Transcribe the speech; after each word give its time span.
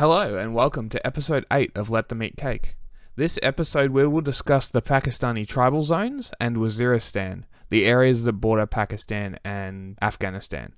Hello, 0.00 0.38
and 0.38 0.54
welcome 0.54 0.88
to 0.88 1.06
episode 1.06 1.44
8 1.52 1.72
of 1.76 1.90
Let 1.90 2.08
Them 2.08 2.22
Eat 2.22 2.38
Cake. 2.38 2.74
This 3.16 3.38
episode, 3.42 3.90
we 3.90 4.06
will 4.06 4.22
discuss 4.22 4.70
the 4.70 4.80
Pakistani 4.80 5.46
tribal 5.46 5.82
zones 5.82 6.32
and 6.40 6.56
Waziristan, 6.56 7.44
the 7.68 7.84
areas 7.84 8.24
that 8.24 8.32
border 8.32 8.64
Pakistan 8.64 9.38
and 9.44 9.98
Afghanistan. 10.00 10.72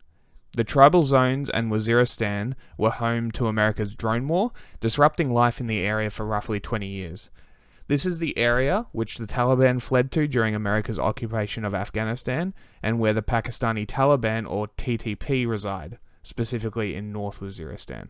The 0.57 0.65
tribal 0.65 1.05
zones 1.05 1.49
and 1.49 1.71
Waziristan 1.71 2.55
were 2.77 2.91
home 2.91 3.31
to 3.31 3.47
America's 3.47 3.95
drone 3.95 4.27
war, 4.27 4.51
disrupting 4.81 5.33
life 5.33 5.61
in 5.61 5.69
the 5.69 5.79
area 5.79 6.11
for 6.11 6.27
roughly 6.27 6.59
20 6.59 6.89
years. 6.89 7.31
This 7.87 8.05
is 8.05 8.19
the 8.19 8.37
area 8.37 8.87
which 8.91 9.19
the 9.19 9.29
Taliban 9.29 9.81
fled 9.81 10.11
to 10.11 10.27
during 10.27 10.57
America's 10.57 10.99
occupation 10.99 11.65
of 11.65 11.77
Afghanistan 11.77 12.55
and 12.83 12.99
where 12.99 13.15
the 13.15 13.23
Pakistani 13.23 13.87
Taliban 13.87 14.51
or 14.51 14.67
TTP 14.77 15.47
reside, 15.47 15.99
specifically 16.25 16.97
in 16.97 17.13
North 17.13 17.39
Waziristan. 17.39 18.09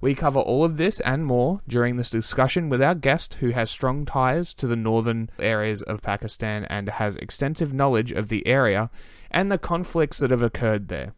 We 0.00 0.14
cover 0.14 0.38
all 0.38 0.64
of 0.64 0.78
this 0.78 1.00
and 1.00 1.24
more 1.24 1.60
during 1.68 1.96
this 1.96 2.10
discussion 2.10 2.68
with 2.68 2.82
our 2.82 2.94
guest 2.94 3.34
who 3.34 3.50
has 3.50 3.70
strong 3.70 4.06
ties 4.06 4.54
to 4.54 4.66
the 4.66 4.76
northern 4.76 5.30
areas 5.38 5.82
of 5.82 6.02
Pakistan 6.02 6.64
and 6.64 6.88
has 6.88 7.16
extensive 7.16 7.74
knowledge 7.74 8.10
of 8.10 8.28
the 8.28 8.46
area 8.46 8.90
and 9.30 9.52
the 9.52 9.58
conflicts 9.58 10.18
that 10.18 10.30
have 10.30 10.42
occurred 10.42 10.88
there. 10.88 11.12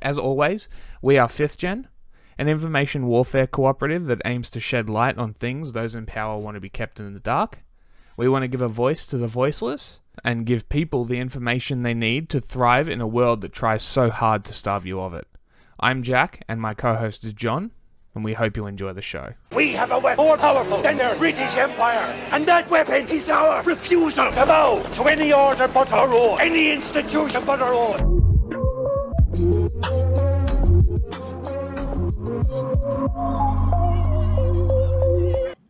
As 0.00 0.16
always, 0.16 0.68
we 1.02 1.18
are 1.18 1.28
Fifth 1.28 1.58
Gen, 1.58 1.88
an 2.38 2.48
information 2.48 3.06
warfare 3.06 3.48
cooperative 3.48 4.06
that 4.06 4.22
aims 4.24 4.48
to 4.50 4.60
shed 4.60 4.88
light 4.88 5.18
on 5.18 5.34
things 5.34 5.72
those 5.72 5.96
in 5.96 6.06
power 6.06 6.38
want 6.38 6.54
to 6.54 6.60
be 6.60 6.68
kept 6.68 7.00
in 7.00 7.14
the 7.14 7.20
dark. 7.20 7.64
We 8.16 8.28
want 8.28 8.42
to 8.42 8.48
give 8.48 8.62
a 8.62 8.68
voice 8.68 9.06
to 9.08 9.18
the 9.18 9.26
voiceless 9.26 10.00
and 10.24 10.46
give 10.46 10.68
people 10.68 11.04
the 11.04 11.18
information 11.18 11.82
they 11.82 11.94
need 11.94 12.28
to 12.30 12.40
thrive 12.40 12.88
in 12.88 13.00
a 13.00 13.06
world 13.06 13.40
that 13.40 13.52
tries 13.52 13.82
so 13.82 14.10
hard 14.10 14.44
to 14.44 14.52
starve 14.52 14.86
you 14.86 15.00
of 15.00 15.14
it. 15.14 15.26
I'm 15.80 16.02
Jack, 16.02 16.44
and 16.48 16.60
my 16.60 16.74
co 16.74 16.94
host 16.94 17.24
is 17.24 17.32
John 17.32 17.72
and 18.14 18.24
we 18.24 18.32
hope 18.34 18.56
you 18.56 18.66
enjoy 18.66 18.92
the 18.92 19.02
show. 19.02 19.32
We 19.54 19.72
have 19.72 19.90
a 19.92 19.98
weapon 19.98 20.24
more 20.24 20.36
powerful 20.36 20.82
than 20.82 20.98
the 20.98 21.14
British 21.18 21.56
Empire, 21.56 22.14
and 22.32 22.46
that 22.46 22.68
weapon 22.70 23.08
is 23.08 23.30
our 23.30 23.62
refusal 23.62 24.30
to 24.32 24.46
bow 24.46 24.82
to 24.94 25.04
any 25.04 25.32
order 25.32 25.68
but 25.68 25.92
our 25.92 26.08
own, 26.08 26.40
any 26.40 26.72
institution 26.72 27.44
but 27.44 27.60
our 27.60 27.74
own. 27.74 28.18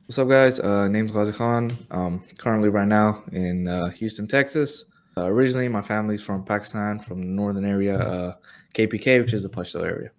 What's 0.06 0.18
up, 0.18 0.28
guys? 0.28 0.58
Uh, 0.58 0.88
name's 0.88 1.12
Ghazi 1.12 1.32
Khan. 1.32 1.70
Um, 1.90 2.24
currently, 2.38 2.70
right 2.70 2.88
now 2.88 3.22
in 3.30 3.68
uh, 3.68 3.90
Houston, 3.90 4.26
Texas. 4.26 4.86
Uh, 5.16 5.24
originally, 5.26 5.68
my 5.68 5.82
family's 5.82 6.22
from 6.22 6.44
Pakistan, 6.44 6.98
from 6.98 7.20
the 7.20 7.26
northern 7.26 7.66
area, 7.66 7.98
uh, 7.98 8.34
KPK, 8.74 9.20
which 9.22 9.34
is 9.34 9.42
the 9.42 9.50
Pashto 9.50 9.84
area. 9.84 10.10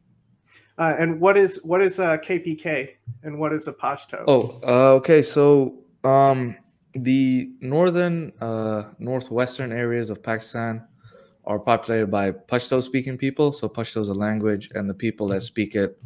Uh, 0.79 0.95
and 0.97 1.19
what 1.19 1.37
is 1.37 1.59
what 1.63 1.81
is 1.81 1.99
a 1.99 2.17
KPK 2.17 2.91
and 3.23 3.37
what 3.37 3.51
is 3.51 3.67
a 3.67 3.73
Pashto? 3.73 4.23
Oh, 4.25 4.59
uh, 4.63 4.93
okay. 4.93 5.21
So 5.21 5.83
um, 6.05 6.55
the 6.93 7.51
northern, 7.59 8.31
uh, 8.39 8.83
northwestern 8.97 9.73
areas 9.73 10.09
of 10.09 10.23
Pakistan 10.23 10.87
are 11.43 11.59
populated 11.59 12.07
by 12.07 12.31
Pashto-speaking 12.31 13.17
people. 13.17 13.51
So 13.51 13.67
Pashto 13.67 14.01
is 14.01 14.07
a 14.07 14.13
language, 14.13 14.69
and 14.73 14.89
the 14.89 14.93
people 14.93 15.27
that 15.27 15.43
speak 15.43 15.75
it 15.75 16.01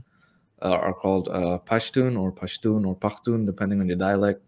uh, 0.63 0.69
are 0.69 0.93
called 0.93 1.29
uh, 1.29 1.59
Pashtun 1.65 2.19
or 2.19 2.31
Pashtun 2.31 2.87
or 2.87 2.95
Pakhtun, 2.95 3.45
depending 3.45 3.79
on 3.79 3.87
your 3.87 3.97
dialect. 3.97 4.41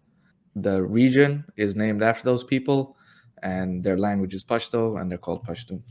The 0.56 0.82
region 0.82 1.44
is 1.56 1.76
named 1.76 2.02
after 2.02 2.24
those 2.24 2.42
people, 2.42 2.96
and 3.44 3.84
their 3.84 3.96
language 3.96 4.34
is 4.34 4.42
Pashto, 4.42 5.00
and 5.00 5.08
they're 5.08 5.18
called 5.18 5.46
Pashtun. 5.46 5.82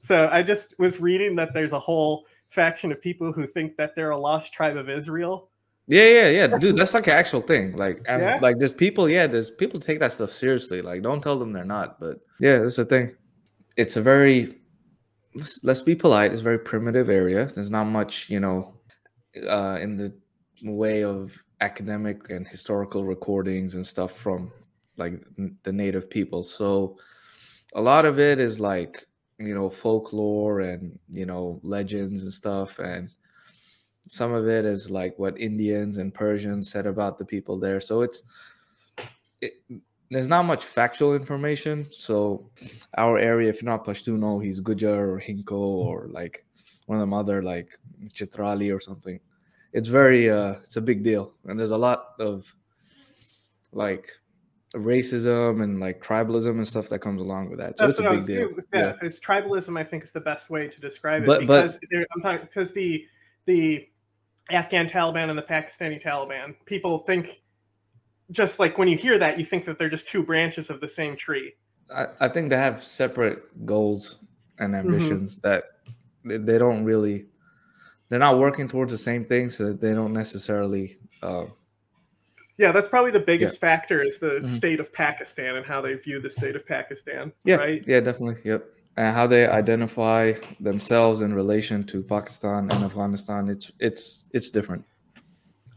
So 0.00 0.28
I 0.32 0.42
just 0.42 0.74
was 0.80 1.00
reading 1.00 1.36
that 1.36 1.54
there's 1.54 1.72
a 1.72 1.78
whole 1.78 2.26
faction 2.54 2.92
of 2.92 3.00
people 3.00 3.32
who 3.32 3.46
think 3.46 3.76
that 3.76 3.94
they're 3.94 4.10
a 4.10 4.16
lost 4.16 4.52
tribe 4.52 4.76
of 4.76 4.88
Israel. 4.88 5.50
Yeah, 5.86 6.08
yeah, 6.08 6.28
yeah, 6.28 6.46
dude. 6.46 6.76
That's 6.76 6.94
like 6.94 7.08
an 7.08 7.12
actual 7.14 7.42
thing. 7.42 7.76
Like, 7.76 8.00
and 8.08 8.22
Yeah? 8.22 8.38
like, 8.40 8.58
there's 8.58 8.72
people. 8.72 9.08
Yeah, 9.08 9.26
there's 9.26 9.50
people 9.50 9.78
take 9.80 9.98
that 10.00 10.12
stuff 10.12 10.30
seriously. 10.30 10.80
Like, 10.80 11.02
don't 11.02 11.20
tell 11.22 11.38
them 11.38 11.52
they're 11.52 11.64
not. 11.78 12.00
But 12.00 12.20
yeah, 12.40 12.58
that's 12.60 12.76
the 12.76 12.86
thing. 12.86 13.14
It's 13.76 13.96
a 13.96 14.02
very, 14.02 14.60
let's- 15.34 15.60
let's 15.62 15.82
be 15.82 15.94
polite. 15.94 16.32
It's 16.32 16.40
a 16.40 16.44
very 16.44 16.58
primitive 16.58 17.10
area. 17.10 17.46
There's 17.54 17.70
not 17.70 17.84
much, 17.84 18.30
you 18.30 18.40
know, 18.40 18.74
uh, 19.50 19.78
in 19.82 19.96
the 19.96 20.14
way 20.62 21.04
of 21.04 21.36
academic 21.60 22.30
and 22.30 22.48
historical 22.48 23.04
recordings 23.04 23.74
and 23.74 23.86
stuff 23.86 24.12
from 24.16 24.50
like 24.96 25.14
n- 25.38 25.56
the 25.64 25.72
native 25.72 26.08
people. 26.08 26.42
So 26.44 26.96
a 27.74 27.80
lot 27.82 28.04
of 28.06 28.18
it 28.18 28.38
is 28.38 28.58
like 28.60 29.06
you 29.38 29.54
know 29.54 29.68
folklore 29.68 30.60
and 30.60 30.98
you 31.10 31.26
know 31.26 31.60
legends 31.62 32.22
and 32.22 32.32
stuff 32.32 32.78
and 32.78 33.10
some 34.06 34.32
of 34.32 34.46
it 34.48 34.64
is 34.64 34.90
like 34.90 35.18
what 35.18 35.38
indians 35.40 35.96
and 35.96 36.12
persians 36.12 36.70
said 36.70 36.86
about 36.86 37.18
the 37.18 37.24
people 37.24 37.58
there. 37.58 37.80
So 37.80 38.02
it's 38.02 38.22
it, 39.40 39.54
there's 40.10 40.28
not 40.28 40.44
much 40.44 40.64
factual 40.64 41.14
information. 41.14 41.86
So 41.90 42.48
our 42.96 43.18
area 43.18 43.48
if 43.48 43.62
you're 43.62 43.70
not 43.70 43.84
pashtuno 43.84 44.44
he's 44.44 44.60
gujar 44.60 44.98
or 44.98 45.20
hinko 45.20 45.52
or 45.52 46.08
like 46.10 46.44
one 46.86 46.98
of 46.98 47.02
them 47.02 47.14
other 47.14 47.42
like 47.42 47.78
chitrali 48.08 48.74
or 48.74 48.80
something. 48.80 49.18
It's 49.72 49.88
very 49.88 50.30
uh 50.30 50.56
it's 50.62 50.76
a 50.76 50.82
big 50.82 51.02
deal. 51.02 51.32
And 51.46 51.58
there's 51.58 51.70
a 51.70 51.76
lot 51.76 52.14
of 52.18 52.54
like 53.72 54.08
racism 54.74 55.62
and 55.62 55.80
like 55.80 56.02
tribalism 56.02 56.50
and 56.50 56.66
stuff 56.66 56.88
that 56.88 56.98
comes 56.98 57.20
along 57.20 57.48
with 57.50 57.58
that 57.58 57.78
so 57.78 57.86
That's 57.86 57.98
it's 57.98 58.04
what 58.04 58.06
a 58.06 58.10
I 58.10 58.12
big 58.12 58.18
was. 58.18 58.26
deal 58.26 58.64
Yeah, 58.74 58.96
it's 59.02 59.20
tribalism. 59.20 59.78
I 59.78 59.84
think 59.84 60.02
is 60.02 60.12
the 60.12 60.20
best 60.20 60.50
way 60.50 60.68
to 60.68 60.80
describe 60.80 61.22
it 61.22 61.26
But- 61.26 61.46
but- 61.46 61.62
because 61.62 61.78
there- 61.90 62.06
I'm 62.14 62.20
talking 62.20 62.46
because 62.46 62.72
the 62.72 63.06
the 63.46 63.86
Afghan 64.50 64.88
Taliban 64.88 65.28
and 65.30 65.38
the 65.38 65.42
Pakistani 65.42 66.02
Taliban 66.02 66.54
people 66.66 66.98
think 67.00 67.42
just 68.30 68.58
like 68.58 68.76
when 68.78 68.88
you 68.88 68.96
hear 68.98 69.18
that 69.18 69.38
you 69.38 69.44
think 69.44 69.64
that 69.66 69.78
they're 69.78 69.88
just 69.88 70.08
two 70.08 70.22
branches 70.22 70.70
of 70.70 70.80
the 70.80 70.88
same 70.88 71.16
tree. 71.16 71.52
I, 71.94 72.06
I 72.20 72.28
think 72.28 72.48
they 72.50 72.56
have 72.56 72.82
separate 72.82 73.64
goals 73.66 74.16
and 74.58 74.74
ambitions 74.74 75.38
that 75.38 75.64
they, 76.24 76.38
they 76.38 76.58
don't 76.58 76.84
really 76.84 77.26
they're 78.08 78.18
not 78.18 78.38
working 78.38 78.66
towards 78.68 78.92
the 78.92 78.98
same 78.98 79.24
thing 79.24 79.50
so 79.50 79.72
they 79.72 79.92
don't 79.94 80.12
necessarily 80.12 80.98
uh, 81.22 81.44
Yeah, 82.56 82.70
that's 82.72 82.88
probably 82.88 83.10
the 83.10 83.20
biggest 83.20 83.58
factor 83.60 84.00
is 84.02 84.18
the 84.20 84.40
Mhm. 84.40 84.46
state 84.46 84.80
of 84.80 84.92
Pakistan 84.92 85.56
and 85.56 85.66
how 85.66 85.80
they 85.80 85.94
view 85.94 86.20
the 86.20 86.30
state 86.30 86.54
of 86.56 86.64
Pakistan. 86.66 87.32
yeah 87.44 87.56
Right. 87.56 87.82
yeah 87.86 88.00
definitely 88.00 88.36
yep 88.44 88.64
and 88.96 89.14
how 89.14 89.26
they 89.26 89.44
identify 89.46 90.34
themselves 90.60 91.20
in 91.20 91.34
relation 91.34 91.82
to 91.84 92.00
pakistan 92.02 92.70
and 92.70 92.84
afghanistan 92.84 93.48
it's 93.48 93.72
it's 93.80 94.04
it's 94.32 94.50
different 94.50 94.84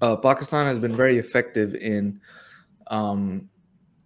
uh, 0.03 0.15
pakistan 0.15 0.67
has 0.67 0.77
been 0.77 0.95
very 0.95 1.17
effective 1.17 1.73
in 1.73 2.21
um, 2.97 3.49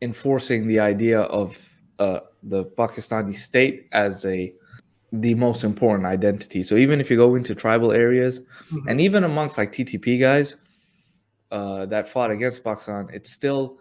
enforcing 0.01 0.65
the 0.67 0.79
idea 0.79 1.19
of 1.41 1.57
uh, 1.99 2.21
the 2.43 2.63
pakistani 2.65 3.35
state 3.35 3.87
as 3.91 4.23
a 4.25 4.53
the 5.11 5.33
most 5.35 5.63
important 5.65 6.05
identity 6.07 6.63
so 6.63 6.75
even 6.75 7.01
if 7.01 7.11
you 7.11 7.17
go 7.17 7.35
into 7.35 7.53
tribal 7.53 7.91
areas 7.91 8.39
Mhm. 8.71 8.83
and 8.89 9.01
even 9.01 9.23
amongst 9.25 9.57
like 9.57 9.71
TTP 9.73 10.17
guys 10.17 10.55
uh, 11.51 11.85
that 11.87 12.07
fought 12.07 12.31
against 12.31 12.63
Pakistan, 12.63 13.09
it's 13.13 13.33
still 13.33 13.77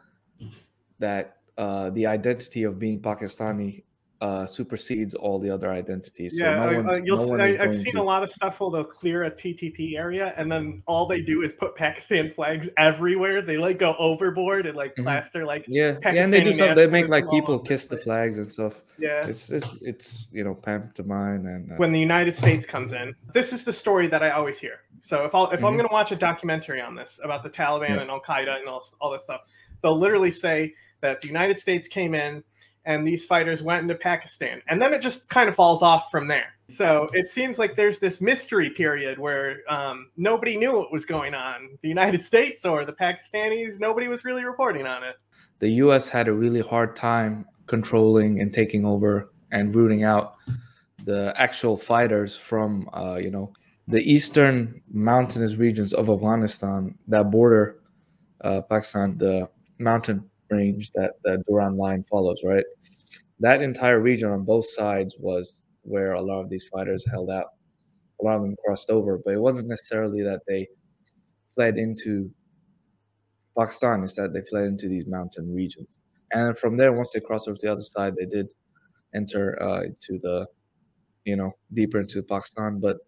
that 0.98 1.38
uh, 1.56 1.90
the 1.90 2.06
identity 2.06 2.64
of 2.64 2.78
being 2.78 3.00
Pakistani 3.00 3.84
uh, 4.20 4.44
supersedes 4.46 5.14
all 5.14 5.38
the 5.38 5.48
other 5.48 5.70
identities. 5.72 6.36
So 6.38 6.44
yeah, 6.44 6.56
no 6.56 6.62
I- 6.62 6.94
I, 6.94 6.96
you'll, 7.04 7.16
no 7.16 7.22
s- 7.24 7.30
one 7.30 7.40
I, 7.40 7.56
I've 7.58 7.74
seen 7.74 7.94
to- 7.94 8.02
a 8.02 8.02
lot 8.02 8.22
of 8.22 8.28
stuff 8.30 8.60
where 8.60 8.70
they'll 8.70 8.84
clear 8.84 9.24
a 9.24 9.30
TTP 9.30 9.96
area, 9.96 10.34
and 10.36 10.52
then 10.52 10.82
all 10.86 11.06
they 11.06 11.22
do 11.22 11.40
is 11.42 11.54
put 11.54 11.74
Pakistan 11.84 12.30
flags 12.30 12.68
everywhere. 12.76 13.40
They 13.40 13.56
like 13.56 13.78
go 13.78 13.94
overboard 13.98 14.66
and 14.66 14.76
like 14.76 14.94
Mhm. 14.96 15.04
plaster 15.04 15.46
like 15.46 15.64
Yeah, 15.68 15.96
yeah, 16.02 16.24
and 16.24 16.32
they 16.32 16.42
do 16.42 16.50
Pakistani 16.50 16.54
stuff. 16.54 16.76
They 16.76 16.86
make 16.86 17.08
like 17.08 17.30
people 17.30 17.58
kiss 17.58 17.86
the 17.86 17.96
flags 17.96 18.36
and 18.36 18.52
stuff. 18.52 18.82
yeah. 18.98 19.26
It's 19.26 19.48
it's 19.50 19.68
it's 19.80 20.26
you 20.30 20.44
know 20.44 20.54
pantomime 20.54 21.46
and 21.46 21.72
uh, 21.72 21.76
When 21.76 21.92
the 21.92 22.00
United 22.00 22.32
States 22.32 22.66
comes 22.66 22.92
in, 22.92 23.14
this 23.32 23.52
is 23.54 23.64
the 23.64 23.72
story 23.72 24.06
that 24.08 24.22
I 24.22 24.30
always 24.30 24.58
hear. 24.58 24.80
So 25.00 25.24
if 25.24 25.34
I'll, 25.34 25.50
if 25.50 25.64
I'm 25.64 25.72
Mhm. 25.72 25.76
going 25.78 25.88
to 25.88 25.92
watch 25.94 26.12
a 26.12 26.16
documentary 26.16 26.82
on 26.82 26.94
this 26.94 27.20
about 27.24 27.42
the 27.42 27.48
Taliban 27.48 27.88
Yeah. 27.96 28.00
and 28.02 28.10
Al 28.10 28.20
Qaeda 28.20 28.58
and 28.58 28.68
all 28.68 28.84
all 29.00 29.10
that 29.12 29.22
stuff, 29.22 29.40
they'll 29.82 29.98
literally 29.98 30.30
say 30.30 30.74
that 31.00 31.22
the 31.22 31.28
United 31.28 31.58
States 31.58 31.88
came 31.88 32.14
in 32.14 32.44
and 32.84 33.06
these 33.06 33.24
fighters 33.24 33.62
went 33.62 33.82
into 33.82 33.94
Pakistan, 33.94 34.62
and 34.68 34.80
then 34.80 34.94
it 34.94 35.02
just 35.02 35.28
kind 35.28 35.48
of 35.48 35.54
falls 35.54 35.82
off 35.82 36.10
from 36.10 36.28
there. 36.28 36.54
So 36.68 37.08
it 37.12 37.28
seems 37.28 37.58
like 37.58 37.74
there's 37.74 37.98
this 37.98 38.20
mystery 38.20 38.70
period 38.70 39.18
where 39.18 39.58
um, 39.68 40.10
nobody 40.16 40.56
knew 40.56 40.72
what 40.72 40.92
was 40.92 41.04
going 41.04 41.34
on. 41.34 41.70
The 41.82 41.88
United 41.88 42.22
States 42.30 42.64
or 42.64 42.84
the 42.84 42.92
Pakistanis, 42.92 43.78
nobody 43.80 44.08
was 44.08 44.24
really 44.24 44.44
reporting 44.44 44.86
on 44.86 45.02
it. 45.02 45.16
the 45.58 45.70
U.S. 45.84 46.08
had 46.08 46.28
a 46.28 46.32
really 46.32 46.60
hard 46.60 46.96
time 46.96 47.46
controlling 47.66 48.40
and 48.40 48.52
taking 48.52 48.84
over 48.84 49.30
and 49.52 49.74
rooting 49.74 50.04
out 50.04 50.36
the 51.04 51.32
actual 51.36 51.76
fighters 51.76 52.36
from, 52.36 52.88
uh, 52.94 53.16
you 53.16 53.30
know, 53.30 53.52
the 53.88 54.00
eastern 54.00 54.80
mountainous 54.92 55.56
regions 55.56 55.92
of 55.92 56.08
Afghanistan 56.08 56.96
that 57.08 57.30
border 57.30 57.80
uh, 58.42 58.60
Pakistan, 58.62 59.18
the 59.18 59.48
mountain 59.78 60.29
range 60.50 60.90
that 60.94 61.14
the 61.24 61.42
Durand 61.46 61.76
line 61.76 62.04
follows, 62.04 62.40
right? 62.44 62.64
That 63.40 63.62
entire 63.62 64.00
region 64.00 64.30
on 64.30 64.44
both 64.44 64.66
sides 64.68 65.14
was 65.18 65.62
where 65.82 66.12
a 66.12 66.22
lot 66.22 66.40
of 66.40 66.50
these 66.50 66.66
fighters 66.68 67.04
held 67.10 67.30
out. 67.30 67.46
A 68.20 68.24
lot 68.24 68.36
of 68.36 68.42
them 68.42 68.56
crossed 68.64 68.90
over, 68.90 69.18
but 69.24 69.34
it 69.34 69.40
wasn't 69.40 69.68
necessarily 69.68 70.22
that 70.22 70.40
they 70.46 70.68
fled 71.54 71.78
into 71.78 72.30
Pakistan. 73.58 74.02
Instead, 74.02 74.32
they 74.32 74.42
fled 74.42 74.64
into 74.64 74.88
these 74.88 75.06
mountain 75.06 75.54
regions, 75.54 75.98
and 76.32 76.56
from 76.58 76.76
there, 76.76 76.92
once 76.92 77.12
they 77.12 77.20
crossed 77.20 77.48
over 77.48 77.56
to 77.56 77.66
the 77.66 77.72
other 77.72 77.82
side, 77.82 78.14
they 78.16 78.26
did 78.26 78.48
enter 79.14 79.60
uh, 79.62 79.82
into 79.82 80.20
the, 80.22 80.46
you 81.24 81.36
know, 81.36 81.52
deeper 81.72 82.00
into 82.00 82.22
Pakistan, 82.22 82.78
but 82.78 82.98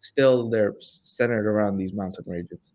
still 0.00 0.50
they're 0.50 0.74
centered 0.80 1.46
around 1.46 1.76
these 1.76 1.92
mountain 1.92 2.24
regions. 2.26 2.71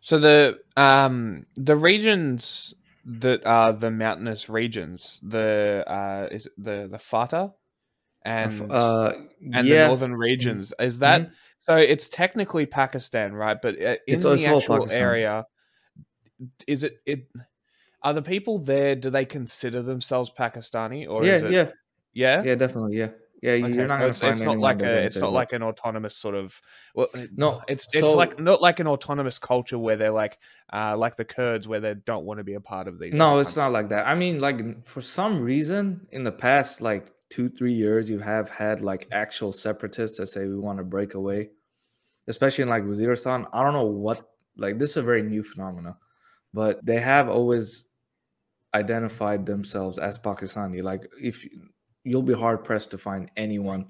So 0.00 0.18
the 0.18 0.58
um 0.76 1.46
the 1.56 1.76
regions 1.76 2.74
that 3.04 3.44
are 3.46 3.72
the 3.72 3.90
mountainous 3.90 4.48
regions, 4.48 5.20
the 5.22 5.84
uh 5.86 6.28
is 6.30 6.46
it 6.46 6.52
the 6.58 6.88
the 6.90 6.98
Fata 6.98 7.52
and 8.24 8.70
uh, 8.72 9.12
and 9.52 9.66
yeah, 9.66 9.84
the 9.84 9.88
northern 9.88 10.14
regions 10.14 10.72
is 10.78 10.98
that 11.00 11.30
so 11.60 11.76
it's 11.76 12.08
technically 12.08 12.66
Pakistan, 12.66 13.32
right? 13.32 13.56
But 13.60 13.74
uh, 13.76 13.96
in 14.06 14.18
It's- 14.18 14.24
the 14.24 14.30
it's 14.30 14.46
actual 14.46 14.88
area, 14.90 15.44
is 16.66 16.84
it 16.84 16.98
it? 17.06 17.26
Are 18.02 18.14
the 18.14 18.22
people 18.22 18.58
there? 18.58 18.94
Do 18.94 19.10
they 19.10 19.24
consider 19.24 19.82
themselves 19.82 20.30
Pakistani, 20.38 21.08
or 21.08 21.24
yeah, 21.24 21.34
is 21.34 21.42
it? 21.42 21.52
yeah, 21.52 21.70
Yeah, 22.14 22.44
yeah, 22.44 22.54
definitely, 22.54 22.96
yeah, 22.98 23.08
yeah. 23.42 23.52
Okay, 23.52 23.74
you're 23.74 23.86
not 23.86 24.00
so 24.00 24.06
it's, 24.08 24.20
find 24.20 24.32
it's 24.34 24.42
not 24.42 24.58
like 24.58 24.82
a 24.82 25.04
it's 25.04 25.16
not 25.16 25.28
that. 25.28 25.32
like 25.32 25.52
an 25.52 25.62
autonomous 25.62 26.16
sort 26.16 26.34
of 26.34 26.60
well 26.94 27.08
No, 27.36 27.62
it's 27.68 27.86
it's 27.92 28.00
so- 28.00 28.16
like 28.16 28.38
not 28.38 28.60
like 28.60 28.80
an 28.80 28.86
autonomous 28.86 29.38
culture 29.38 29.78
where 29.78 29.96
they're 29.96 30.10
like 30.10 30.38
uh 30.72 30.96
like 30.96 31.16
the 31.16 31.24
Kurds 31.24 31.68
where 31.68 31.80
they 31.80 31.94
don't 31.94 32.24
want 32.24 32.38
to 32.38 32.44
be 32.44 32.54
a 32.54 32.60
part 32.60 32.88
of 32.88 32.98
these 32.98 33.14
No, 33.14 33.38
it's 33.38 33.56
not 33.56 33.72
like 33.72 33.88
that. 33.90 34.06
I 34.06 34.14
mean, 34.14 34.40
like 34.40 34.84
for 34.84 35.00
some 35.00 35.40
reason, 35.40 36.06
in 36.12 36.24
the 36.24 36.32
past 36.32 36.80
like 36.80 37.12
two, 37.30 37.48
three 37.48 37.74
years, 37.74 38.08
you 38.08 38.18
have 38.18 38.48
had 38.50 38.80
like 38.80 39.06
actual 39.12 39.52
separatists 39.52 40.18
that 40.18 40.28
say 40.28 40.46
we 40.46 40.58
want 40.58 40.78
to 40.78 40.84
break 40.84 41.14
away, 41.14 41.50
especially 42.26 42.62
in 42.62 42.68
like 42.68 42.84
Waziristan. 42.84 43.46
I 43.52 43.62
don't 43.62 43.74
know 43.74 43.86
what 43.86 44.28
like 44.56 44.78
this 44.78 44.90
is 44.90 44.96
a 44.98 45.02
very 45.02 45.22
new 45.22 45.42
phenomena, 45.42 45.96
but 46.52 46.84
they 46.84 47.00
have 47.00 47.28
always 47.28 47.84
identified 48.74 49.46
themselves 49.46 49.98
as 49.98 50.18
Pakistani. 50.18 50.82
Like 50.82 51.08
if 51.22 51.46
you'll 52.04 52.22
be 52.22 52.34
hard 52.34 52.64
pressed 52.64 52.90
to 52.92 52.98
find 52.98 53.30
anyone, 53.36 53.86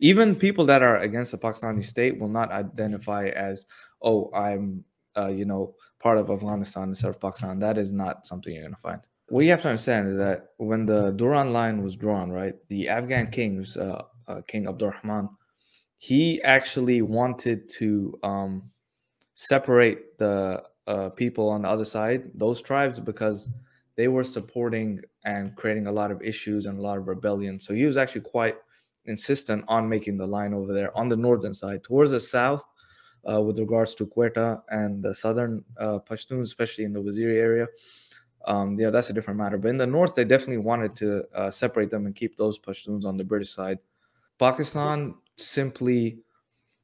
even 0.00 0.36
people 0.36 0.66
that 0.66 0.82
are 0.82 0.98
against 0.98 1.32
the 1.32 1.38
Pakistani 1.38 1.84
state 1.84 2.18
will 2.18 2.28
not 2.28 2.50
identify 2.52 3.28
as, 3.28 3.66
oh, 4.02 4.30
I'm 4.34 4.84
uh, 5.16 5.28
you 5.28 5.44
know, 5.44 5.74
part 5.98 6.18
of 6.18 6.30
Afghanistan 6.30 6.90
instead 6.90 7.10
of 7.10 7.20
Pakistan. 7.20 7.58
That 7.58 7.78
is 7.78 7.92
not 7.92 8.26
something 8.26 8.52
you're 8.52 8.64
gonna 8.64 8.76
find. 8.76 9.00
What 9.28 9.44
you 9.44 9.50
have 9.50 9.62
to 9.62 9.68
understand 9.68 10.08
is 10.08 10.16
that 10.18 10.50
when 10.58 10.86
the 10.86 11.10
Durand 11.12 11.52
line 11.52 11.82
was 11.82 11.96
drawn, 11.96 12.30
right, 12.30 12.54
the 12.68 12.88
Afghan 12.88 13.30
kings, 13.30 13.76
uh, 13.76 14.02
uh, 14.28 14.40
King 14.46 14.68
Abdurrahman, 14.68 15.28
he 15.98 16.40
actually 16.42 17.02
wanted 17.02 17.68
to 17.78 18.18
um, 18.22 18.70
separate 19.34 20.18
the 20.18 20.62
uh, 20.86 21.08
people 21.10 21.48
on 21.48 21.62
the 21.62 21.68
other 21.68 21.84
side, 21.84 22.30
those 22.34 22.62
tribes, 22.62 23.00
because 23.00 23.48
they 23.96 24.08
were 24.08 24.24
supporting 24.24 25.00
and 25.24 25.54
creating 25.56 25.86
a 25.86 25.92
lot 25.92 26.10
of 26.10 26.22
issues 26.22 26.66
and 26.66 26.78
a 26.78 26.82
lot 26.82 26.98
of 26.98 27.08
rebellion. 27.08 27.58
So 27.58 27.74
he 27.74 27.86
was 27.86 27.96
actually 27.96 28.20
quite 28.22 28.56
insistent 29.06 29.64
on 29.68 29.88
making 29.88 30.18
the 30.18 30.26
line 30.26 30.52
over 30.52 30.72
there 30.72 30.96
on 30.96 31.08
the 31.08 31.16
northern 31.16 31.54
side. 31.54 31.82
Towards 31.82 32.10
the 32.10 32.20
south, 32.20 32.64
uh, 33.28 33.40
with 33.40 33.58
regards 33.58 33.94
to 33.96 34.06
Quetta 34.06 34.62
and 34.68 35.02
the 35.02 35.14
southern 35.14 35.64
uh, 35.78 35.98
Pashtuns, 35.98 36.42
especially 36.42 36.84
in 36.84 36.92
the 36.92 37.00
Waziri 37.00 37.36
area, 37.40 37.66
um, 38.46 38.78
yeah, 38.78 38.90
that's 38.90 39.10
a 39.10 39.12
different 39.12 39.38
matter. 39.38 39.58
But 39.58 39.68
in 39.68 39.76
the 39.76 39.86
north, 39.86 40.14
they 40.14 40.24
definitely 40.24 40.58
wanted 40.58 40.94
to 40.96 41.24
uh, 41.34 41.50
separate 41.50 41.90
them 41.90 42.06
and 42.06 42.14
keep 42.14 42.36
those 42.36 42.58
Pashtuns 42.58 43.04
on 43.04 43.16
the 43.16 43.24
British 43.24 43.50
side. 43.50 43.78
Pakistan 44.38 45.14
simply 45.36 46.18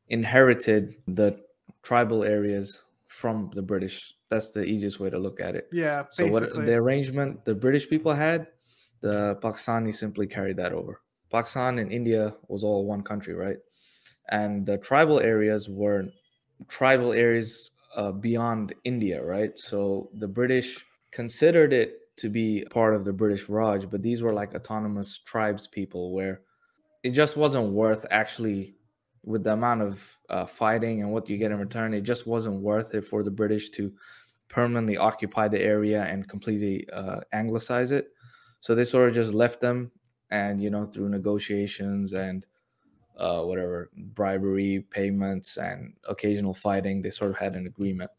inherited 0.09 0.97
the 1.07 1.39
tribal 1.83 2.25
areas 2.25 2.83
from 3.13 3.51
the 3.55 3.63
British. 3.63 4.15
That's 4.31 4.51
the 4.51 4.65
easiest 4.65 4.99
way 5.01 5.11
to 5.11 5.19
look 5.19 5.41
at 5.41 5.55
it. 5.55 5.69
Yeah, 5.73 6.05
So 6.11 6.27
what 6.29 6.43
basically. 6.45 6.67
the 6.67 6.75
arrangement 6.75 7.45
the 7.45 7.55
British 7.55 7.89
people 7.89 8.15
had, 8.15 8.49
the 9.01 9.37
Pakistani 9.43 9.95
simply 9.95 10.27
carried 10.27 10.57
that 10.57 10.73
over. 10.73 11.01
Pakistan 11.31 11.79
and 11.79 11.93
India 11.93 12.35
was 12.49 12.63
all 12.65 12.87
one 12.87 13.03
country, 13.03 13.35
right? 13.35 13.59
And 14.31 14.67
the 14.67 14.79
tribal 14.79 15.21
areas 15.21 15.69
were 15.69 16.05
tribal 16.69 17.13
areas 17.13 17.71
uh, 17.97 18.13
beyond 18.13 18.75
India, 18.85 19.23
right? 19.23 19.53
So 19.59 20.11
the 20.15 20.29
British 20.29 20.85
considered 21.13 21.73
it 21.73 21.99
to 22.19 22.29
be 22.29 22.65
part 22.71 22.95
of 22.95 23.05
the 23.05 23.13
British 23.13 23.49
Raj, 23.49 23.91
but 23.91 24.03
these 24.03 24.23
were 24.23 24.33
like 24.33 24.55
autonomous 24.55 25.19
tribes 25.19 25.67
people 25.67 26.15
where 26.15 26.43
it 27.03 27.11
just 27.11 27.37
wasn't 27.37 27.73
worth 27.73 28.07
actually 28.11 28.77
with 29.25 29.45
the 29.45 29.53
amount 29.53 29.83
of 29.83 30.19
uh, 30.29 30.47
fighting 30.47 31.03
and 31.03 31.13
what 31.13 31.29
you 31.29 31.37
get 31.37 31.53
in 31.53 31.59
return, 31.59 31.95
it 31.95 32.03
just 32.03 32.27
wasn't 32.27 32.57
worth 32.57 32.95
it 32.95 33.07
for 33.07 33.23
the 33.23 33.31
British 33.31 33.71
to 33.71 33.93
permanently 34.49 34.97
occupy 34.97 35.49
the 35.49 35.61
area 35.61 36.03
and 36.05 36.29
completely 36.29 36.89
uh, 36.91 37.21
anglicize 37.33 37.93
it. 37.93 38.09
So 38.61 38.75
they 38.75 38.85
sort 38.85 39.09
of 39.09 39.15
just 39.15 39.35
left 39.35 39.61
them, 39.61 39.91
and 40.31 40.61
you 40.61 40.71
know, 40.71 40.87
through 40.87 41.09
negotiations 41.09 42.13
and 42.13 42.47
uh, 43.17 43.43
whatever 43.43 43.91
bribery, 43.97 44.85
payments, 44.91 45.57
and 45.57 45.95
occasional 46.09 46.55
fighting, 46.55 47.03
they 47.03 47.11
sort 47.11 47.31
of 47.31 47.37
had 47.39 47.55
an 47.55 47.67
agreement. 47.67 48.11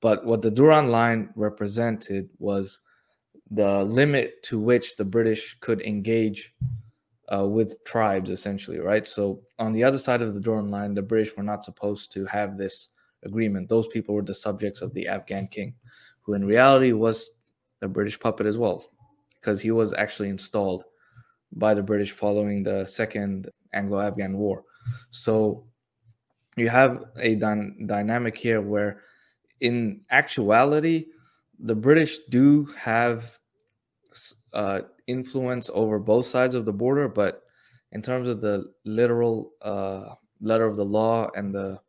But 0.00 0.24
what 0.24 0.42
the 0.42 0.50
Durand 0.50 0.90
line 0.90 1.30
represented 1.36 2.28
was 2.38 2.80
the 3.50 3.84
limit 3.84 4.42
to 4.44 4.58
which 4.58 4.96
the 4.96 5.04
British 5.04 5.56
could 5.60 5.80
engage 5.82 6.54
uh, 7.32 7.46
with 7.46 7.82
tribes, 7.84 8.30
essentially, 8.30 8.78
right? 8.78 9.06
So 9.06 9.40
on 9.58 9.72
the 9.72 9.84
other 9.84 9.98
side 9.98 10.22
of 10.22 10.34
the 10.34 10.40
Durand 10.40 10.70
line, 10.70 10.94
the 10.94 11.02
British 11.02 11.36
were 11.36 11.42
not 11.42 11.64
supposed 11.64 12.12
to 12.12 12.26
have 12.26 12.58
this 12.58 12.88
agreement. 13.24 13.68
Those 13.68 13.86
people 13.88 14.14
were 14.14 14.22
the 14.22 14.34
subjects 14.34 14.82
of 14.82 14.92
the 14.92 15.08
Afghan 15.08 15.46
king, 15.46 15.74
who 16.22 16.34
in 16.34 16.44
reality 16.44 16.92
was 16.92 17.30
a 17.80 17.88
British 17.88 18.18
puppet 18.20 18.46
as 18.46 18.56
well, 18.56 18.84
because 19.40 19.60
he 19.60 19.70
was 19.70 19.92
actually 19.94 20.28
installed 20.28 20.84
by 21.52 21.74
the 21.74 21.82
British 21.82 22.12
following 22.12 22.62
the 22.62 22.86
Second 22.86 23.50
Anglo 23.72 24.00
Afghan 24.00 24.36
War. 24.36 24.64
So 25.10 25.64
you 26.56 26.68
have 26.68 27.04
a 27.18 27.34
dy- 27.34 27.74
dynamic 27.86 28.36
here 28.36 28.60
where, 28.60 29.00
in 29.60 30.02
actuality, 30.10 31.06
the 31.58 31.74
British 31.74 32.18
do 32.28 32.64
have 32.76 33.38
uh, 34.54 34.80
influence 35.06 35.70
over 35.72 35.98
both 35.98 36.26
sides 36.26 36.54
of 36.54 36.64
the 36.64 36.72
border, 36.72 37.08
but 37.08 37.42
in 37.92 38.02
terms 38.02 38.28
of 38.28 38.40
the 38.40 38.64
literal 38.84 39.52
uh, 39.62 40.14
letter 40.40 40.66
of 40.66 40.76
the 40.76 40.84
law 40.84 41.28
and 41.34 41.54
the 41.54 41.80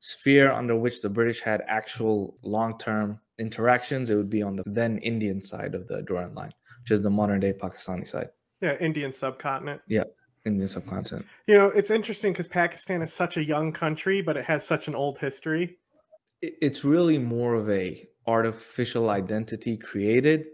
sphere 0.00 0.52
under 0.52 0.76
which 0.76 1.02
the 1.02 1.08
British 1.08 1.40
had 1.40 1.62
actual 1.66 2.36
long 2.42 2.78
term 2.78 3.20
interactions, 3.38 4.10
it 4.10 4.16
would 4.16 4.30
be 4.30 4.42
on 4.42 4.56
the 4.56 4.62
then 4.66 4.98
Indian 4.98 5.42
side 5.42 5.74
of 5.74 5.86
the 5.88 6.02
Durand 6.02 6.34
line, 6.34 6.52
which 6.82 6.90
is 6.90 7.02
the 7.02 7.10
modern 7.10 7.40
day 7.40 7.52
Pakistani 7.52 8.06
side, 8.06 8.30
yeah, 8.60 8.76
Indian 8.80 9.12
subcontinent. 9.12 9.80
Yeah, 9.88 10.04
Indian 10.44 10.68
subcontinent. 10.68 11.26
You 11.46 11.54
know, 11.54 11.66
it's 11.66 11.90
interesting 11.90 12.32
because 12.32 12.48
Pakistan 12.48 13.02
is 13.02 13.12
such 13.12 13.36
a 13.36 13.44
young 13.44 13.72
country, 13.72 14.22
but 14.22 14.36
it 14.36 14.44
has 14.44 14.66
such 14.66 14.88
an 14.88 14.94
old 14.94 15.18
history. 15.18 15.78
It's 16.40 16.84
really 16.84 17.18
more 17.18 17.54
of 17.54 17.68
a 17.70 18.06
artificial 18.26 19.10
identity 19.10 19.76
created 19.76 20.46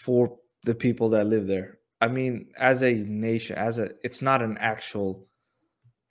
for 0.00 0.38
the 0.64 0.74
people 0.74 1.10
that 1.10 1.26
live 1.26 1.46
there. 1.46 1.78
I 2.00 2.08
mean, 2.08 2.48
as 2.58 2.82
a 2.82 2.92
nation, 2.92 3.56
as 3.56 3.78
a, 3.78 3.90
it's 4.02 4.22
not 4.22 4.42
an 4.42 4.56
actual. 4.58 5.26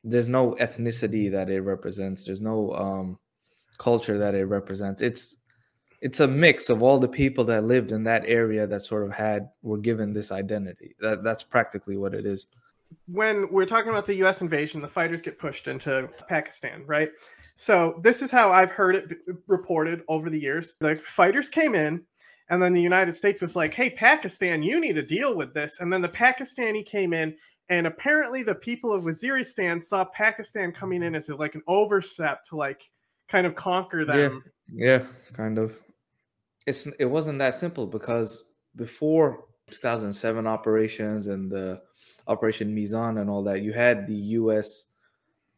There's 0.03 0.29
no 0.29 0.53
ethnicity 0.53 1.31
that 1.31 1.49
it 1.49 1.61
represents. 1.61 2.25
There's 2.25 2.39
no 2.39 2.73
um, 2.73 3.19
culture 3.77 4.19
that 4.19 4.35
it 4.35 4.45
represents. 4.45 5.01
It's 5.01 5.37
it's 6.01 6.19
a 6.19 6.27
mix 6.27 6.69
of 6.69 6.81
all 6.81 6.99
the 6.99 7.07
people 7.07 7.43
that 7.45 7.65
lived 7.65 7.91
in 7.91 8.03
that 8.03 8.23
area 8.25 8.65
that 8.67 8.85
sort 8.85 9.03
of 9.03 9.11
had 9.11 9.49
were 9.63 9.77
given 9.77 10.13
this 10.13 10.31
identity. 10.31 10.95
That 11.01 11.23
that's 11.23 11.43
practically 11.43 11.97
what 11.97 12.13
it 12.13 12.25
is. 12.25 12.45
when 13.07 13.51
we're 13.51 13.65
talking 13.65 13.89
about 13.89 14.05
the 14.05 14.15
US 14.25 14.41
invasion, 14.41 14.81
the 14.81 14.87
fighters 14.87 15.21
get 15.21 15.37
pushed 15.39 15.67
into 15.67 16.09
Pakistan, 16.27 16.83
right? 16.85 17.11
So 17.55 17.99
this 18.01 18.21
is 18.21 18.31
how 18.31 18.51
I've 18.51 18.71
heard 18.71 18.95
it 18.95 19.17
reported 19.47 20.03
over 20.07 20.29
the 20.29 20.39
years. 20.39 20.75
The 20.79 20.95
fighters 20.95 21.49
came 21.49 21.75
in, 21.75 22.03
and 22.49 22.61
then 22.61 22.73
the 22.73 22.81
United 22.81 23.13
States 23.13 23.41
was 23.41 23.55
like, 23.55 23.73
hey, 23.73 23.89
Pakistan, 23.89 24.63
you 24.63 24.79
need 24.79 24.93
to 24.93 25.03
deal 25.03 25.35
with 25.35 25.53
this. 25.53 25.79
And 25.79 25.91
then 25.93 26.01
the 26.01 26.09
Pakistani 26.09 26.85
came 26.85 27.13
in, 27.13 27.35
and 27.69 27.85
apparently 27.85 28.41
the 28.41 28.55
people 28.55 28.91
of 28.91 29.03
Waziristan 29.03 29.81
saw 29.83 30.05
Pakistan 30.05 30.71
coming 30.71 31.03
in 31.03 31.13
as 31.15 31.29
a, 31.29 31.35
like 31.35 31.55
an 31.55 31.61
overstep 31.67 32.43
to 32.45 32.55
like 32.55 32.89
kind 33.27 33.45
of 33.45 33.55
conquer 33.55 34.03
them. 34.03 34.43
Yeah, 34.71 35.05
kind 35.33 35.57
of. 35.59 35.75
It's 36.65 36.87
it 36.99 37.05
wasn't 37.05 37.39
that 37.39 37.55
simple 37.55 37.87
because 37.87 38.43
before 38.75 39.45
2007 39.71 40.47
operations 40.47 41.27
and 41.27 41.51
the 41.51 41.81
Operation 42.27 42.75
Mizan 42.75 43.21
and 43.21 43.29
all 43.29 43.43
that, 43.43 43.61
you 43.61 43.73
had 43.73 44.07
the 44.07 44.15
U.S. 44.15 44.85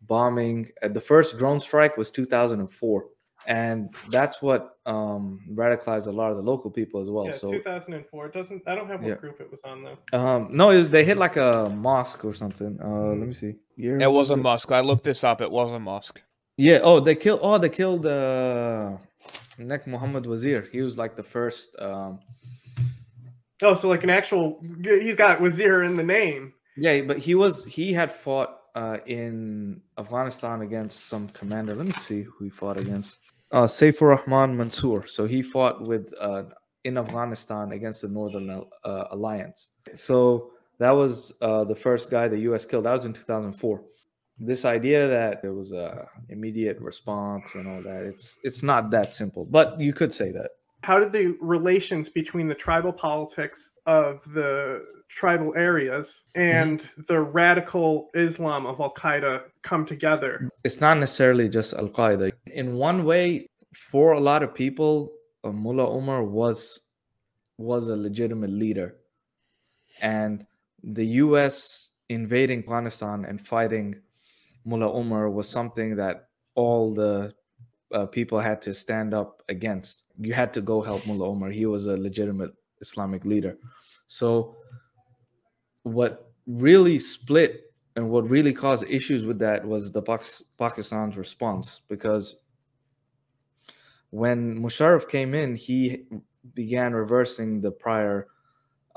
bombing. 0.01 0.69
Uh, 0.81 0.89
the 0.89 1.01
first 1.01 1.37
drone 1.37 1.59
strike 1.61 1.97
was 1.97 2.11
2004, 2.11 3.05
and 3.47 3.89
that's 4.09 4.41
what 4.41 4.77
um, 4.85 5.41
radicalized 5.53 6.07
a 6.07 6.11
lot 6.11 6.31
of 6.31 6.37
the 6.37 6.43
local 6.43 6.69
people 6.71 7.01
as 7.01 7.09
well. 7.09 7.25
Yeah, 7.25 7.31
so 7.31 7.51
2004. 7.51 8.25
It 8.27 8.33
doesn't. 8.33 8.63
I 8.67 8.75
don't 8.75 8.87
have 8.87 9.01
what 9.01 9.09
Yeah. 9.09 9.15
group 9.15 9.41
it 9.41 9.49
was 9.51 9.61
on 9.63 9.83
though. 9.83 10.17
um, 10.19 10.47
no, 10.51 10.69
it 10.69 10.77
was, 10.77 10.89
they 10.89 11.03
hit 11.05 11.17
like 11.17 11.37
a 11.37 11.69
mosque 11.75 12.23
or 12.25 12.33
something. 12.33 12.77
Uh, 12.83 13.13
let 13.19 13.27
me 13.27 13.33
see. 13.33 13.55
Year 13.75 13.99
It 13.99 14.11
was 14.11 14.29
a 14.29 14.37
mosque. 14.37 14.71
I 14.71 14.81
looked 14.81 15.03
this 15.03 15.23
up. 15.23 15.41
It 15.41 15.49
was 15.51 15.71
a 15.71 15.79
mosque. 15.79 16.21
Yeah. 16.57 16.79
Oh, 16.83 16.99
they 16.99 17.15
killed. 17.15 17.39
Oh, 17.41 17.57
they 17.57 17.69
killed 17.69 18.05
uh, 18.05 18.97
Nek 19.57 19.87
Muhammad 19.87 20.25
Wazir. 20.25 20.67
He 20.71 20.81
was 20.81 20.97
like 20.97 21.15
the 21.15 21.23
first. 21.23 21.75
Um, 21.79 22.19
Oh, 23.63 23.75
so 23.75 23.87
like 23.87 24.03
an 24.03 24.09
actual, 24.09 24.59
he's 24.83 25.15
got 25.15 25.39
Wazir 25.39 25.83
in 25.83 25.95
the 25.95 26.01
name. 26.03 26.53
yeah, 26.77 27.01
but 27.01 27.19
he 27.19 27.35
was 27.35 27.63
he 27.65 27.93
had 27.93 28.11
fought 28.11 28.60
uh, 28.75 28.97
in 29.05 29.81
Afghanistan 29.97 30.61
against 30.61 31.07
some 31.07 31.27
commander. 31.29 31.75
Let 31.75 31.87
me 31.87 31.93
see 31.93 32.23
who 32.23 32.45
he 32.45 32.49
fought 32.49 32.77
against. 32.77 33.17
Uh, 33.51 33.67
Saifur 33.67 34.15
Rahman 34.15 34.55
Mansour. 34.55 35.05
So 35.07 35.25
he 35.25 35.41
fought 35.41 35.81
with 35.81 36.13
uh, 36.19 36.43
in 36.83 36.97
Afghanistan 36.97 37.73
against 37.73 38.01
the 38.01 38.07
Northern 38.07 38.49
uh, 38.49 39.03
Alliance. 39.11 39.69
So 39.95 40.51
that 40.79 40.91
was 40.91 41.33
uh, 41.41 41.63
the 41.65 41.75
first 41.75 42.09
guy 42.09 42.27
the 42.27 42.39
U.S. 42.39 42.65
killed. 42.65 42.85
That 42.85 42.93
was 42.93 43.05
in 43.05 43.13
2004. 43.13 43.81
This 44.39 44.65
idea 44.65 45.07
that 45.07 45.41
there 45.41 45.53
was 45.53 45.71
a 45.71 46.07
immediate 46.29 46.79
response 46.79 47.53
and 47.53 47.67
all 47.67 47.83
that 47.83 48.03
it's 48.03 48.37
it's 48.43 48.63
not 48.63 48.89
that 48.89 49.13
simple, 49.13 49.45
but 49.45 49.79
you 49.79 49.93
could 49.93 50.13
say 50.13 50.31
that. 50.31 50.51
How 50.81 50.97
did 50.99 51.11
the 51.11 51.37
relations 51.39 52.09
between 52.09 52.47
the 52.47 52.55
tribal 52.55 52.91
politics 52.91 53.73
of 53.85 54.23
the 54.33 54.83
tribal 55.15 55.53
areas 55.55 56.23
and 56.35 56.83
the 57.07 57.19
radical 57.19 58.09
Islam 58.15 58.65
of 58.65 58.79
Al 58.79 58.93
Qaeda 58.93 59.43
come 59.61 59.85
together? 59.85 60.49
it's 60.63 60.79
not 60.79 60.97
necessarily 60.97 61.49
just 61.49 61.73
Al 61.73 61.89
Qaeda. 61.89 62.31
In 62.47 62.75
one 62.75 63.03
way, 63.03 63.47
for 63.91 64.13
a 64.13 64.19
lot 64.19 64.43
of 64.43 64.53
people, 64.53 65.11
uh, 65.43 65.51
Mullah 65.51 65.89
Omar 65.89 66.23
was 66.23 66.79
was 67.57 67.89
a 67.89 67.95
legitimate 67.95 68.49
leader, 68.49 68.95
and 70.01 70.45
the 70.83 71.05
U.S. 71.25 71.89
invading 72.09 72.59
Afghanistan 72.59 73.25
and 73.25 73.45
fighting 73.45 73.95
Mullah 74.65 74.91
Omar 74.91 75.29
was 75.29 75.47
something 75.49 75.95
that 75.95 76.27
all 76.55 76.93
the 76.93 77.33
uh, 77.93 78.05
people 78.05 78.39
had 78.39 78.61
to 78.63 78.73
stand 78.73 79.13
up 79.13 79.43
against. 79.49 80.03
You 80.17 80.33
had 80.33 80.53
to 80.53 80.61
go 80.61 80.81
help 80.81 81.05
Mullah 81.05 81.29
Omar. 81.29 81.49
He 81.51 81.65
was 81.65 81.85
a 81.85 81.97
legitimate 81.97 82.53
Islamic 82.81 83.25
leader. 83.25 83.57
So, 84.07 84.57
what 85.83 86.31
really 86.47 86.99
split 86.99 87.73
and 87.95 88.09
what 88.09 88.29
really 88.29 88.53
caused 88.53 88.83
issues 88.89 89.25
with 89.25 89.39
that 89.39 89.65
was 89.65 89.91
the 89.91 90.01
Pakistan's 90.57 91.17
response 91.17 91.81
because 91.87 92.35
when 94.11 94.59
Musharraf 94.59 95.09
came 95.09 95.33
in, 95.33 95.55
he 95.55 96.03
began 96.53 96.93
reversing 96.93 97.61
the 97.61 97.71
prior 97.71 98.27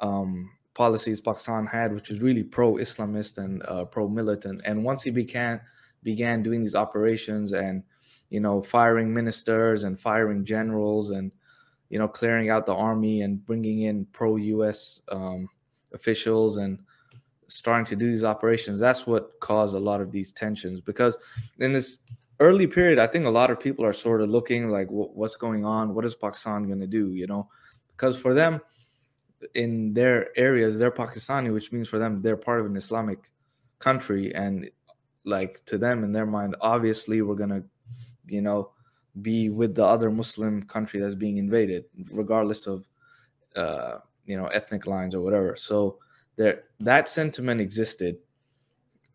um, 0.00 0.50
policies 0.74 1.20
Pakistan 1.20 1.66
had, 1.66 1.94
which 1.94 2.10
was 2.10 2.20
really 2.20 2.42
pro-Islamist 2.42 3.38
and 3.38 3.62
uh, 3.66 3.84
pro-militant. 3.84 4.60
And 4.64 4.84
once 4.84 5.02
he 5.02 5.10
began 5.10 5.60
began 6.02 6.42
doing 6.42 6.60
these 6.60 6.74
operations 6.74 7.52
and 7.52 7.82
you 8.28 8.38
know 8.38 8.60
firing 8.60 9.14
ministers 9.14 9.84
and 9.84 9.98
firing 9.98 10.44
generals 10.44 11.10
and 11.10 11.32
you 11.88 11.98
know 11.98 12.08
clearing 12.08 12.50
out 12.50 12.66
the 12.66 12.74
army 12.74 13.22
and 13.22 13.44
bringing 13.46 13.82
in 13.82 14.04
pro-U.S. 14.06 15.00
Um, 15.10 15.48
officials 15.94 16.56
and 16.58 16.78
starting 17.48 17.86
to 17.86 17.96
do 17.96 18.10
these 18.10 18.24
operations, 18.24 18.80
that's 18.80 19.06
what 19.06 19.38
caused 19.40 19.74
a 19.74 19.78
lot 19.78 20.00
of 20.00 20.10
these 20.10 20.32
tensions. 20.32 20.80
Because 20.80 21.16
in 21.58 21.72
this 21.72 21.98
early 22.40 22.66
period, 22.66 22.98
I 22.98 23.06
think 23.06 23.26
a 23.26 23.30
lot 23.30 23.50
of 23.50 23.60
people 23.60 23.84
are 23.84 23.92
sort 23.92 24.20
of 24.20 24.28
looking 24.28 24.68
like, 24.68 24.88
what's 24.90 25.36
going 25.36 25.64
on? 25.64 25.94
What 25.94 26.04
is 26.04 26.14
Pakistan 26.14 26.66
going 26.66 26.80
to 26.80 26.86
do? 26.86 27.14
You 27.14 27.26
know, 27.26 27.48
because 27.96 28.16
for 28.16 28.34
them, 28.34 28.60
in 29.54 29.92
their 29.92 30.36
areas, 30.38 30.78
they're 30.78 30.90
Pakistani, 30.90 31.52
which 31.52 31.70
means 31.70 31.88
for 31.88 31.98
them, 31.98 32.22
they're 32.22 32.36
part 32.36 32.60
of 32.60 32.66
an 32.66 32.76
Islamic 32.76 33.30
country. 33.78 34.34
And 34.34 34.70
like 35.24 35.64
to 35.66 35.78
them, 35.78 36.02
in 36.02 36.12
their 36.12 36.26
mind, 36.26 36.56
obviously, 36.60 37.22
we're 37.22 37.34
going 37.34 37.50
to, 37.50 37.64
you 38.26 38.40
know, 38.40 38.70
be 39.20 39.48
with 39.50 39.74
the 39.74 39.84
other 39.84 40.10
Muslim 40.10 40.62
country 40.62 40.98
that's 40.98 41.14
being 41.14 41.36
invaded, 41.36 41.84
regardless 42.10 42.66
of, 42.66 42.88
uh, 43.54 43.98
you 44.26 44.36
know, 44.36 44.46
ethnic 44.46 44.86
lines 44.86 45.14
or 45.14 45.20
whatever. 45.20 45.56
So 45.56 45.98
there, 46.36 46.64
that 46.80 47.08
sentiment 47.08 47.60
existed 47.60 48.16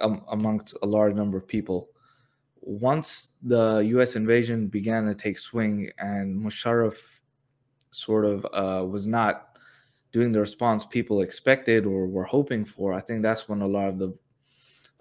um, 0.01 0.23
amongst 0.29 0.77
a 0.81 0.85
large 0.85 1.13
number 1.13 1.37
of 1.37 1.47
people. 1.47 1.89
Once 2.61 3.29
the 3.41 3.77
U.S. 3.77 4.15
invasion 4.15 4.67
began 4.67 5.05
to 5.05 5.15
take 5.15 5.37
swing 5.37 5.91
and 5.97 6.35
Musharraf 6.35 6.97
sort 7.91 8.25
of 8.25 8.45
uh, 8.53 8.85
was 8.85 9.07
not 9.07 9.57
doing 10.11 10.31
the 10.31 10.39
response 10.39 10.85
people 10.85 11.21
expected 11.21 11.85
or 11.85 12.07
were 12.07 12.23
hoping 12.23 12.65
for, 12.65 12.93
I 12.93 13.01
think 13.01 13.21
that's 13.21 13.47
when 13.47 13.61
a 13.61 13.67
lot 13.67 13.89
of 13.89 13.99
the 13.99 14.13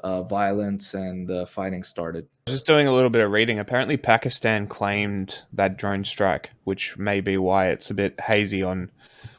uh, 0.04 0.22
violence 0.22 0.94
and 0.94 1.26
the 1.26 1.46
fighting 1.46 1.82
started. 1.82 2.26
Just 2.46 2.66
doing 2.66 2.86
a 2.86 2.94
little 2.94 3.10
bit 3.10 3.22
of 3.22 3.30
reading. 3.30 3.58
Apparently, 3.58 3.96
Pakistan 3.96 4.66
claimed 4.66 5.42
that 5.52 5.76
drone 5.76 6.04
strike, 6.04 6.50
which 6.64 6.96
may 6.96 7.20
be 7.20 7.36
why 7.36 7.68
it's 7.68 7.90
a 7.90 7.94
bit 7.94 8.18
hazy 8.20 8.62
on 8.62 8.90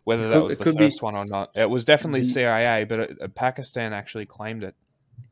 whether 0.10 0.28
that 0.28 0.44
was 0.44 0.54
it 0.54 0.58
the 0.58 0.64
could 0.64 0.78
be- 0.78 0.86
first 0.86 1.04
one 1.04 1.16
or 1.16 1.26
not. 1.26 1.52
It 1.54 1.70
was 1.70 1.86
definitely 1.86 2.24
CIA, 2.24 2.84
but 2.84 3.00
uh 3.00 3.28
Pakistan 3.46 3.94
actually 3.94 4.26
claimed 4.26 4.64
it. 4.64 4.76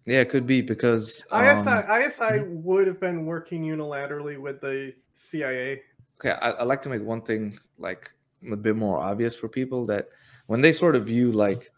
Yeah, 0.05 0.22
it 0.22 0.29
could 0.29 0.46
be 0.46 0.62
because 0.62 1.24
ISI, 1.34 1.69
um, 1.69 2.01
ISI 2.01 2.43
would 2.67 2.86
have 2.86 3.00
been 3.00 3.25
working 3.25 3.63
unilaterally 3.63 4.38
with 4.39 4.62
the 4.62 4.93
CIA. 5.13 5.81
okay 6.19 6.34
I, 6.46 6.50
I 6.62 6.63
like 6.63 6.81
to 6.84 6.89
make 6.89 7.01
one 7.01 7.24
thing 7.29 7.57
like 7.79 8.12
a 8.51 8.55
bit 8.55 8.75
more 8.75 9.00
obvious 9.00 9.36
for 9.36 9.50
people 9.50 9.88
that 9.88 10.03
when 10.46 10.62
they 10.62 10.72
sort 10.72 10.96
of 10.96 11.05
view 11.07 11.31
like 11.31 11.72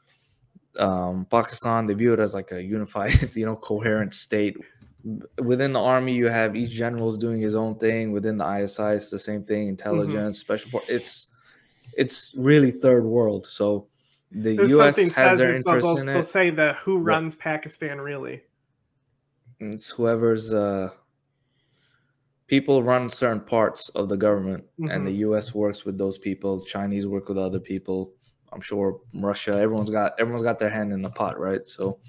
um 0.78 1.26
pakistan 1.32 1.88
they 1.88 1.94
view 1.94 2.14
it 2.14 2.20
as 2.20 2.34
like 2.40 2.52
a 2.52 2.62
unified 2.62 3.14
you 3.40 3.46
know 3.46 3.56
coherent 3.56 4.14
state 4.14 4.56
within 5.52 5.72
the 5.74 5.80
army 5.80 6.14
you 6.14 6.28
have 6.28 6.56
each 6.62 6.72
general's 6.84 7.18
doing 7.18 7.40
his 7.48 7.56
own 7.56 7.74
thing 7.86 8.12
within 8.12 8.38
the 8.38 8.48
isi 8.64 8.84
it's 9.00 9.10
the 9.10 9.24
same 9.30 9.44
thing 9.44 9.64
intelligence 9.70 10.40
special 10.40 10.70
for 10.70 10.82
it's 10.90 11.29
it's 12.00 12.34
really 12.38 12.72
third 12.72 13.04
world. 13.04 13.46
So 13.46 13.88
the 14.32 14.56
There's 14.56 14.74
us 14.74 14.96
something 14.96 15.08
has 15.08 15.16
says 15.16 15.38
their 15.40 15.50
is 15.52 15.66
they'll, 15.66 15.74
interest 15.76 15.88
they'll, 15.88 15.98
in 15.98 16.06
they'll 16.08 16.24
say 16.24 16.50
the 16.50 16.74
who 16.74 16.98
runs 16.98 17.36
Pakistan 17.36 18.00
really. 18.00 18.42
it's 19.60 19.90
whoever's 19.90 20.54
uh 20.54 20.90
people 22.48 22.82
run 22.82 23.10
certain 23.10 23.42
parts 23.42 23.90
of 23.90 24.08
the 24.10 24.16
government 24.18 24.64
and 24.90 25.06
the 25.06 25.14
us 25.14 25.54
works 25.54 25.84
with 25.86 25.98
those 25.98 26.18
people 26.18 26.64
chinese 26.66 27.06
work 27.06 27.28
with 27.30 27.38
other 27.38 27.60
people. 27.60 28.14
I'm 28.54 28.62
sure 28.62 29.02
russia 29.14 29.52
everyone's 29.52 29.90
got 29.92 30.14
everyone's 30.20 30.44
got 30.44 30.58
their 30.58 30.70
hand 30.70 30.94
in 30.94 31.02
the 31.02 31.10
pot 31.10 31.40
right? 31.40 31.68
So 31.68 32.00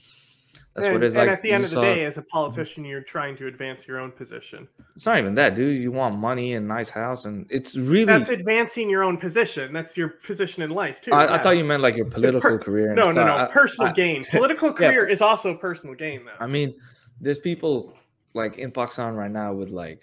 that's 0.74 0.86
and, 0.86 0.94
what 0.94 1.02
it's 1.02 1.16
and 1.16 1.26
like 1.26 1.36
at 1.36 1.42
the 1.42 1.50
end 1.50 1.64
of 1.64 1.70
the 1.70 1.74
saw- 1.74 1.82
day, 1.82 2.04
as 2.04 2.16
a 2.16 2.22
politician, 2.22 2.84
you're 2.84 3.00
trying 3.00 3.36
to 3.38 3.48
advance 3.48 3.88
your 3.88 3.98
own 3.98 4.12
position. 4.12 4.68
it's 4.94 5.04
not 5.04 5.18
even 5.18 5.34
that 5.34 5.56
dude 5.56 5.82
you 5.82 5.90
want 5.90 6.16
money 6.16 6.54
and 6.54 6.68
nice 6.68 6.88
house 6.90 7.24
and 7.24 7.44
it's 7.50 7.76
really 7.76 8.04
That's 8.04 8.28
advancing 8.28 8.88
your 8.88 9.02
own 9.02 9.16
position. 9.16 9.72
That's 9.72 9.96
your 9.96 10.08
position 10.10 10.62
in 10.62 10.70
life 10.70 11.00
too. 11.00 11.12
I, 11.12 11.34
I 11.34 11.38
thought 11.42 11.56
you 11.56 11.64
meant 11.64 11.82
like 11.82 11.96
your 11.96 12.06
political 12.06 12.56
career 12.58 12.88
and 12.88 12.96
No, 12.96 13.10
no, 13.10 13.24
no. 13.26 13.36
I- 13.36 13.46
Personal 13.46 13.90
I- 13.90 13.94
gain. 13.94 14.24
Political 14.30 14.68
Yeah. 14.68 14.74
career 14.92 15.06
is 15.08 15.20
also 15.20 15.56
personal 15.56 15.94
gain, 15.96 16.24
though. 16.24 16.32
I 16.38 16.46
mean, 16.46 16.74
there's 17.20 17.40
people 17.40 17.94
like 18.34 18.58
in 18.58 18.70
Pakistan 18.70 19.14
right 19.14 19.30
now 19.30 19.52
with 19.52 19.70
like 19.70 20.02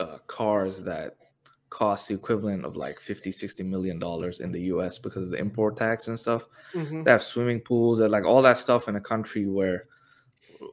uh, 0.00 0.18
cars 0.26 0.82
that 0.82 1.16
cost 1.70 2.08
the 2.08 2.14
equivalent 2.14 2.64
of 2.64 2.76
like 2.76 2.98
50, 3.00 3.30
60 3.32 3.62
million 3.62 3.98
dollars 3.98 4.40
in 4.40 4.52
the 4.52 4.60
US 4.72 4.98
because 4.98 5.22
of 5.22 5.30
the 5.30 5.38
import 5.38 5.76
tax 5.76 6.08
and 6.08 6.18
stuff. 6.18 6.46
Mhm. 6.72 7.04
They 7.04 7.10
have 7.10 7.22
swimming 7.22 7.60
pools 7.60 8.00
and 8.00 8.10
like 8.10 8.24
all 8.24 8.42
that 8.42 8.58
stuff 8.58 8.88
in 8.88 8.96
a 8.96 9.00
country 9.00 9.46
where 9.46 9.86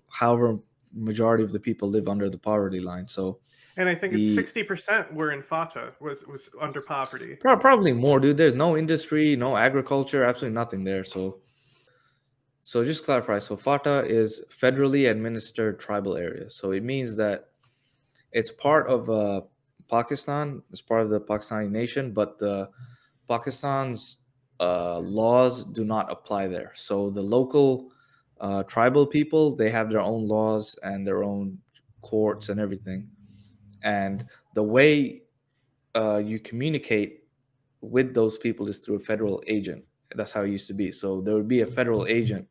however 0.10 0.60
majority 0.94 1.44
of 1.44 1.52
the 1.52 1.60
people 1.60 1.90
live 1.90 2.08
under 2.08 2.30
the 2.30 2.38
poverty 2.38 2.80
line. 2.80 3.08
So 3.08 3.40
And 3.78 3.90
I 3.90 3.96
think 3.96 4.14
it's 4.14 4.34
sixty 4.34 4.64
percent 4.64 5.14
were 5.14 5.32
in 5.34 5.42
fata 5.42 5.94
was 6.00 6.24
was 6.26 6.50
under 6.62 6.82
poverty. 6.82 7.36
Probably 7.42 7.92
more, 7.92 8.20
dude. 8.22 8.38
There's 8.38 8.56
no 8.56 8.78
industry, 8.78 9.36
no 9.36 9.58
agriculture, 9.58 10.24
absolutely 10.24 10.56
nothing 10.56 10.86
there. 10.86 11.04
So, 11.04 11.42
so 12.64 12.86
just 12.86 13.04
clarify. 13.04 13.40
So 13.40 13.58
FATA 13.58 14.06
is 14.08 14.42
federally 14.62 15.12
administered 15.12 15.80
tribal 15.80 16.16
area. 16.16 16.50
So 16.50 16.72
it 16.72 16.84
means 16.84 17.18
that 17.18 17.50
it's 18.32 18.52
part 18.52 18.88
of 18.88 19.10
uh, 19.10 19.42
Pakistan. 19.90 20.62
It's 20.72 20.82
part 20.82 21.02
of 21.02 21.10
the 21.10 21.20
Pakistani 21.20 21.70
nation, 21.70 22.12
but 22.12 22.38
the 22.40 22.70
Pakistan's 23.28 24.18
uh, 24.60 25.00
laws 25.00 25.64
do 25.64 25.84
not 25.84 26.12
apply 26.12 26.48
there. 26.48 26.72
So 26.76 27.10
the 27.10 27.22
local 27.22 27.92
uh, 28.40 28.64
tribal 28.64 29.08
people 29.08 29.56
they 29.56 29.70
have 29.70 29.90
their 29.90 30.02
own 30.02 30.28
laws 30.28 30.78
and 30.84 31.08
their 31.08 31.24
own 31.24 31.58
courts 32.02 32.50
and 32.50 32.60
everything. 32.60 33.10
And 33.84 34.26
the 34.54 34.64
way 34.64 35.22
uh, 35.96 36.18
you 36.18 36.40
communicate 36.40 37.24
with 37.82 38.14
those 38.14 38.38
people 38.38 38.68
is 38.68 38.80
through 38.80 38.96
a 38.96 39.00
federal 39.00 39.44
agent. 39.48 39.84
That's 40.16 40.32
how 40.32 40.44
it 40.44 40.50
used 40.50 40.68
to 40.68 40.74
be. 40.74 40.92
So 40.92 41.22
there 41.22 41.36
would 41.36 41.48
be 41.48 41.62
a 41.62 41.68
federal 41.68 42.08
agent 42.08 42.48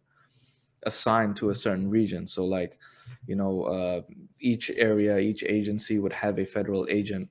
assigned 0.85 1.37
to 1.37 1.51
a 1.51 1.55
certain 1.55 1.89
region. 1.89 2.27
So 2.27 2.45
like, 2.45 2.79
you 3.27 3.37
know, 3.37 3.63
uh, 3.65 4.01
each 4.41 4.71
area, 4.71 5.19
each 5.19 5.45
agency 5.45 5.99
would 5.99 6.13
have 6.13 6.39
a 6.39 6.45
federal 6.45 6.87
agent 6.89 7.29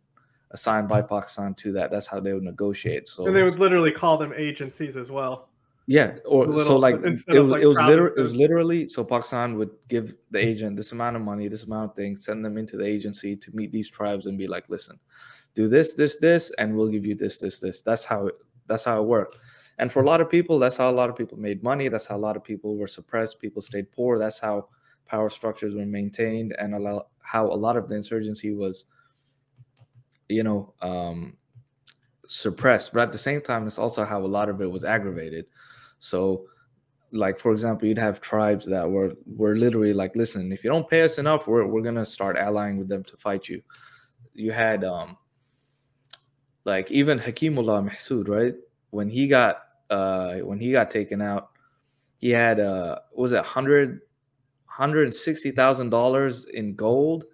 assigned 0.52 0.88
by 0.88 1.02
Pakistan 1.02 1.54
to 1.56 1.74
that. 1.74 1.92
That's 1.92 2.08
how 2.08 2.20
they 2.20 2.34
would 2.34 2.44
negotiate. 2.44 3.08
So 3.08 3.26
And 3.28 3.36
they 3.36 3.44
would 3.44 3.60
literally 3.60 3.92
call 3.92 4.18
them 4.18 4.34
agencies 4.36 4.98
as 4.98 5.12
well. 5.12 5.50
Yeah, 5.86 6.16
or 6.26 6.46
Little- 6.46 6.66
so 6.66 6.78
like 6.78 6.96
it 6.96 7.02
was, 7.02 7.28
like, 7.28 7.62
it 7.62 7.68
was 7.68 7.78
literally 7.78 8.14
it 8.18 8.22
was 8.22 8.36
literally 8.36 8.88
so 8.88 9.04
Pakistan 9.04 9.58
would 9.58 9.72
give 9.90 10.14
the 10.32 10.40
agent 10.40 10.78
this 10.78 10.94
amount 10.94 11.18
of 11.18 11.22
money, 11.22 11.50
this 11.50 11.64
amount 11.64 11.92
of 11.92 11.96
things, 11.96 12.24
send 12.24 12.46
them 12.46 12.58
into 12.58 12.78
the 12.78 12.86
agency 12.86 13.36
to 13.36 13.52
meet 13.54 13.72
these 13.72 13.90
tribes 13.90 14.26
and 14.26 14.38
be 14.38 14.48
like, 14.48 14.70
listen, 14.70 14.98
do 15.56 15.68
this, 15.68 15.94
this, 15.94 16.18
this, 16.18 16.52
and 16.58 16.74
we'll 16.74 16.88
give 16.88 17.06
you 17.06 17.16
this, 17.16 17.38
this, 17.38 17.60
this. 17.60 17.82
That's 17.82 18.06
how 18.06 18.28
it 18.28 18.36
that's 18.66 18.86
how 18.86 19.02
it 19.02 19.06
worked. 19.06 19.36
And 19.78 19.92
for 19.92 20.02
a 20.02 20.06
lot 20.06 20.22
of 20.22 20.30
people, 20.30 20.58
that's 20.58 20.78
how 20.78 20.90
a 20.90 20.96
lot 20.96 21.10
of 21.10 21.18
people 21.18 21.38
made 21.38 21.64
money. 21.64 21.90
That's 21.90 22.06
how 22.06 22.16
a 22.16 22.24
lot 22.28 22.38
of 22.38 22.44
people 22.46 22.78
were 22.78 22.88
suppressed. 22.88 23.40
People 23.40 23.62
stayed 23.62 23.92
poor. 23.92 24.18
That's 24.18 24.40
how 24.40 24.70
power 25.14 25.30
structures 25.30 25.76
were 25.76 25.86
maintained, 25.86 26.56
and 26.58 26.74
how 27.22 27.46
a 27.46 27.60
lot 27.66 27.78
of 27.78 27.88
the 27.88 27.94
insurgency 27.94 28.52
was, 28.52 28.86
you 30.28 30.42
know, 30.42 30.74
um, 30.82 31.38
suppressed. 32.26 32.94
But 32.94 33.04
at 33.04 33.12
the 33.12 33.20
same 33.20 33.40
time, 33.40 33.68
it's 33.68 33.78
also 33.78 34.06
how 34.06 34.26
a 34.26 34.34
lot 34.38 34.50
of 34.50 34.60
it 34.60 34.72
was 34.72 34.84
aggravated. 34.84 35.46
So, 36.00 36.48
like 37.12 37.40
for 37.40 37.52
example, 37.52 37.88
you'd 37.88 38.00
have 38.00 38.22
tribes 38.22 38.66
that 38.66 38.90
were 38.90 39.14
were 39.28 39.56
literally 39.56 39.94
like, 39.94 40.16
listen, 40.16 40.52
if 40.52 40.64
you 40.64 40.72
don't 40.72 40.90
pay 40.90 41.04
us 41.04 41.20
enough, 41.20 41.46
we're 41.46 41.68
we're 41.68 41.84
gonna 41.84 42.06
start 42.06 42.36
allying 42.36 42.80
with 42.80 42.88
them 42.88 43.04
to 43.04 43.16
fight 43.18 43.48
you. 43.48 43.62
You 44.34 44.52
had 44.52 44.84
um 44.84 45.16
like 46.66 46.90
even 46.90 47.20
Hakimullah 47.20 47.88
Mahsud, 47.88 48.28
right? 48.28 48.56
When 48.90 49.10
he 49.10 49.28
got 49.28 49.58
uh 49.92 50.38
when 50.50 50.60
he 50.60 50.72
got 50.72 50.90
taken 50.90 51.22
out, 51.22 51.52
he 52.18 52.32
had 52.32 52.60
uh 52.60 52.98
was 53.14 53.32
it 53.32 53.36
100 53.36 54.02
160,000 54.78 55.90
dollars 55.90 56.46
in 56.46 56.76
gold 56.76 57.26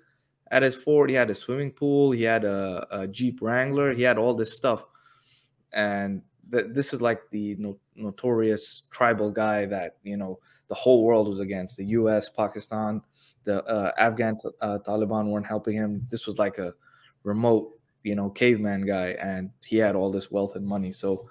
at 0.51 0.63
his 0.63 0.75
fort. 0.75 1.09
He 1.09 1.15
had 1.15 1.29
a 1.29 1.35
swimming 1.35 1.71
pool, 1.71 2.11
he 2.11 2.23
had 2.23 2.43
a, 2.43 2.85
a 2.91 3.07
Jeep 3.07 3.39
Wrangler, 3.41 3.93
he 3.93 4.01
had 4.03 4.17
all 4.17 4.33
this 4.33 4.53
stuff. 4.55 4.83
And 5.73 6.21
th- 6.51 6.67
this 6.71 6.93
is 6.93 7.01
like 7.01 7.21
the 7.31 7.55
no- 7.55 7.79
notorious 7.95 8.83
tribal 8.91 9.31
guy 9.31 9.65
that, 9.67 9.97
you 10.03 10.17
know, 10.17 10.39
the 10.67 10.75
whole 10.75 11.03
world 11.03 11.27
was 11.27 11.39
against. 11.39 11.77
The 11.77 11.85
US, 11.85 12.29
Pakistan, 12.29 13.01
the 13.43 13.63
uh, 13.63 13.91
Afghan 13.97 14.37
uh, 14.61 14.79
Taliban 14.85 15.27
weren't 15.29 15.47
helping 15.47 15.75
him. 15.75 16.07
This 16.09 16.27
was 16.27 16.37
like 16.37 16.57
a 16.57 16.73
remote, 17.23 17.71
you 18.03 18.15
know, 18.15 18.29
caveman 18.29 18.85
guy, 18.85 19.15
and 19.21 19.51
he 19.65 19.77
had 19.77 19.95
all 19.95 20.11
this 20.11 20.29
wealth 20.29 20.55
and 20.55 20.65
money. 20.65 20.93
So 20.93 21.29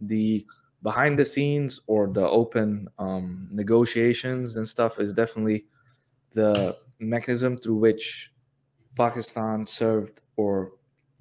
the 0.00 0.46
behind 0.82 1.18
the 1.18 1.24
scenes 1.24 1.80
or 1.86 2.06
the 2.08 2.26
open 2.26 2.88
um, 2.98 3.48
negotiations 3.50 4.56
and 4.56 4.68
stuff 4.68 5.00
is 5.00 5.12
definitely 5.12 5.66
the 6.32 6.76
mechanism 6.98 7.56
through 7.58 7.76
which 7.76 8.32
Pakistan 8.96 9.66
served 9.66 10.20
or 10.36 10.72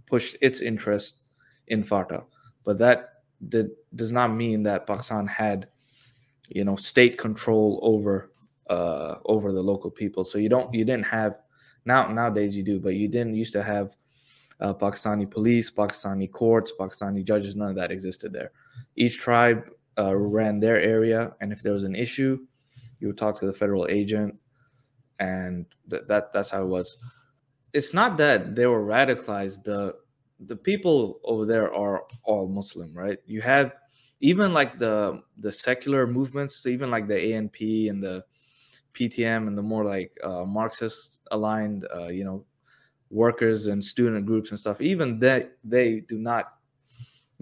pushed 0.05 0.37
its 0.41 0.61
interest 0.61 1.23
in 1.67 1.83
FATA. 1.83 2.23
But 2.63 2.77
that 2.79 3.23
did, 3.49 3.71
does 3.95 4.11
not 4.11 4.29
mean 4.29 4.63
that 4.63 4.87
Pakistan 4.87 5.27
had, 5.27 5.67
you 6.49 6.63
know, 6.63 6.75
state 6.75 7.17
control 7.17 7.79
over 7.81 8.31
uh, 8.69 9.15
over 9.25 9.53
the 9.53 9.61
local 9.61 9.89
people. 9.89 10.23
So 10.23 10.37
you 10.37 10.49
don't 10.49 10.73
you 10.73 10.85
didn't 10.85 11.05
have 11.05 11.39
now 11.85 12.07
nowadays 12.07 12.55
you 12.55 12.63
do, 12.63 12.79
but 12.79 12.95
you 12.95 13.07
didn't 13.07 13.35
used 13.35 13.53
to 13.53 13.63
have 13.63 13.95
uh, 14.59 14.73
Pakistani 14.73 15.29
police, 15.29 15.69
Pakistani 15.71 16.31
courts, 16.31 16.71
Pakistani 16.79 17.23
judges. 17.23 17.55
None 17.55 17.69
of 17.69 17.75
that 17.75 17.91
existed 17.91 18.33
there. 18.33 18.51
Each 18.95 19.17
tribe 19.17 19.69
uh, 19.97 20.15
ran 20.15 20.59
their 20.59 20.79
area, 20.79 21.33
and 21.41 21.51
if 21.51 21.61
there 21.61 21.73
was 21.73 21.83
an 21.83 21.95
issue, 21.95 22.39
you 22.99 23.07
would 23.07 23.17
talk 23.17 23.39
to 23.39 23.45
the 23.45 23.53
federal 23.53 23.87
agent, 23.89 24.35
and 25.19 25.65
th- 25.89 26.03
that 26.07 26.33
that's 26.33 26.51
how 26.51 26.63
it 26.63 26.67
was. 26.67 26.97
It's 27.73 27.93
not 27.93 28.17
that 28.17 28.55
they 28.55 28.65
were 28.65 28.83
radicalized. 28.83 29.63
The 29.63 29.95
the 30.39 30.55
people 30.55 31.19
over 31.23 31.45
there 31.45 31.73
are 31.73 32.03
all 32.23 32.47
Muslim, 32.47 32.93
right? 32.93 33.19
You 33.25 33.41
have 33.41 33.73
even 34.19 34.53
like 34.53 34.79
the 34.79 35.21
the 35.37 35.51
secular 35.51 36.07
movements, 36.07 36.65
even 36.65 36.89
like 36.89 37.07
the 37.07 37.15
ANP 37.15 37.89
and 37.89 38.01
the 38.03 38.23
PTM 38.93 39.47
and 39.47 39.57
the 39.57 39.61
more 39.61 39.85
like 39.85 40.11
uh, 40.23 40.43
Marxist 40.43 41.19
aligned, 41.31 41.87
uh, 41.95 42.07
you 42.07 42.23
know, 42.23 42.43
workers 43.09 43.67
and 43.67 43.83
student 43.83 44.25
groups 44.25 44.51
and 44.51 44.59
stuff. 44.59 44.81
Even 44.81 45.19
that 45.19 45.57
they 45.63 46.01
do 46.01 46.17
not 46.17 46.53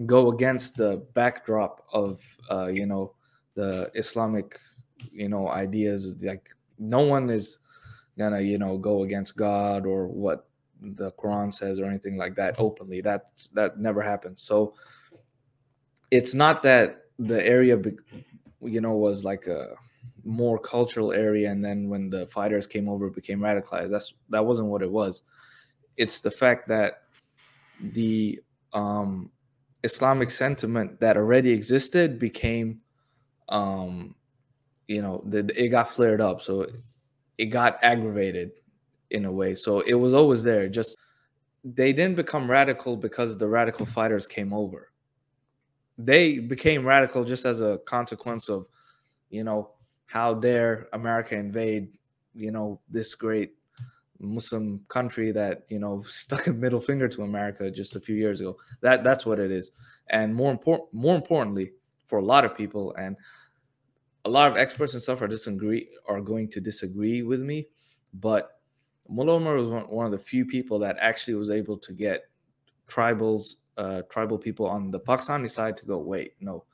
go 0.04 0.30
against 0.30 0.76
the 0.76 1.02
backdrop 1.14 1.86
of 1.92 2.20
uh, 2.50 2.66
you 2.66 2.86
know 2.86 3.12
the 3.54 3.90
Islamic 3.94 4.58
you 5.12 5.28
know 5.28 5.48
ideas. 5.48 6.06
Like 6.20 6.50
no 6.78 7.00
one 7.00 7.30
is 7.30 7.58
gonna 8.18 8.40
you 8.40 8.58
know 8.58 8.78
go 8.78 9.02
against 9.02 9.36
God 9.36 9.86
or 9.86 10.06
what 10.06 10.48
the 10.80 11.10
Quran 11.12 11.52
says 11.52 11.78
or 11.78 11.86
anything 11.86 12.16
like 12.16 12.34
that 12.36 12.56
openly. 12.58 13.00
That 13.00 13.30
that 13.54 13.78
never 13.78 14.02
happens. 14.02 14.42
So 14.42 14.74
it's 16.10 16.34
not 16.34 16.62
that 16.62 17.02
the 17.18 17.44
area 17.44 17.80
you 18.60 18.80
know 18.80 18.92
was 18.92 19.24
like 19.24 19.46
a 19.46 19.74
more 20.24 20.58
cultural 20.58 21.12
area 21.12 21.50
and 21.50 21.64
then 21.64 21.88
when 21.88 22.10
the 22.10 22.26
fighters 22.26 22.66
came 22.66 22.88
over 22.88 23.06
it 23.06 23.14
became 23.14 23.38
radicalized 23.38 23.90
that's 23.90 24.14
that 24.28 24.44
wasn't 24.44 24.66
what 24.66 24.82
it 24.82 24.90
was 24.90 25.22
it's 25.96 26.20
the 26.20 26.30
fact 26.30 26.68
that 26.68 27.02
the 27.80 28.40
um 28.72 29.30
islamic 29.82 30.30
sentiment 30.30 30.98
that 31.00 31.16
already 31.16 31.50
existed 31.50 32.18
became 32.18 32.80
um 33.48 34.14
you 34.88 35.02
know 35.02 35.22
the, 35.26 35.38
it 35.62 35.68
got 35.68 35.90
flared 35.90 36.20
up. 36.20 36.42
So 36.42 36.66
it 37.38 37.46
got 37.46 37.78
aggravated 37.82 38.52
in 39.10 39.24
a 39.24 39.32
way. 39.32 39.54
So 39.54 39.80
it 39.80 39.94
was 39.94 40.14
always 40.14 40.42
there. 40.42 40.68
Just 40.68 40.96
they 41.64 41.92
didn't 41.92 42.16
become 42.16 42.50
radical 42.50 42.96
because 42.96 43.36
the 43.36 43.48
radical 43.48 43.86
fighters 43.86 44.26
came 44.26 44.52
over. 44.52 44.92
They 45.98 46.38
became 46.38 46.86
radical 46.86 47.24
just 47.24 47.44
as 47.44 47.60
a 47.60 47.78
consequence 47.86 48.48
of 48.48 48.66
you 49.30 49.42
know 49.42 49.70
how 50.08 50.32
dare 50.32 50.86
america 50.92 51.34
invade 51.34 51.88
you 52.32 52.52
know 52.52 52.80
this 52.88 53.16
great 53.16 53.54
muslim 54.18 54.80
country 54.88 55.32
that 55.32 55.64
you 55.68 55.78
know 55.78 56.02
stuck 56.08 56.46
a 56.46 56.52
middle 56.52 56.80
finger 56.80 57.08
to 57.08 57.22
america 57.22 57.70
just 57.70 57.96
a 57.96 58.00
few 58.00 58.16
years 58.16 58.40
ago. 58.40 58.56
That 58.80 59.04
that's 59.04 59.26
what 59.26 59.38
it 59.38 59.50
is. 59.50 59.70
And 60.08 60.34
more 60.34 60.50
important 60.50 60.92
more 60.92 61.14
importantly 61.14 61.72
for 62.06 62.18
a 62.18 62.24
lot 62.24 62.44
of 62.44 62.54
people 62.54 62.94
and 62.94 63.16
a 64.24 64.30
lot 64.30 64.50
of 64.50 64.56
experts 64.56 64.94
and 64.94 65.02
stuff 65.02 65.22
are 65.22 65.28
disagree 65.28 65.88
are 66.08 66.20
going 66.20 66.48
to 66.50 66.60
disagree 66.60 67.22
with 67.22 67.40
me 67.40 67.68
but 68.14 68.60
mullah 69.08 69.34
omar 69.34 69.54
was 69.54 69.68
one, 69.68 69.84
one 69.84 70.06
of 70.06 70.12
the 70.12 70.18
few 70.18 70.44
people 70.44 70.80
that 70.80 70.96
actually 71.00 71.34
was 71.34 71.50
able 71.50 71.78
to 71.78 71.92
get 71.92 72.24
tribals 72.88 73.54
uh, 73.76 74.02
tribal 74.10 74.38
people 74.38 74.66
on 74.66 74.90
the 74.90 75.00
Pakistani 75.00 75.50
side 75.50 75.76
to 75.76 75.86
go, 75.86 75.98
wait, 75.98 76.34
no, 76.40 76.64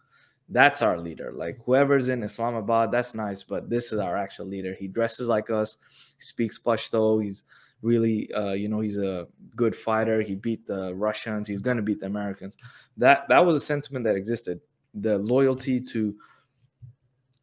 that's 0.48 0.82
our 0.82 0.98
leader. 0.98 1.32
Like 1.34 1.58
whoever's 1.64 2.08
in 2.08 2.22
Islamabad, 2.22 2.90
that's 2.90 3.14
nice, 3.14 3.42
but 3.42 3.70
this 3.70 3.92
is 3.92 3.98
our 3.98 4.16
actual 4.16 4.46
leader. 4.46 4.74
He 4.78 4.86
dresses 4.86 5.28
like 5.28 5.50
us, 5.50 5.78
speaks 6.18 6.58
Pashto. 6.58 7.22
He's 7.22 7.42
really, 7.80 8.32
uh, 8.32 8.52
you 8.52 8.68
know, 8.68 8.80
he's 8.80 8.98
a 8.98 9.26
good 9.56 9.74
fighter. 9.74 10.22
He 10.22 10.34
beat 10.34 10.66
the 10.66 10.94
Russians. 10.94 11.48
He's 11.48 11.62
gonna 11.62 11.82
beat 11.82 12.00
the 12.00 12.06
Americans. 12.06 12.56
That 12.96 13.28
that 13.28 13.44
was 13.44 13.56
a 13.56 13.64
sentiment 13.64 14.04
that 14.04 14.16
existed. 14.16 14.60
The 14.94 15.18
loyalty 15.18 15.80
to 15.80 16.14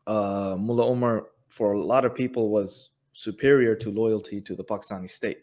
uh, 0.07 0.55
Mullah 0.57 0.85
Omar 0.85 1.27
for 1.49 1.73
a 1.73 1.81
lot 1.81 2.05
of 2.05 2.13
people 2.13 2.49
was 2.49 2.89
superior 3.13 3.75
to 3.75 3.91
loyalty 3.91 4.39
to 4.41 4.55
the 4.55 4.63
Pakistani 4.63 5.09
state. 5.09 5.39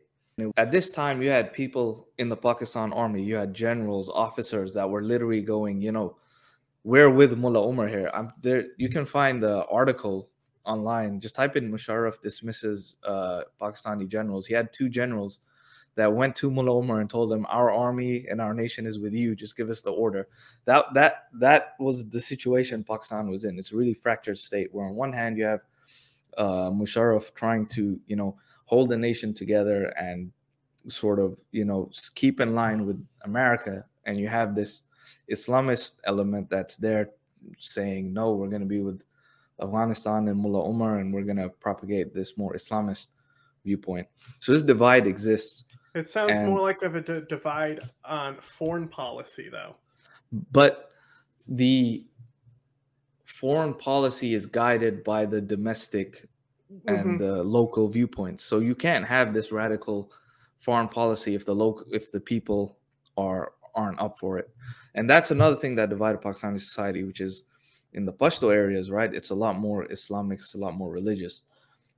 At 0.59 0.71
this 0.71 0.91
time, 0.91 1.23
you 1.23 1.31
had 1.31 1.53
people 1.55 2.09
in 2.19 2.29
the 2.29 2.37
Pakistan 2.37 2.93
army, 2.93 3.23
you 3.23 3.37
had 3.37 3.55
generals, 3.55 4.11
officers 4.11 4.75
that 4.75 4.89
were 4.89 5.03
literally 5.03 5.41
going, 5.41 5.81
you 5.81 5.93
know, 5.93 6.17
we're 6.87 7.11
with 7.11 7.37
Mullah 7.37 7.67
Omar 7.67 7.89
here. 7.89 8.09
I'm 8.15 8.33
there. 8.43 8.67
You 8.77 8.89
can 8.89 9.05
find 9.05 9.43
the 9.43 9.67
article 9.67 10.29
online. 10.65 11.19
Just 11.19 11.35
type 11.35 11.57
in 11.57 11.69
Musharraf 11.69 12.21
dismisses 12.21 12.95
uh, 13.03 13.41
Pakistani 13.61 14.07
generals. 14.07 14.47
He 14.47 14.55
had 14.55 14.73
two 14.73 14.89
generals 14.89 15.41
that 15.97 16.13
went 16.13 16.37
to 16.37 16.49
Mullah 16.49 16.71
Omar 16.71 17.01
and 17.01 17.11
told 17.11 17.33
him, 17.33 17.45
"Our 17.49 17.73
army 17.73 18.27
and 18.31 18.41
our 18.41 18.55
nation 18.55 18.87
is 18.87 19.01
with 19.01 19.15
you. 19.15 19.35
Just 19.35 19.57
give 19.57 19.69
us 19.69 19.83
the 19.83 19.91
order." 19.91 20.29
That 20.65 20.85
that 20.95 21.25
that 21.41 21.75
was 21.81 22.09
the 22.09 22.21
situation 22.21 22.85
Pakistan 22.85 23.29
was 23.29 23.43
in. 23.43 23.59
It's 23.59 23.73
a 23.73 23.77
really 23.77 23.95
fractured 23.95 24.39
state 24.39 24.73
where 24.73 24.87
on 24.87 24.95
one 24.95 25.13
hand 25.13 25.37
you 25.37 25.45
have 25.45 25.63
uh, 26.39 26.71
Musharraf 26.71 27.35
trying 27.35 27.67
to, 27.67 27.99
you 28.07 28.15
know, 28.15 28.37
hold 28.67 28.91
the 28.91 28.97
nation 28.97 29.35
together 29.35 29.87
and 29.99 30.31
sort 30.87 31.19
of 31.19 31.37
you 31.51 31.65
know 31.65 31.91
keep 32.15 32.39
in 32.39 32.55
line 32.55 32.87
with 32.87 33.05
America, 33.23 33.85
and 34.05 34.17
you 34.17 34.29
have 34.29 34.55
this 34.55 34.83
Islamist 35.31 35.93
element 36.05 36.49
that's 36.51 36.77
there 36.77 37.11
saying 37.59 38.13
no, 38.13 38.33
we're 38.35 38.49
going 38.49 38.63
to 38.63 38.67
be 38.67 38.81
with 38.81 39.03
Afghanistan 39.61 40.29
and 40.29 40.39
Mullah 40.39 40.65
Omar, 40.65 40.99
and 40.99 41.13
we're 41.15 41.23
going 41.23 41.37
to 41.39 41.49
propagate 41.49 42.13
this 42.15 42.37
more 42.37 42.53
Islamist 42.55 43.09
viewpoint. 43.65 44.07
So 44.41 44.53
this 44.53 44.63
divide 44.63 45.07
exists, 45.07 45.65
It 45.95 46.11
sounds 46.11 46.33
And- 46.33 46.49
more 46.51 46.61
like 46.61 46.83
of 46.83 46.95
a 46.95 47.01
d- 47.01 47.23
divide 47.27 47.81
on 48.05 48.37
foreign 48.41 48.87
policy, 48.87 49.49
though. 49.49 49.77
but 50.53 50.91
the 51.49 52.05
foreign 53.25 53.73
policy 53.75 54.35
is 54.35 54.45
guided 54.47 55.05
by 55.05 55.25
the 55.27 55.41
domestic 55.41 56.29
Mhm. 56.71 56.81
and 57.01 57.21
the 57.21 57.43
local 57.43 57.89
viewpoints. 57.89 58.45
So 58.45 58.59
you 58.59 58.75
can't 58.75 59.05
have 59.07 59.33
this 59.33 59.53
radical 59.53 60.11
foreign 60.59 60.89
policy 60.89 61.35
if 61.35 61.45
the 61.47 61.55
local 61.55 61.87
if 61.93 62.11
the 62.11 62.21
people 62.21 62.77
are 63.17 63.53
aren't 63.75 64.01
up 64.01 64.19
for 64.19 64.39
it. 64.39 64.51
And 64.97 65.09
that's 65.09 65.31
another 65.31 65.57
thing 65.57 65.75
that 65.77 65.91
divided 65.91 66.23
Pakistani 66.23 66.59
society, 66.59 67.05
which 67.05 67.21
is 67.21 67.43
in 67.93 68.07
the 68.07 68.13
Pashto 68.13 68.53
areas, 68.53 68.91
right, 68.91 69.15
it's 69.15 69.31
a 69.31 69.35
lot 69.35 69.59
more 69.59 69.91
Islamic, 69.93 70.41
it's 70.41 70.55
a 70.55 70.59
lot 70.59 70.75
more 70.75 70.91
religious. 70.91 71.43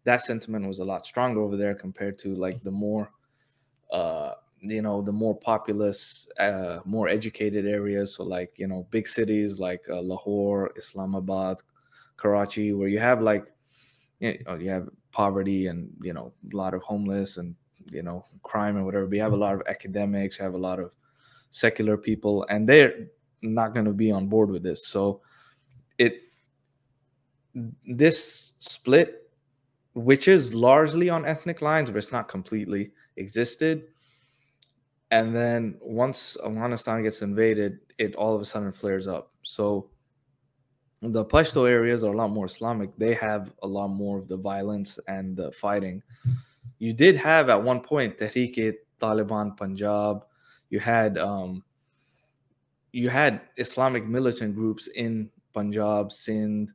That 0.04 0.20
sentiment 0.20 0.66
was 0.66 0.80
a 0.80 0.84
lot 0.84 1.06
stronger 1.06 1.40
over 1.40 1.56
there 1.56 1.74
compared 1.74 2.18
to 2.18 2.34
like 2.34 2.62
the 2.62 2.70
more, 2.72 3.12
uh, 3.92 4.32
you 4.60 4.82
know, 4.82 5.00
the 5.00 5.12
more 5.12 5.36
populous, 5.36 6.28
uh, 6.40 6.80
more 6.84 7.08
educated 7.08 7.66
areas. 7.66 8.16
So 8.16 8.24
like 8.24 8.52
you 8.56 8.66
know, 8.66 8.86
big 8.90 9.06
cities 9.06 9.58
like 9.58 9.84
uh, 9.88 10.00
Lahore, 10.00 10.72
Islamabad, 10.76 11.58
Karachi, 12.16 12.72
where 12.72 12.88
you 12.88 12.98
have 12.98 13.22
like, 13.22 13.46
you, 14.18 14.38
know, 14.46 14.54
you 14.56 14.70
have 14.70 14.88
poverty 15.12 15.68
and 15.68 15.90
you 16.00 16.12
know 16.12 16.32
a 16.52 16.56
lot 16.56 16.74
of 16.74 16.82
homeless 16.82 17.36
and 17.36 17.54
you 17.90 18.02
know 18.02 18.24
crime 18.42 18.76
and 18.76 18.84
whatever. 18.84 19.06
But 19.06 19.16
you 19.16 19.22
have 19.22 19.32
a 19.32 19.36
lot 19.36 19.54
of 19.54 19.62
academics, 19.68 20.38
you 20.38 20.44
have 20.44 20.54
a 20.54 20.58
lot 20.58 20.80
of 20.80 20.90
secular 21.50 21.96
people, 21.96 22.46
and 22.50 22.68
they're 22.68 23.08
not 23.42 23.74
going 23.74 23.86
to 23.86 23.92
be 23.92 24.10
on 24.10 24.26
board 24.26 24.50
with 24.50 24.62
this. 24.62 24.86
So 24.86 25.20
it 25.98 26.22
this 27.86 28.52
split, 28.58 29.30
which 29.94 30.28
is 30.28 30.54
largely 30.54 31.10
on 31.10 31.24
ethnic 31.24 31.62
lines, 31.62 31.90
but 31.90 31.98
it's 31.98 32.12
not 32.12 32.28
completely 32.28 32.92
existed. 33.16 33.84
And 35.10 35.34
then 35.34 35.76
once 35.80 36.36
Afghanistan 36.44 37.02
gets 37.02 37.22
invaded, 37.22 37.78
it 37.98 38.14
all 38.14 38.34
of 38.34 38.42
a 38.42 38.44
sudden 38.44 38.72
flares 38.72 39.08
up. 39.08 39.32
So 39.42 39.90
the 41.00 41.24
Pashto 41.24 41.68
areas 41.68 42.04
are 42.04 42.12
a 42.12 42.16
lot 42.16 42.30
more 42.30 42.46
Islamic. 42.46 42.96
They 42.98 43.14
have 43.14 43.52
a 43.62 43.66
lot 43.66 43.88
more 43.88 44.18
of 44.18 44.28
the 44.28 44.36
violence 44.36 44.98
and 45.08 45.36
the 45.36 45.50
fighting. 45.52 46.02
You 46.78 46.92
did 46.92 47.16
have 47.16 47.48
at 47.48 47.62
one 47.62 47.80
point 47.80 48.18
Tehrik 48.18 48.74
Taliban 49.00 49.56
Punjab. 49.56 50.24
You 50.70 50.80
had 50.80 51.18
um, 51.18 51.64
you 52.92 53.08
had 53.08 53.40
Islamic 53.56 54.06
militant 54.06 54.54
groups 54.54 54.88
in 54.88 55.30
Punjab, 55.52 56.12
Sindh, 56.12 56.72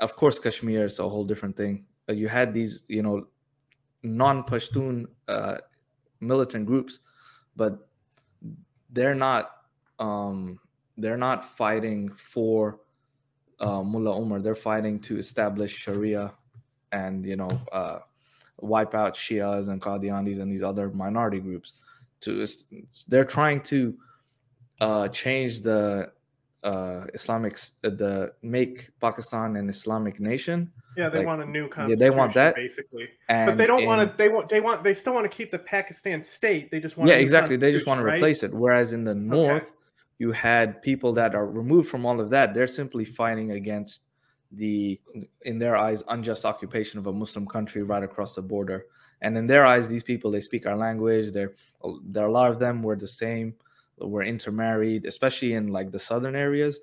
of 0.00 0.16
course, 0.16 0.38
Kashmir 0.38 0.86
is 0.86 0.98
a 0.98 1.08
whole 1.08 1.24
different 1.24 1.56
thing. 1.56 1.84
You 2.08 2.28
had 2.28 2.52
these, 2.52 2.82
you 2.88 3.02
know, 3.02 3.26
non-Pashtun 4.02 5.06
uh, 5.28 5.58
militant 6.20 6.66
groups, 6.66 7.00
but 7.54 7.86
they're 8.90 9.14
not 9.14 9.50
um, 9.98 10.58
they're 10.96 11.18
not 11.18 11.56
fighting 11.56 12.08
for 12.08 12.80
uh, 13.60 13.82
Mullah 13.82 14.14
Omar. 14.14 14.40
They're 14.40 14.54
fighting 14.54 14.98
to 15.00 15.18
establish 15.18 15.76
Sharia 15.76 16.32
and 16.90 17.24
you 17.24 17.36
know 17.36 17.50
uh, 17.70 17.98
wipe 18.58 18.94
out 18.94 19.14
Shias 19.14 19.68
and 19.68 19.80
Qadianis 19.80 20.40
and 20.40 20.50
these 20.50 20.62
other 20.62 20.88
minority 20.88 21.40
groups. 21.40 21.74
To 22.22 22.46
they're 23.08 23.24
trying 23.24 23.62
to 23.62 23.94
uh, 24.80 25.08
change 25.08 25.62
the 25.62 26.12
uh, 26.62 27.06
Islamic 27.14 27.58
uh, 27.84 27.90
the 27.90 28.32
make 28.42 28.90
Pakistan 29.00 29.56
an 29.56 29.68
Islamic 29.68 30.20
nation. 30.20 30.70
Yeah, 30.96 31.08
they 31.08 31.18
Like, 31.18 31.26
want 31.28 31.42
a 31.42 31.46
new 31.46 31.68
constitution. 31.68 31.90
yeah, 31.90 32.10
they 32.10 32.10
want 32.10 32.34
that. 32.34 32.54
basically, 32.56 33.08
And 33.28 33.46
but 33.46 33.56
they 33.56 33.66
don't 33.66 33.86
want 33.86 34.10
to. 34.10 34.16
They 34.16 34.28
want. 34.28 34.48
They 34.48 34.60
want. 34.60 34.82
They 34.82 34.92
still 34.92 35.14
want 35.14 35.24
to 35.30 35.34
keep 35.34 35.50
the 35.50 35.58
Pakistan 35.58 36.20
state. 36.20 36.70
They 36.70 36.80
just 36.80 36.96
want. 36.96 37.08
yeah 37.08 37.16
exactly 37.16 37.56
they 37.56 37.72
just 37.72 37.86
want 37.86 38.00
to 38.00 38.04
replace 38.04 38.42
it 38.42 38.52
whereas 38.52 38.92
in 38.92 39.04
the 39.04 39.14
north 39.14 39.72
you 40.18 40.32
had 40.32 40.82
people 40.82 41.12
that 41.14 41.34
are 41.34 41.46
removed 41.46 41.88
from 41.88 42.04
all 42.04 42.20
of 42.20 42.28
that 42.30 42.52
they're 42.54 42.66
simply 42.66 43.04
fighting 43.06 43.52
against 43.52 44.02
the 44.52 45.00
in 45.42 45.58
their 45.58 45.76
eyes 45.76 46.02
unjust 46.08 46.44
occupation 46.44 46.98
of 46.98 47.06
a 47.06 47.12
muslim 47.12 47.46
country 47.46 47.82
right 47.82 48.02
across 48.02 48.34
the 48.34 48.42
border 48.42 48.86
and 49.22 49.36
in 49.36 49.46
their 49.46 49.66
eyes 49.66 49.88
these 49.88 50.02
people 50.02 50.30
they 50.30 50.40
speak 50.40 50.66
our 50.66 50.76
language. 50.76 51.32
They're 51.32 51.52
there 52.04 52.24
are 52.24 52.28
a 52.28 52.32
lot 52.32 52.50
of 52.50 52.58
them. 52.58 52.82
Were 52.82 52.96
the 52.96 53.08
same. 53.08 53.54
Were 53.98 54.22
intermarried 54.22 55.04
especially 55.04 55.54
in 55.54 55.68
like 55.68 55.90
the 55.90 55.98
southern 55.98 56.34
areas. 56.34 56.80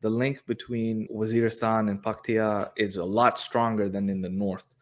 The 0.00 0.10
link 0.10 0.42
between 0.46 1.08
waziristan 1.08 1.90
and 1.90 2.02
paktia 2.02 2.70
is 2.76 2.96
a 2.96 3.04
lot 3.04 3.38
stronger 3.38 3.88
than 3.88 4.08
in 4.08 4.20
the 4.20 4.28
north. 4.28 4.74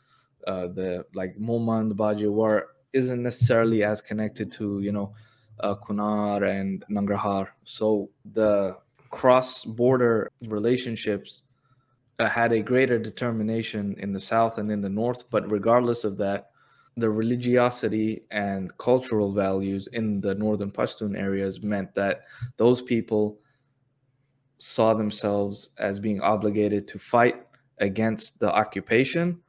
Uh, 0.46 0.68
the 0.68 1.04
like 1.14 1.36
Mohmand, 1.38 1.92
Bajaur 1.92 2.62
isn't 2.92 3.22
necessarily 3.22 3.82
as 3.82 4.00
connected 4.00 4.52
to 4.52 4.80
you 4.80 4.92
know 4.92 5.14
uh, 5.60 5.74
Kunar 5.74 6.42
and 6.48 6.84
Nangarhar. 6.90 7.48
So 7.64 8.10
the 8.32 8.76
cross-border 9.10 10.30
relationships 10.48 11.42
uh, 12.18 12.28
had 12.28 12.52
a 12.52 12.62
greater 12.62 12.98
determination 12.98 13.94
in 13.98 14.12
the 14.12 14.20
south 14.20 14.58
and 14.58 14.70
in 14.70 14.80
the 14.80 14.88
north. 14.88 15.24
But 15.30 15.50
regardless 15.50 16.04
of 16.04 16.16
that, 16.18 16.50
the 16.96 17.10
religiosity 17.10 18.22
and 18.30 18.76
cultural 18.78 19.32
values 19.32 19.86
in 19.92 20.20
the 20.20 20.34
northern 20.34 20.70
Pashtun 20.70 21.18
areas 21.18 21.62
meant 21.62 21.94
that 21.94 22.22
those 22.56 22.80
people 22.80 23.38
saw 24.58 24.94
themselves 24.94 25.70
as 25.78 26.00
being 26.00 26.20
obligated 26.20 26.88
to 26.88 26.98
fight 26.98 27.46
against 27.78 28.40
the 28.40 28.50
occupation 28.50 29.40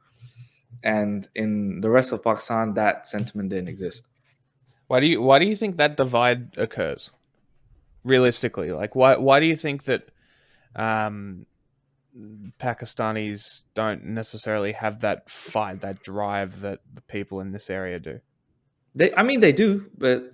and 0.82 1.28
in 1.34 1.80
the 1.80 1.90
rest 1.90 2.12
of 2.12 2.22
Pakistan, 2.22 2.74
that 2.74 3.06
sentiment 3.06 3.50
didn't 3.50 3.68
exist. 3.68 4.06
Why 4.86 5.00
do 5.00 5.06
you 5.06 5.20
why 5.20 5.38
do 5.38 5.46
you 5.46 5.56
think 5.56 5.76
that 5.76 5.96
divide 5.96 6.56
occurs? 6.56 7.10
Realistically, 8.04 8.72
like 8.72 8.94
why 8.94 9.16
why 9.16 9.40
do 9.40 9.46
you 9.46 9.56
think 9.56 9.84
that 9.84 10.08
um, 10.76 11.46
Pakistanis 12.58 13.62
don't 13.74 14.04
necessarily 14.04 14.72
have 14.72 15.00
that 15.00 15.28
fight, 15.30 15.80
that 15.80 16.02
drive 16.02 16.60
that 16.60 16.80
the 16.94 17.02
people 17.02 17.40
in 17.40 17.52
this 17.52 17.70
area 17.70 17.98
do? 18.00 18.20
They, 18.94 19.14
I 19.14 19.22
mean, 19.22 19.40
they 19.40 19.52
do, 19.52 19.90
but 19.96 20.32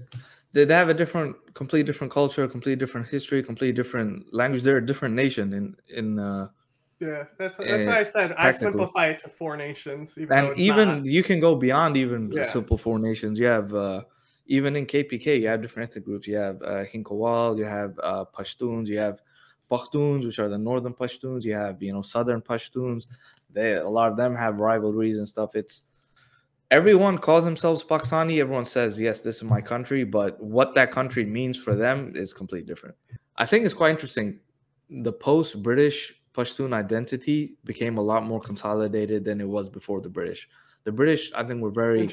they, 0.53 0.65
they 0.65 0.75
have 0.75 0.89
a 0.89 0.95
different, 0.95 1.37
completely 1.55 1.85
different 1.85 2.13
culture, 2.13 2.49
completely 2.49 2.77
different 2.77 3.09
history, 3.09 3.43
completely 3.43 3.75
different 3.75 4.33
language. 4.33 4.63
They're 4.63 4.79
a 4.79 4.87
different 4.87 5.15
nation 5.15 5.53
in 5.53 5.77
in. 5.89 6.19
Uh, 6.19 6.49
Yeah, 7.01 7.25
that's 7.39 7.57
that's 7.57 7.87
Uh, 7.87 7.91
why 7.91 7.99
I 7.99 8.03
said 8.05 8.33
I 8.33 8.53
technically. 8.53 8.71
simplify 8.71 9.07
it 9.13 9.19
to 9.25 9.29
four 9.29 9.57
nations. 9.57 10.17
Even 10.17 10.39
and 10.39 10.59
even 10.59 10.89
not. 10.89 11.05
you 11.05 11.23
can 11.23 11.41
go 11.41 11.55
beyond 11.57 11.97
even 11.97 12.33
Yeah. 12.33 12.45
simple 12.47 12.79
four 12.79 12.99
nations. 12.99 13.39
You 13.39 13.47
have 13.47 13.75
uh, 13.75 14.03
even 14.47 14.77
in 14.77 14.87
KPK, 14.87 15.41
you 15.43 15.49
have 15.49 15.61
different 15.61 15.91
ethnic 15.91 16.05
groups. 16.05 16.27
You 16.27 16.37
have 16.37 16.63
uh, 16.63 16.85
Hinkawal, 16.85 17.59
you 17.59 17.67
have 17.67 17.99
uh, 18.03 18.25
Pashtuns, 18.33 18.87
you 18.87 18.99
have 18.99 19.21
Pakhtuns, 19.71 20.25
which 20.25 20.39
are 20.39 20.49
the 20.49 20.59
northern 20.59 20.95
Pashtuns. 20.95 21.45
You 21.45 21.55
have 21.55 21.83
you 21.83 21.93
know 21.93 22.03
southern 22.03 22.41
Pashtuns. 22.41 23.07
They 23.51 23.75
a 23.75 23.89
lot 23.89 24.11
of 24.11 24.17
them 24.17 24.35
have 24.35 24.61
rivalries 24.61 25.19
and 25.19 25.29
stuff. 25.29 25.55
It's 25.55 25.83
everyone 26.71 27.19
calls 27.19 27.45
themselves 27.45 27.85
Pakistani. 27.85 28.41
Everyone 28.41 28.67
says 28.67 28.99
yes, 28.99 29.21
this 29.21 29.37
is 29.37 29.45
my 29.45 29.61
country, 29.61 30.05
but 30.05 30.41
what 30.43 30.75
that 30.75 30.91
country 30.91 31.25
means 31.25 31.59
for 31.59 31.75
them 31.75 32.15
is 32.15 32.33
completely 32.33 32.67
different. 32.67 32.97
I 33.37 33.47
think 33.47 33.65
it's 33.65 33.75
quite 33.75 33.91
interesting. 33.91 34.41
The 34.91 35.13
post-British 35.13 36.15
Pashtun 36.35 36.73
identity 36.73 37.57
became 37.65 37.97
a 37.97 38.03
lot 38.03 38.25
more 38.25 38.41
consolidated 38.41 39.25
than 39.25 39.41
it 39.41 39.49
was 39.49 39.69
before 39.69 40.01
the 40.01 40.09
British. 40.09 40.49
The 40.85 40.93
British, 40.93 41.33
I 41.35 41.45
think, 41.45 41.63
were 41.63 41.71
very 41.71 42.09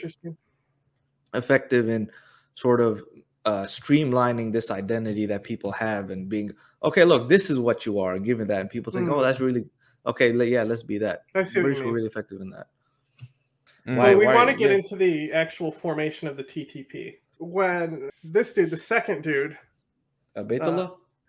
effective 1.33 1.89
in 1.89 2.09
sort 2.53 2.81
of 2.81 3.03
uh, 3.45 3.63
streamlining 3.63 4.51
this 4.51 4.69
identity 4.71 5.25
that 5.25 5.43
people 5.43 5.71
have 5.71 6.10
and 6.12 6.30
being 6.30 6.51
okay. 6.84 7.04
Look, 7.04 7.27
this 7.30 7.49
is 7.49 7.58
what 7.60 7.86
you 7.86 7.99
are, 7.99 8.13
and 8.13 8.23
giving 8.25 8.47
that, 8.47 8.62
and 8.62 8.69
people 8.69 8.91
think, 8.93 9.08
Mm. 9.08 9.13
"Oh, 9.13 9.21
that's 9.21 9.39
really 9.39 9.65
okay." 10.06 10.32
le- 10.34 10.45
Yeah, 10.45 10.63
let's 10.63 10.84
be 10.84 10.97
that. 10.99 11.23
I 11.36 11.39
The 11.41 11.45
see 11.45 11.60
what 11.60 11.63
British 11.65 11.84
were 11.84 11.91
really 11.91 12.08
effective 12.08 12.41
in 12.41 12.49
that. 12.51 12.67
Mm. 13.88 13.97
Why- 13.97 14.10
well, 14.10 14.17
we 14.19 14.25
why- 14.27 14.36
want 14.36 14.49
to 14.51 14.56
get 14.56 14.69
yeah. 14.69 14.77
into 14.77 14.95
the 14.95 15.32
actual 15.34 15.71
formation 15.71 16.27
of 16.27 16.38
the 16.38 16.43
TTP. 16.43 17.17
When 17.39 18.12
this 18.23 18.54
dude, 18.54 18.69
the 18.69 18.77
second 18.77 19.23
dude, 19.23 19.58
Uh, 20.36 20.43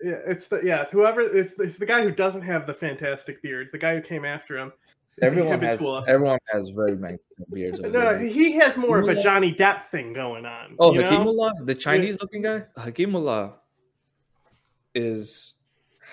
yeah, 0.02 0.20
it's 0.26 0.48
the 0.48 0.60
yeah, 0.62 0.84
whoever 0.90 1.22
it's, 1.22 1.58
it's 1.58 1.78
the 1.78 1.86
guy 1.86 2.02
who 2.02 2.10
doesn't 2.10 2.42
have 2.42 2.66
the 2.66 2.74
fantastic 2.74 3.40
beard, 3.42 3.70
the 3.72 3.78
guy 3.78 3.94
who 3.94 4.02
came 4.02 4.24
after 4.26 4.58
him. 4.58 4.72
everyone 5.22 5.60
has 5.60 5.80
everyone 6.08 6.38
has 6.50 6.70
very 6.70 6.96
many 6.96 7.18
beards. 7.52 7.80
No, 7.82 7.88
no, 7.88 8.18
there. 8.18 8.20
he 8.20 8.52
has 8.52 8.76
more 8.76 9.00
of 9.00 9.08
a 9.08 9.20
Johnny 9.20 9.52
Depp 9.52 9.82
thing 9.90 10.12
going 10.12 10.46
on. 10.46 10.76
Oh, 10.78 10.94
you 10.94 11.02
know? 11.02 11.08
Hakimullah, 11.08 11.66
the 11.66 11.74
Chinese 11.74 12.16
looking 12.20 12.42
guy? 12.42 12.64
Hakimullah 12.78 13.54
is 14.94 15.54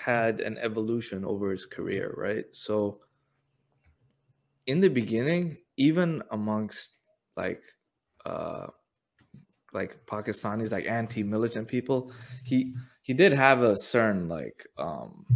had 0.04 0.40
an 0.40 0.58
evolution 0.58 1.24
over 1.24 1.50
his 1.50 1.66
career, 1.66 2.14
right? 2.16 2.44
So 2.52 3.00
in 4.66 4.80
the 4.80 4.88
beginning, 4.88 5.58
even 5.76 6.22
amongst 6.30 6.90
like 7.36 7.62
uh 8.26 8.66
like 9.72 10.04
Pakistanis, 10.06 10.72
like 10.72 10.86
anti-militant 10.86 11.68
people, 11.68 12.12
he 12.44 12.74
he 13.02 13.14
did 13.14 13.32
have 13.32 13.62
a 13.62 13.76
certain 13.76 14.28
like 14.28 14.66
um 14.78 15.26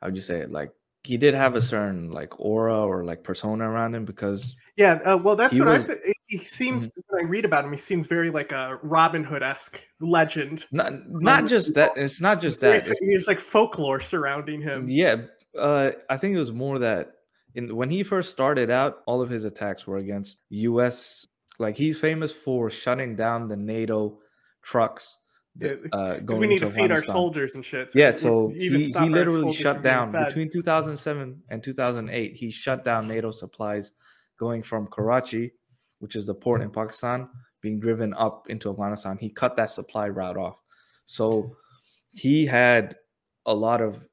how 0.00 0.08
would 0.08 0.16
you 0.16 0.22
say 0.22 0.40
it? 0.40 0.50
Like 0.50 0.72
he 1.06 1.16
did 1.16 1.34
have 1.34 1.54
a 1.54 1.62
certain 1.62 2.10
like 2.10 2.38
aura 2.40 2.78
or 2.84 3.04
like 3.04 3.22
persona 3.24 3.68
around 3.68 3.94
him 3.94 4.04
because 4.04 4.54
Yeah, 4.76 4.94
uh, 5.04 5.16
well, 5.16 5.36
that's 5.36 5.58
what 5.58 5.68
I. 5.68 5.78
was- 5.78 5.86
Th- 5.86 6.14
he 6.28 6.38
seems 6.38 6.88
Mm-hmm. 6.88 7.00
when 7.14 7.24
I 7.24 7.28
read 7.28 7.44
about 7.44 7.64
him, 7.64 7.72
he 7.72 7.78
seems 7.78 8.08
very 8.08 8.30
like 8.30 8.50
a 8.52 8.80
Robin 8.82 9.22
Hood 9.22 9.42
esque 9.44 9.80
legend. 10.00 10.66
not 10.72 10.92
not 11.08 11.46
just 11.46 11.74
that 11.74 11.92
it's 11.96 12.20
not 12.20 12.40
just 12.40 12.60
that 12.60 12.82
it's 13.00 13.26
like 13.28 13.38
folklore 13.40 14.00
surrounding 14.00 14.60
him. 14.60 14.88
Yeah, 14.88 15.16
uh, 15.56 15.92
I 16.10 16.16
think 16.16 16.34
it 16.34 16.38
was 16.38 16.50
more 16.52 16.80
that 16.80 17.12
in 17.54 17.74
when 17.76 17.90
he 17.90 18.02
first 18.02 18.32
started 18.32 18.70
out, 18.70 19.02
all 19.06 19.22
of 19.22 19.30
his 19.30 19.44
attacks 19.44 19.86
were 19.86 19.98
against 19.98 20.40
U.S. 20.50 21.26
Like 21.60 21.76
he's 21.76 21.98
famous 22.00 22.32
for 22.32 22.68
shutting 22.70 23.14
down 23.16 23.46
the 23.48 23.56
NATO 23.56 24.18
trucks 24.62 25.18
uh, 25.62 25.74
Because 25.82 26.20
going 26.24 26.40
we 26.40 26.46
need 26.46 26.58
to 26.60 26.70
feed 26.70 26.90
our 26.90 27.02
soldiers 27.02 27.54
and 27.54 27.64
shit. 27.64 27.94
Yeah, 27.94 28.16
so 28.16 28.48
he, 28.48 28.68
he 28.68 28.92
literally 28.92 29.54
shut 29.54 29.82
down 29.82 30.12
between 30.12 30.50
2007 30.50 31.42
and 31.48 31.62
2008. 31.62 32.34
He 32.34 32.50
shut 32.50 32.84
down 32.84 33.08
NATO 33.08 33.30
supplies 33.30 33.92
going 34.38 34.62
from 34.62 34.86
Karachi, 34.86 35.52
which 35.98 36.16
is 36.16 36.26
the 36.26 36.34
port 36.34 36.62
in 36.62 36.70
Pakistan, 36.70 37.28
being 37.60 37.80
driven 37.80 38.14
up 38.14 38.46
into 38.48 38.70
Afghanistan. 38.70 39.18
He 39.18 39.30
cut 39.30 39.56
that 39.56 39.70
supply 39.70 40.08
route 40.08 40.36
off. 40.36 40.60
So 41.06 41.56
he 42.12 42.46
had 42.46 42.96
a 43.46 43.54
lot 43.54 43.80
of 43.80 44.06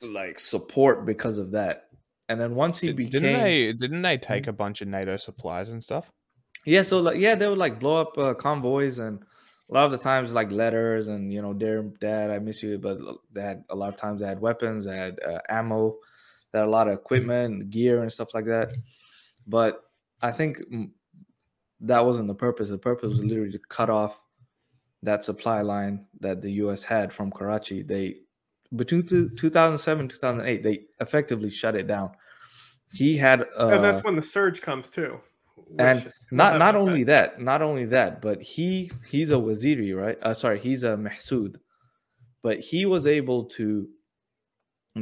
like 0.00 0.38
support 0.38 1.06
because 1.06 1.38
of 1.38 1.52
that. 1.52 1.88
And 2.28 2.40
then 2.40 2.54
once 2.54 2.78
he 2.78 2.92
became 2.92 3.22
Didn't 3.22 3.42
they? 3.42 3.72
Didn't 3.72 4.02
they 4.02 4.16
take 4.18 4.46
a 4.46 4.52
bunch 4.52 4.80
of 4.80 4.88
NATO 4.88 5.16
supplies 5.16 5.68
and 5.68 5.82
stuff? 5.82 6.10
yeah, 6.64 6.82
so 6.82 7.00
like 7.00 7.18
yeah, 7.18 7.34
they 7.34 7.46
would 7.46 7.58
like 7.58 7.78
blow 7.78 7.96
up 7.96 8.16
uh, 8.16 8.34
convoys 8.34 8.98
and 8.98 9.20
a 9.70 9.74
lot 9.74 9.86
of 9.86 9.92
the 9.92 9.98
times 9.98 10.32
like 10.32 10.50
letters 10.50 11.08
and 11.08 11.32
you 11.32 11.40
know, 11.40 11.52
dear 11.52 11.82
dad, 12.00 12.30
I 12.30 12.38
miss 12.38 12.62
you. 12.62 12.78
But 12.78 12.98
they 13.32 13.42
had 13.42 13.64
a 13.70 13.74
lot 13.74 13.88
of 13.88 13.96
times 13.96 14.20
they 14.20 14.26
had 14.26 14.40
weapons, 14.40 14.84
they 14.84 14.96
had 14.96 15.18
uh, 15.22 15.40
ammo, 15.48 15.96
they 16.52 16.58
had 16.58 16.68
a 16.68 16.70
lot 16.70 16.88
of 16.88 16.94
equipment, 16.94 17.70
gear, 17.70 18.02
and 18.02 18.12
stuff 18.12 18.34
like 18.34 18.46
that. 18.46 18.74
But 19.46 19.82
I 20.20 20.32
think 20.32 20.58
mm, 20.72 20.90
that 21.80 22.04
wasn't 22.04 22.28
the 22.28 22.34
purpose. 22.34 22.68
The 22.68 22.78
purpose 22.78 23.10
was 23.10 23.24
literally 23.24 23.52
to 23.52 23.58
cut 23.58 23.90
off 23.90 24.16
that 25.02 25.24
supply 25.24 25.62
line 25.62 26.06
that 26.20 26.42
the 26.42 26.52
U.S. 26.52 26.84
had 26.84 27.12
from 27.12 27.30
Karachi. 27.30 27.82
They 27.82 28.16
between 28.74 29.06
two, 29.06 29.28
2007 29.30 30.08
2008 30.08 30.62
they 30.62 30.80
effectively 31.00 31.50
shut 31.50 31.76
it 31.76 31.86
down. 31.86 32.10
He 32.92 33.16
had 33.16 33.42
uh, 33.58 33.68
and 33.68 33.84
that's 33.84 34.04
when 34.04 34.16
the 34.16 34.22
surge 34.22 34.62
comes 34.62 34.90
too. 34.90 35.20
Which 35.66 35.80
and 35.80 36.12
not 36.30 36.58
not 36.58 36.76
only 36.76 37.04
that, 37.04 37.40
not 37.40 37.62
only 37.62 37.86
that, 37.86 38.20
but 38.20 38.42
he 38.42 38.90
he's 39.08 39.30
a 39.30 39.36
waziri, 39.36 39.96
right? 39.96 40.18
Uh, 40.22 40.34
sorry, 40.34 40.58
he's 40.58 40.82
a 40.82 40.96
mahsud, 40.96 41.58
but 42.42 42.60
he 42.60 42.86
was 42.86 43.06
able 43.06 43.44
to 43.46 43.88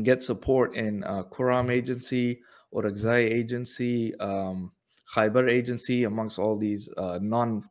get 0.03 0.22
support 0.22 0.75
in 0.75 1.05
uh, 1.05 1.25
Kurram 1.25 1.70
agency, 1.70 2.40
Orakzai 2.75 3.31
agency, 3.31 4.14
um, 4.16 4.72
Khyber 5.14 5.48
agency, 5.48 6.05
amongst 6.05 6.38
all 6.38 6.57
these 6.57 6.88
uh, 6.96 7.18
non 7.20 7.64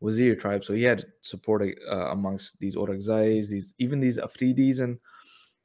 wazir 0.00 0.34
tribes. 0.34 0.66
So 0.66 0.74
he 0.74 0.82
had 0.82 1.06
support 1.22 1.62
uh, 1.90 2.10
amongst 2.10 2.58
these 2.60 2.76
Orakzais, 2.76 3.48
these 3.48 3.74
even 3.78 4.00
these 4.00 4.18
Afridis 4.18 4.80
and 4.80 4.98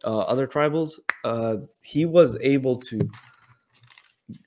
uh, 0.03 0.19
other 0.19 0.47
tribals. 0.47 0.91
Uh, 1.23 1.57
he 1.81 2.05
was 2.05 2.37
able 2.41 2.77
to 2.77 2.99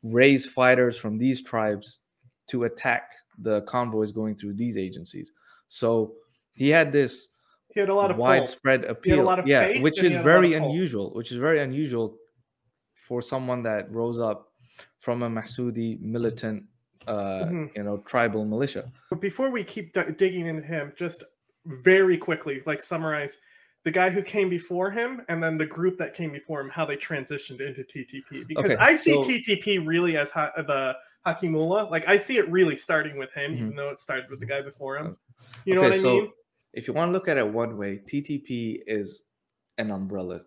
raise 0.03 0.47
fighters 0.47 0.97
from 0.97 1.19
these 1.19 1.43
tribes 1.43 2.01
to 2.49 2.65
attack 2.65 3.13
the 3.39 3.63
convoys 3.63 4.13
going 4.13 4.35
through 4.37 4.55
these 4.55 4.77
agencies. 4.77 5.33
So 5.69 6.15
he 6.55 6.69
had 6.71 6.93
this 6.93 7.29
he 7.75 7.81
had 7.81 7.89
a 7.91 7.95
lot 7.95 8.11
of 8.11 8.17
pull. 8.17 8.25
widespread 8.25 8.85
appeal. 8.85 9.21
a 9.21 9.23
lot 9.23 9.39
of 9.39 9.47
yeah, 9.47 9.81
which 9.81 9.99
is 9.99 10.05
had 10.05 10.13
a 10.13 10.17
lot 10.17 10.25
very 10.25 10.53
pull. 10.55 10.71
unusual. 10.71 11.15
Which 11.15 11.31
is 11.33 11.39
very 11.39 11.61
unusual 11.61 12.17
for 12.95 13.21
someone 13.21 13.63
that 13.65 13.91
rose 13.93 14.19
up 14.21 14.53
from 15.01 15.23
a 15.23 15.29
Mahsudi 15.29 16.01
militant, 16.01 16.65
uh, 17.07 17.45
Mhm. 17.45 17.77
you 17.77 17.83
know, 17.83 17.99
tribal 17.99 18.45
militia. 18.45 18.91
But 19.11 19.21
before 19.21 19.51
we 19.51 19.63
keep 19.63 19.93
d- 19.93 20.11
digging 20.17 20.47
into 20.47 20.63
him, 20.63 20.93
just 20.97 21.23
very 21.67 22.17
quickly, 22.17 22.63
like 22.67 22.81
summarize 22.83 23.39
the 23.85 23.91
guy 23.93 24.11
who 24.11 24.23
came 24.23 24.49
before 24.49 24.91
him 24.91 25.23
and 25.29 25.41
then 25.43 25.57
the 25.59 25.67
group 25.67 25.97
that 25.99 26.15
came 26.15 26.33
before 26.33 26.61
him, 26.61 26.69
how 26.71 26.85
they 26.85 26.97
transitioned 26.97 27.61
into 27.61 27.85
TTP. 27.85 28.43
Because 28.49 28.73
Okay, 28.73 28.77
I 28.77 28.95
see 28.97 29.13
so- 29.13 29.23
TTP 29.23 29.79
really 29.87 30.17
as 30.17 30.31
ha- 30.33 30.51
the 30.57 30.97
Hakimullah. 31.27 31.91
Like 31.91 32.05
I 32.07 32.17
see 32.17 32.39
it 32.39 32.49
really 32.51 32.77
starting 32.77 33.19
with 33.19 33.33
him, 33.33 33.53
Mhm. 33.53 33.59
even 33.59 33.77
though 33.77 33.91
it 33.91 33.99
started 34.01 34.31
with 34.31 34.41
the 34.41 34.47
guy 34.47 34.63
before 34.63 34.97
him. 34.97 35.17
You 35.65 35.75
know 35.75 35.81
okay, 35.83 35.91
what 35.91 35.99
I 35.99 36.03
so 36.03 36.15
mean? 36.17 36.33
if 36.73 36.87
you 36.87 36.95
want 36.95 37.09
to 37.09 37.13
look 37.13 37.29
at 37.29 37.37
it 37.37 37.47
one 37.47 37.77
way, 37.77 37.99
TTP 37.99 38.83
is 38.87 39.23
an 39.79 39.91
umbrella 39.91 40.43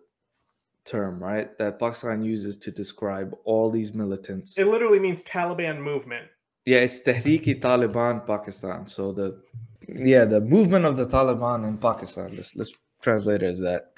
term, 0.84 1.22
right? 1.22 1.56
That 1.58 1.78
Pakistan 1.78 2.22
uses 2.22 2.56
to 2.58 2.70
describe 2.70 3.36
all 3.44 3.70
these 3.70 3.92
militants. 3.92 4.56
It 4.56 4.66
literally 4.66 4.98
means 4.98 5.22
Taliban 5.22 5.78
movement. 5.80 6.26
Yeah, 6.64 6.78
it's 6.78 7.00
Tehreek-e 7.00 7.60
Taliban 7.60 8.26
Pakistan. 8.26 8.86
So 8.86 9.12
the 9.12 9.42
yeah, 9.88 10.24
the 10.24 10.40
movement 10.40 10.84
of 10.84 10.96
the 10.96 11.06
Taliban 11.06 11.66
in 11.66 11.78
Pakistan. 11.78 12.34
Let's 12.36 12.54
let's 12.56 12.72
translate 13.02 13.42
it 13.42 13.46
as 13.46 13.60
that. 13.60 13.92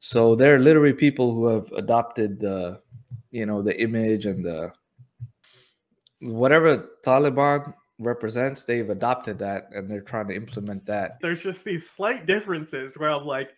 So 0.00 0.34
they're 0.34 0.58
literally 0.58 0.92
people 0.92 1.34
who 1.34 1.46
have 1.48 1.70
adopted 1.72 2.40
the 2.40 2.80
you 3.30 3.46
know 3.46 3.62
the 3.62 3.80
image 3.80 4.26
and 4.26 4.44
the 4.44 4.72
whatever 6.20 6.88
Taliban 7.04 7.74
represents, 7.98 8.64
they've 8.64 8.88
adopted 8.90 9.38
that 9.40 9.68
and 9.72 9.90
they're 9.90 10.00
trying 10.00 10.28
to 10.28 10.34
implement 10.34 10.86
that. 10.86 11.18
There's 11.20 11.42
just 11.42 11.64
these 11.64 11.88
slight 11.88 12.26
differences 12.26 12.96
where 12.96 13.10
I'm 13.10 13.24
like, 13.26 13.50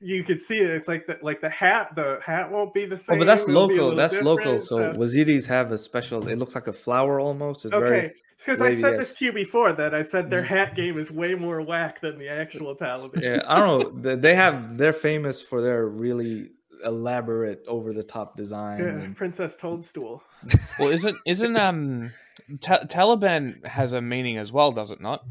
you 0.00 0.22
can 0.22 0.38
see 0.38 0.58
it. 0.58 0.70
It's 0.70 0.86
like 0.86 1.06
the 1.06 1.18
like 1.22 1.40
the 1.40 1.48
hat. 1.50 1.96
The 1.96 2.20
hat 2.24 2.52
won't 2.52 2.72
be 2.72 2.84
the 2.86 2.94
Oh, 2.94 2.98
same. 2.98 3.18
but 3.18 3.24
that's 3.24 3.48
it'll 3.48 3.66
local. 3.66 3.96
That's 3.96 4.20
local. 4.22 4.58
different, 4.58 4.64
So 4.64 4.92
Waziris 4.92 5.46
have 5.46 5.72
a 5.72 5.78
special. 5.78 6.28
It 6.28 6.38
looks 6.38 6.54
like 6.54 6.68
a 6.68 6.72
flower 6.72 7.18
almost. 7.18 7.64
It's 7.64 7.74
Okay, 7.74 8.12
because 8.38 8.60
I 8.60 8.72
said 8.74 8.96
this 8.96 9.12
to 9.14 9.24
you 9.24 9.32
before 9.32 9.72
that 9.72 9.94
I 9.96 10.04
said 10.04 10.30
their 10.30 10.42
Mhm. 10.42 10.46
hat 10.46 10.76
game 10.76 10.98
is 10.98 11.10
way 11.10 11.34
more 11.34 11.60
whack 11.62 12.00
than 12.00 12.16
the 12.16 12.28
actual 12.28 12.76
Taliban. 12.76 13.20
yeah 13.20 13.42
i 13.48 13.58
don't 13.58 14.04
know 14.04 14.14
they 14.26 14.36
have 14.36 14.78
they're 14.78 14.92
famous 14.92 15.42
for 15.42 15.60
their 15.60 15.86
really 15.88 16.50
elaborate 16.84 17.62
over 17.66 17.92
the 17.92 18.02
top 18.02 18.36
design 18.36 18.78
Yeah, 18.80 18.86
and- 18.88 19.16
Princess 19.16 19.56
Toadstool. 19.56 20.22
Well, 20.78 20.88
isn't 20.88 21.16
isn't 21.26 21.56
um 21.68 22.10
Ta- 22.60 22.84
Taliban 22.84 23.64
has 23.66 23.92
a 23.92 24.00
meaning 24.00 24.38
as 24.38 24.50
well, 24.52 24.72
does 24.72 24.90
it 24.90 25.00
not? 25.00 25.22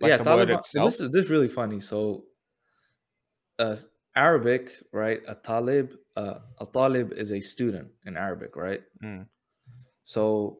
like 0.00 0.10
yeah 0.10 0.18
Taliban, 0.18 0.56
this 0.56 0.74
is 0.74 1.10
this 1.12 1.24
is 1.26 1.30
really 1.30 1.46
funny 1.48 1.78
so 1.80 2.24
uh 3.60 3.76
arabic 4.16 4.72
right 4.92 5.20
a 5.28 5.34
talib 5.36 5.92
uh, 6.16 6.38
a 6.60 6.66
talib 6.66 7.12
is 7.12 7.30
a 7.32 7.40
student 7.40 7.88
in 8.04 8.16
arabic 8.16 8.56
right 8.56 8.82
Mm. 9.04 9.26
so 10.02 10.58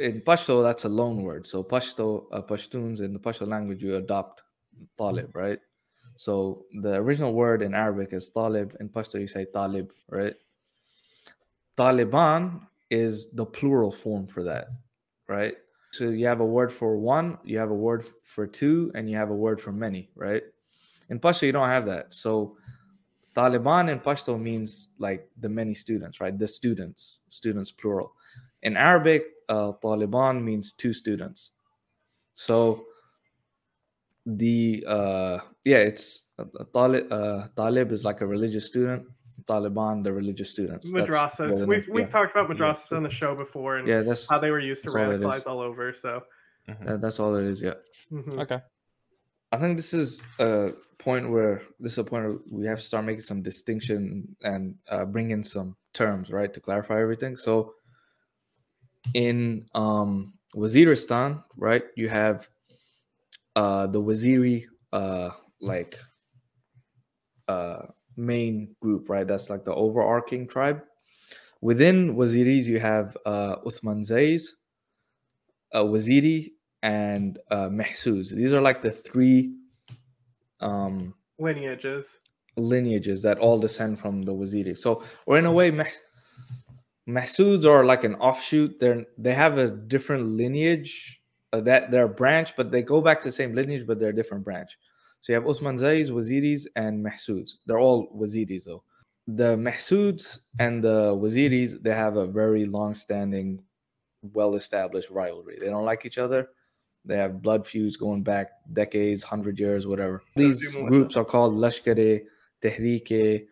in 0.00 0.20
pashto 0.20 0.62
that's 0.62 0.84
a 0.84 0.88
loan 0.88 1.22
word 1.24 1.46
so 1.48 1.64
pashto 1.64 2.26
uh, 2.32 2.42
pashtuns 2.42 3.00
in 3.00 3.12
the 3.12 3.18
pashto 3.18 3.44
language 3.46 3.82
you 3.82 3.96
adopt 3.96 4.42
talib 4.96 5.34
right 5.34 5.58
so 6.16 6.64
the 6.82 6.94
original 6.94 7.32
word 7.32 7.62
in 7.62 7.74
arabic 7.74 8.12
is 8.12 8.28
talib 8.28 8.76
in 8.80 8.88
pashto 8.88 9.20
you 9.20 9.28
say 9.28 9.44
talib 9.52 9.90
right? 10.08 10.34
Taliban 11.76 12.60
is 12.90 13.32
the 13.32 13.44
plural 13.44 13.90
form 13.90 14.26
for 14.26 14.44
that 14.44 14.68
right? 15.28 15.54
So 15.92 16.10
you 16.10 16.26
have 16.26 16.40
a 16.40 16.46
word 16.46 16.72
for 16.72 16.96
one 16.96 17.38
you 17.44 17.58
have 17.58 17.70
a 17.70 17.74
word 17.74 18.06
for 18.22 18.46
two 18.46 18.92
and 18.94 19.08
you 19.08 19.16
have 19.16 19.30
a 19.30 19.34
word 19.34 19.60
for 19.60 19.72
many 19.72 20.10
right? 20.14 20.42
In 21.10 21.18
pashto 21.18 21.42
you 21.42 21.52
don't 21.52 21.68
have 21.68 21.86
that. 21.86 22.14
So 22.14 22.56
taliban 23.36 23.90
in 23.90 23.98
pashto 23.98 24.40
means 24.40 24.88
like 24.98 25.28
the 25.40 25.48
many 25.48 25.74
students 25.74 26.20
right? 26.20 26.38
The 26.38 26.48
students 26.48 27.20
students 27.28 27.70
plural. 27.70 28.12
In 28.62 28.76
arabic 28.76 29.24
uh, 29.48 29.72
taliban 29.82 30.42
means 30.42 30.72
two 30.72 30.92
students. 30.92 31.50
So 32.34 32.86
the 34.26 34.84
uh 34.88 35.38
yeah 35.64 35.78
it's 35.78 36.22
uh, 36.38 36.44
talib, 36.72 37.12
uh, 37.12 37.48
talib 37.56 37.92
is 37.92 38.04
like 38.04 38.20
a 38.20 38.26
religious 38.26 38.66
student 38.66 39.06
taliban 39.46 40.02
the 40.02 40.12
religious 40.12 40.50
students 40.50 40.90
Madrasas. 40.90 41.66
We've 41.66 41.86
we've 41.88 42.04
yeah. 42.04 42.10
talked 42.10 42.30
about 42.34 42.48
Yeah. 42.48 42.54
madrasas 42.56 42.96
on 42.96 43.02
the 43.02 43.10
show 43.10 43.34
before 43.34 43.76
and 43.76 43.86
yeah 43.86 44.00
that's 44.00 44.28
how 44.28 44.38
they 44.38 44.50
were 44.50 44.60
used 44.60 44.84
to 44.84 44.90
that's 44.90 44.96
all 44.96 45.30
radicalize 45.30 45.46
all 45.46 45.60
over. 45.60 45.92
So 45.92 46.22
that- 46.66 47.00
that's 47.02 47.20
all 47.20 47.34
it 47.36 47.44
is 47.44 47.60
yeah 47.60 47.74
mhm. 48.10 48.40
Okay. 48.40 48.60
I 49.52 49.56
think 49.58 49.76
this 49.76 49.94
is 49.94 50.20
a 50.40 50.72
point 50.98 51.30
where 51.30 51.62
this 51.78 51.92
is 51.92 51.98
a 51.98 52.04
point 52.04 52.24
where 52.26 52.38
we 52.50 52.66
have 52.66 52.78
to 52.78 52.84
start 52.84 53.04
making 53.04 53.22
some 53.22 53.40
distinction 53.42 54.34
and 54.42 54.74
uh, 54.88 55.04
bring 55.04 55.30
in 55.30 55.44
some 55.44 55.76
terms, 55.92 56.30
right, 56.30 56.52
to 56.52 56.60
clarify 56.60 57.00
everything. 57.00 57.36
So, 57.36 57.74
in 59.12 59.66
um, 59.74 60.34
Waziristan, 60.56 61.44
right, 61.56 61.84
you 61.94 62.08
have 62.08 62.48
uh, 63.56 63.86
the 63.86 64.00
Waziri 64.00 64.64
uh, 64.92 65.30
like 65.60 65.98
uh, 67.48 67.86
main 68.16 68.74
group, 68.80 69.08
right? 69.08 69.26
That's 69.26 69.50
like 69.50 69.64
the 69.64 69.74
overarching 69.74 70.46
tribe. 70.48 70.82
Within 71.60 72.14
Waziris, 72.16 72.64
you 72.66 72.78
have 72.78 73.16
uh, 73.24 73.56
Uthman 73.66 74.04
Zays, 74.04 74.56
uh, 75.72 75.82
Waziri, 75.82 76.50
and 76.82 77.38
uh, 77.50 77.68
Mahsuz. 77.68 78.30
These 78.30 78.52
are 78.52 78.60
like 78.60 78.82
the 78.82 78.90
three 78.90 79.54
um, 80.60 81.14
lineages. 81.38 82.18
lineages 82.56 83.22
that 83.22 83.38
all 83.38 83.58
descend 83.58 83.98
from 83.98 84.22
the 84.22 84.32
Waziri. 84.34 84.76
So, 84.76 85.02
or 85.26 85.38
in 85.38 85.46
a 85.46 85.52
way, 85.52 85.70
Mah- 85.70 85.86
Mahsuds 87.08 87.64
are 87.64 87.84
like 87.84 88.04
an 88.04 88.14
offshoot. 88.16 88.78
They're 88.80 89.06
they 89.18 89.34
have 89.34 89.58
a 89.58 89.70
different 89.70 90.26
lineage 90.26 91.20
uh, 91.54 91.60
that 91.60 91.90
they're 91.90 92.06
a 92.06 92.08
branch, 92.08 92.56
but 92.56 92.70
they 92.72 92.82
go 92.82 93.00
back 93.00 93.20
to 93.20 93.28
the 93.28 93.32
same 93.32 93.54
lineage, 93.54 93.86
but 93.86 93.98
they're 93.98 94.10
a 94.10 94.20
different 94.20 94.44
branch. 94.44 94.76
So 95.20 95.32
you 95.32 95.38
have 95.38 95.48
Usman 95.48 95.78
Zais, 95.78 96.10
Waziris, 96.10 96.66
and 96.74 97.04
Mahsuds. 97.04 97.52
They're 97.66 97.78
all 97.78 98.08
Waziris 98.14 98.64
though. 98.64 98.82
The 99.26 99.56
Mahsuds 99.56 100.40
and 100.58 100.82
the 100.82 101.14
Waziris, 101.14 101.80
they 101.82 101.94
have 101.94 102.16
a 102.16 102.26
very 102.26 102.66
long-standing, 102.66 103.62
well-established 104.32 105.10
rivalry. 105.10 105.56
They 105.60 105.70
don't 105.70 105.84
like 105.84 106.04
each 106.04 106.18
other. 106.18 106.48
They 107.06 107.16
have 107.16 107.40
blood 107.40 107.66
feuds 107.66 107.96
going 107.96 108.22
back 108.22 108.50
decades, 108.72 109.22
hundred 109.22 109.58
years, 109.58 109.86
whatever. 109.86 110.22
These 110.36 110.72
groups 110.72 111.16
are 111.16 111.24
called 111.24 111.54
Lashkar-e, 111.54 112.22
Tehreek-e, 112.62 113.46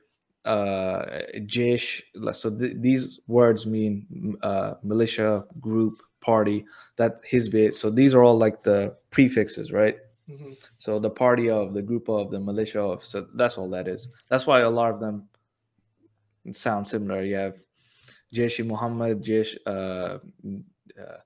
uh, 0.45 1.05
Jaish. 1.47 2.03
So 2.33 2.51
th- 2.51 2.77
these 2.79 3.21
words 3.27 3.67
mean 3.67 4.37
uh, 4.43 4.75
militia, 4.83 5.45
group, 5.61 6.03
party. 6.21 6.65
That 6.97 7.21
Hizb. 7.25 7.75
So 7.75 7.91
these 7.91 8.15
are 8.15 8.23
all 8.23 8.39
like 8.39 8.63
the 8.63 8.97
prefixes, 9.11 9.73
right? 9.73 9.97
Mhm. 10.29 10.57
So 10.79 10.99
the 10.99 11.11
party 11.11 11.51
of, 11.51 11.75
the 11.75 11.83
group 11.83 12.09
of, 12.09 12.31
the 12.31 12.39
militia 12.39 12.81
of. 12.81 13.05
So 13.05 13.27
that's 13.35 13.57
all 13.59 13.69
that 13.71 13.89
is. 13.89 14.09
That's 14.29 14.47
why 14.47 14.61
a 14.61 14.71
lot 14.71 14.93
of 14.93 15.01
them 15.01 15.29
sound 16.53 16.87
similar. 16.87 17.23
You 17.23 17.37
have 17.37 17.57
Jaish 18.35 18.65
Muhammad, 18.65 19.23
Jaish, 19.23 19.57
uh, 19.67 20.19
uh, 21.01 21.19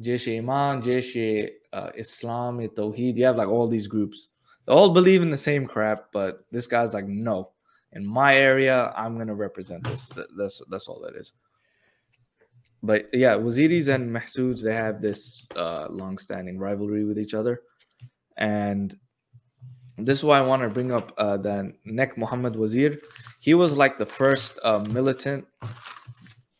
Jaish 0.00 0.38
Iman, 0.38 0.82
Jaish 0.82 1.48
uh, 1.72 1.90
Islam, 1.96 2.58
Tawheed. 2.68 3.16
You 3.16 3.24
have 3.24 3.36
like 3.36 3.48
all 3.48 3.66
these 3.66 3.86
groups. 3.86 4.28
They 4.66 4.72
all 4.72 4.90
believe 4.90 5.22
in 5.22 5.30
the 5.30 5.36
same 5.36 5.66
crap, 5.66 6.12
but 6.12 6.44
this 6.52 6.66
guy's 6.66 6.92
like, 6.94 7.06
no. 7.06 7.50
In 7.92 8.06
my 8.06 8.36
area, 8.36 8.92
I'm 8.96 9.16
gonna 9.16 9.34
represent 9.34 9.84
this. 9.84 10.08
That's 10.36 10.60
that's 10.70 10.88
all 10.88 11.00
that 11.00 11.16
is. 11.16 11.32
But 12.82 13.08
yeah, 13.12 13.34
Waziris 13.34 13.88
and 13.88 14.14
Mahsuds, 14.14 14.62
they 14.62 14.74
have 14.74 15.00
this 15.02 15.42
uh, 15.56 15.88
long-standing 15.90 16.58
rivalry 16.58 17.04
with 17.04 17.18
each 17.18 17.34
other, 17.34 17.62
and 18.36 18.96
this 19.96 20.18
is 20.18 20.24
why 20.24 20.38
I 20.38 20.42
want 20.42 20.62
to 20.62 20.68
bring 20.68 20.92
up 20.92 21.12
uh, 21.18 21.36
the 21.38 21.72
Nek 21.84 22.16
Muhammad 22.16 22.54
Wazir. 22.54 22.98
He 23.40 23.54
was 23.54 23.76
like 23.76 23.98
the 23.98 24.06
first 24.06 24.58
uh, 24.62 24.78
militant, 24.78 25.46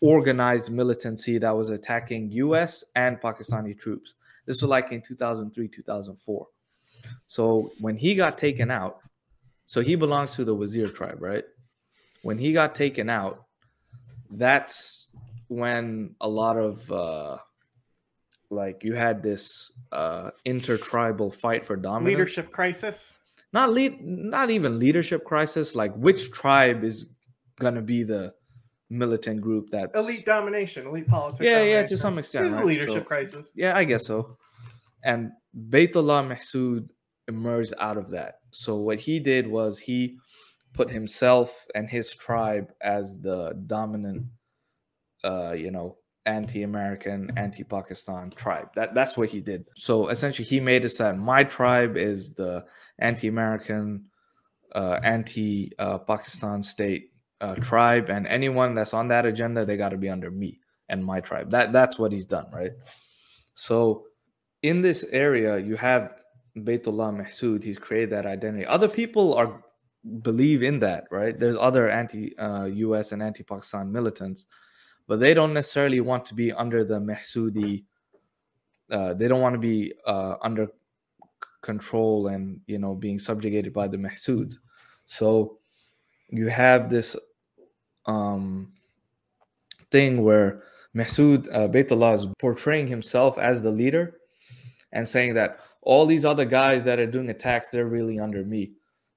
organized 0.00 0.72
militancy 0.72 1.38
that 1.38 1.56
was 1.56 1.70
attacking 1.70 2.32
U.S. 2.32 2.84
and 2.96 3.20
Pakistani 3.20 3.78
troops. 3.78 4.14
This 4.46 4.56
was 4.56 4.68
like 4.68 4.90
in 4.90 5.02
2003, 5.02 5.68
2004. 5.68 6.46
So 7.26 7.70
when 7.80 7.96
he 7.96 8.14
got 8.16 8.38
taken 8.38 8.70
out, 8.70 8.98
so 9.68 9.82
he 9.82 9.94
belongs 9.96 10.32
to 10.36 10.44
the 10.44 10.54
Wazir 10.54 10.86
tribe, 10.86 11.20
right? 11.20 11.44
When 12.22 12.38
he 12.38 12.54
got 12.54 12.74
taken 12.74 13.10
out, 13.10 13.44
that's 14.30 15.08
when 15.48 16.14
a 16.20 16.28
lot 16.28 16.56
of 16.56 16.90
uh, 16.90 17.36
like 18.50 18.82
you 18.82 18.94
had 18.94 19.22
this 19.22 19.70
uh, 19.92 20.30
intertribal 20.44 21.30
fight 21.30 21.66
for 21.66 21.76
dominance 21.76 22.06
Leadership 22.08 22.50
crisis. 22.50 23.12
not 23.52 23.70
lead 23.70 24.00
not 24.02 24.50
even 24.50 24.78
leadership 24.78 25.24
crisis 25.24 25.74
like 25.74 25.94
which 25.96 26.30
tribe 26.30 26.82
is 26.84 27.06
gonna 27.60 27.80
be 27.82 28.02
the 28.04 28.32
militant 28.90 29.40
group 29.40 29.68
that 29.70 29.90
Elite 29.94 30.24
domination. 30.24 30.86
Elite 30.86 31.06
politics. 31.06 31.44
yeah 31.44 31.62
yeah 31.62 31.82
to 31.86 31.96
some 31.98 32.18
extent 32.18 32.44
This 32.44 32.54
is 32.54 32.60
a 32.60 32.64
leadership 32.64 32.94
So- 33.04 33.10
crisis. 33.12 33.50
yeah 33.54 33.76
i 33.76 33.84
guess 33.84 34.06
so 34.06 34.36
and 35.04 35.30
Baytullah 35.56 36.26
Mahsud 36.26 36.88
emerged 37.28 37.72
out 37.78 37.96
of 37.96 38.10
that 38.10 38.37
so 38.50 38.76
what 38.76 39.00
he 39.00 39.20
did 39.20 39.46
was 39.46 39.78
he 39.80 40.16
put 40.74 40.90
himself 40.90 41.66
and 41.74 41.88
his 41.88 42.14
tribe 42.14 42.72
as 42.80 43.18
the 43.20 43.52
dominant 43.66 44.26
uh 45.24 45.52
you 45.52 45.70
know 45.70 45.96
anti-american 46.28 47.32
anti-pakistan 47.36 48.30
tribe. 48.30 48.68
That 48.74 48.94
that's 48.94 49.16
what 49.16 49.30
he 49.30 49.40
did. 49.40 49.64
So 49.76 50.08
essentially 50.08 50.46
he 50.46 50.60
made 50.60 50.84
it 50.84 50.96
that 50.98 51.16
my 51.16 51.42
tribe 51.42 51.96
is 51.96 52.34
the 52.34 52.64
anti-american 52.98 54.04
uh 54.74 54.98
anti-pakistan 55.02 56.62
state 56.62 57.12
uh, 57.40 57.54
tribe 57.54 58.10
and 58.10 58.26
anyone 58.26 58.74
that's 58.74 58.92
on 58.92 59.08
that 59.08 59.24
agenda 59.24 59.64
they 59.64 59.76
got 59.76 59.90
to 59.90 59.96
be 59.96 60.10
under 60.10 60.30
me 60.30 60.58
and 60.88 61.04
my 61.04 61.20
tribe. 61.20 61.50
That 61.50 61.72
that's 61.72 61.98
what 61.98 62.12
he's 62.12 62.26
done 62.26 62.46
right? 62.52 62.72
So 63.54 64.04
in 64.62 64.82
this 64.82 65.04
area 65.10 65.58
you 65.58 65.76
have 65.76 66.10
Baytullah 66.64 67.16
Mahsud 67.16 67.62
he's 67.62 67.78
created 67.78 68.10
that 68.10 68.26
identity. 68.26 68.66
Other 68.66 68.88
people 68.88 69.34
are 69.34 69.62
believe 70.22 70.62
in 70.62 70.78
that 70.80 71.04
right? 71.10 71.38
There's 71.38 71.56
other 71.56 71.90
anti 71.90 72.36
uh, 72.38 72.64
and 72.64 73.22
anti 73.22 73.42
Pakistan 73.42 73.92
militants 73.92 74.46
but 75.06 75.20
they 75.20 75.34
don't 75.34 75.54
necessarily 75.54 76.00
want 76.00 76.26
to 76.26 76.34
be 76.34 76.52
under 76.52 76.84
the 76.84 77.00
Mahsudi 77.00 77.84
uh, 78.90 79.14
they 79.14 79.28
don't 79.28 79.40
want 79.40 79.54
to 79.54 79.58
be 79.58 79.92
uh, 80.06 80.36
under 80.42 80.66
c- 80.66 80.72
control 81.62 82.28
and 82.28 82.60
you 82.66 82.78
know 82.78 82.94
being 82.94 83.18
subjugated 83.18 83.72
by 83.72 83.86
the 83.86 83.96
Mahsud. 83.98 84.54
So 85.04 85.58
you 86.30 86.48
have 86.48 86.90
this 86.90 87.16
um 88.06 88.72
thing 89.90 90.22
where 90.22 90.62
Mahsud 90.94 91.48
uh, 91.52 91.68
Baytullah 91.68 92.16
is 92.16 92.26
portraying 92.38 92.86
himself 92.86 93.38
as 93.38 93.62
the 93.62 93.70
leader 93.70 94.16
and 94.92 95.06
saying 95.06 95.34
that 95.34 95.60
all 95.88 96.04
these 96.04 96.26
other 96.26 96.44
guys 96.44 96.84
that 96.84 96.98
are 96.98 97.06
doing 97.06 97.30
attacks 97.30 97.70
they're 97.70 97.86
really 97.86 98.20
under 98.20 98.44
me. 98.44 98.72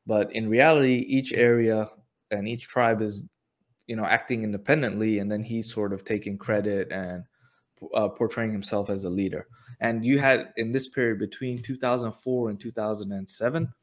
But 0.07 0.33
in 0.33 0.47
reality 0.47 1.05
each 1.05 1.33
area 1.33 1.89
and 2.31 2.47
each 2.47 2.65
tribe 2.69 3.01
is 3.01 3.25
you 3.87 3.97
know 3.97 4.05
acting 4.05 4.43
independently 4.43 5.19
and 5.19 5.29
then 5.29 5.43
he's 5.43 5.71
sort 5.71 5.91
of 5.91 6.05
taking 6.05 6.37
credit 6.37 6.89
and 6.89 7.25
uh, 7.93 8.07
portraying 8.07 8.53
himself 8.53 8.89
as 8.89 9.03
a 9.03 9.09
leader. 9.09 9.47
And 9.81 10.05
you 10.05 10.19
had 10.19 10.53
in 10.55 10.71
this 10.71 10.87
period 10.87 11.19
between 11.19 11.61
2004 11.61 12.49
and 12.49 12.59
2007 12.59 13.73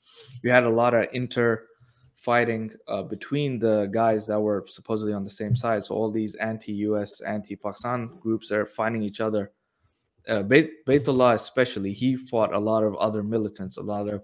you 0.42 0.51
had 0.51 0.64
a 0.64 0.70
lot 0.70 0.94
of 0.94 1.09
inter 1.12 1.66
fighting 2.14 2.70
uh, 2.88 3.03
between 3.03 3.59
the 3.59 3.90
guys 3.92 4.27
that 4.29 4.40
were 4.40 4.64
supposedly 4.66 5.12
on 5.12 5.24
the 5.24 5.31
same 5.31 5.55
side. 5.55 5.85
So 5.85 5.94
all 5.94 6.11
these 6.11 6.35
anti-us 6.37 7.20
anti-pakistan 7.20 8.18
groups 8.18 8.51
are 8.51 8.64
fighting 8.64 9.03
each 9.03 9.20
other 9.20 9.53
uh, 10.29 10.43
Bayt- 10.43 10.71
Baytullah 10.87 11.35
especially, 11.35 11.93
he 11.93 12.17
fought 12.17 12.53
a 12.53 12.59
lot 12.59 12.85
of 12.85 12.95
other 12.97 13.23
militants, 13.23 13.77
a 13.77 13.83
lot 13.83 14.09
of 14.09 14.23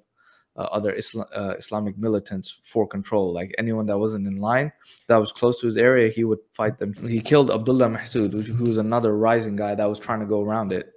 uh, 0.56 0.62
other 0.62 0.96
uh, 1.34 1.54
Islamic 1.58 1.98
militants 1.98 2.60
for 2.64 2.86
control. 2.86 3.32
Like 3.32 3.54
anyone 3.58 3.86
that 3.86 3.98
wasn't 3.98 4.26
in 4.26 4.36
line, 4.36 4.72
that 5.08 5.16
was 5.16 5.32
close 5.32 5.60
to 5.60 5.66
his 5.66 5.76
area, 5.76 6.10
he 6.10 6.24
would 6.24 6.38
fight 6.56 6.78
them. 6.78 6.94
He 6.94 7.20
killed 7.20 7.50
Abdullah 7.50 7.88
Mahsud, 7.88 8.32
who 8.32 8.64
was 8.64 8.78
another 8.78 9.16
rising 9.16 9.56
guy 9.56 9.74
that 9.74 9.88
was 9.88 9.98
trying 9.98 10.20
to 10.20 10.26
go 10.26 10.42
around 10.42 10.72
it. 10.72 10.92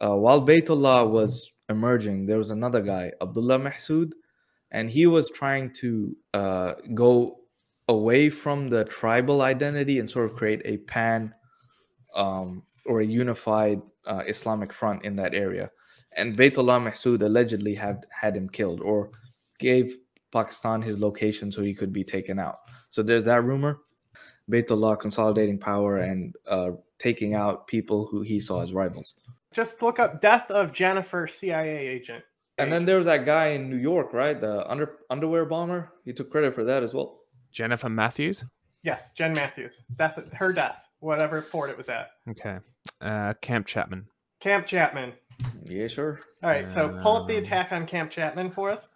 Uh, 0.00 0.14
while 0.14 0.40
Baytullah 0.40 1.08
was 1.08 1.50
emerging, 1.68 2.26
there 2.26 2.38
was 2.38 2.50
another 2.50 2.80
guy, 2.80 3.12
Abdullah 3.20 3.58
Mahsud, 3.58 4.12
and 4.70 4.90
he 4.90 5.06
was 5.06 5.30
trying 5.30 5.72
to 5.80 6.16
uh, 6.34 6.72
go 6.94 7.40
away 7.88 8.30
from 8.30 8.68
the 8.68 8.84
tribal 8.84 9.42
identity 9.42 9.98
and 9.98 10.10
sort 10.10 10.30
of 10.30 10.36
create 10.36 10.60
a 10.64 10.76
pan 10.78 11.34
um, 12.14 12.62
or 12.84 13.00
a 13.00 13.06
unified 13.06 13.80
uh, 14.06 14.22
Islamic 14.26 14.72
front 14.72 15.04
in 15.04 15.16
that 15.16 15.34
area. 15.34 15.70
And 16.16 16.36
Baytullah 16.36 16.82
Mahsud 16.82 17.22
allegedly 17.22 17.74
had 17.74 18.06
had 18.10 18.36
him 18.36 18.48
killed 18.48 18.80
or 18.80 19.10
gave 19.58 19.96
Pakistan 20.32 20.82
his 20.82 20.98
location 20.98 21.52
so 21.52 21.62
he 21.62 21.74
could 21.74 21.92
be 21.92 22.04
taken 22.04 22.38
out. 22.38 22.60
So 22.90 23.02
there's 23.02 23.24
that 23.24 23.44
rumor. 23.44 23.80
Baytullah 24.50 24.98
consolidating 24.98 25.58
power 25.58 25.98
and 25.98 26.34
uh, 26.48 26.70
taking 26.98 27.34
out 27.34 27.66
people 27.66 28.06
who 28.06 28.22
he 28.22 28.40
saw 28.40 28.62
as 28.62 28.72
rivals. 28.72 29.14
Just 29.52 29.82
look 29.82 29.98
up 29.98 30.20
death 30.20 30.50
of 30.50 30.72
Jennifer 30.72 31.26
CIA 31.26 31.88
agent. 31.88 32.24
And 32.58 32.72
then 32.72 32.86
there 32.86 32.96
was 32.96 33.06
that 33.06 33.26
guy 33.26 33.48
in 33.48 33.68
New 33.68 33.76
York, 33.76 34.12
right? 34.12 34.40
The 34.40 34.68
under 34.70 34.98
underwear 35.10 35.44
bomber. 35.44 35.92
He 36.04 36.12
took 36.12 36.30
credit 36.30 36.54
for 36.54 36.64
that 36.64 36.82
as 36.82 36.94
well. 36.94 37.20
Jennifer 37.52 37.88
Matthews. 37.88 38.44
Yes, 38.82 39.12
Jen 39.12 39.34
Matthews. 39.34 39.82
Death 39.96 40.18
her 40.32 40.52
death. 40.52 40.85
Whatever 41.06 41.40
fort 41.40 41.70
it 41.70 41.78
was 41.78 41.88
at. 41.88 42.08
Okay. 42.28 42.58
Uh, 43.00 43.34
Camp 43.40 43.64
Chapman. 43.66 44.06
Camp 44.40 44.66
Chapman. 44.66 45.12
Yeah, 45.64 45.86
sure. 45.86 46.18
All 46.42 46.50
right, 46.50 46.68
so 46.68 46.88
pull 47.00 47.16
up 47.16 47.28
the 47.28 47.36
Um, 47.36 47.42
attack 47.44 47.70
on 47.70 47.86
Camp 47.86 48.10
Chapman 48.10 48.50
for 48.50 48.70
us. 48.70 48.88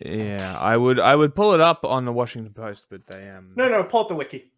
Yeah, 0.00 0.58
I 0.58 0.76
would 0.76 0.98
I 0.98 1.14
would 1.14 1.34
pull 1.36 1.54
it 1.54 1.60
up 1.60 1.84
on 1.84 2.04
the 2.06 2.12
Washington 2.12 2.52
Post, 2.54 2.86
but 2.90 3.06
they 3.06 3.28
um. 3.30 3.52
No, 3.56 3.68
no, 3.68 3.84
pull 3.84 4.00
up 4.00 4.08
the 4.08 4.14
wiki. 4.16 4.50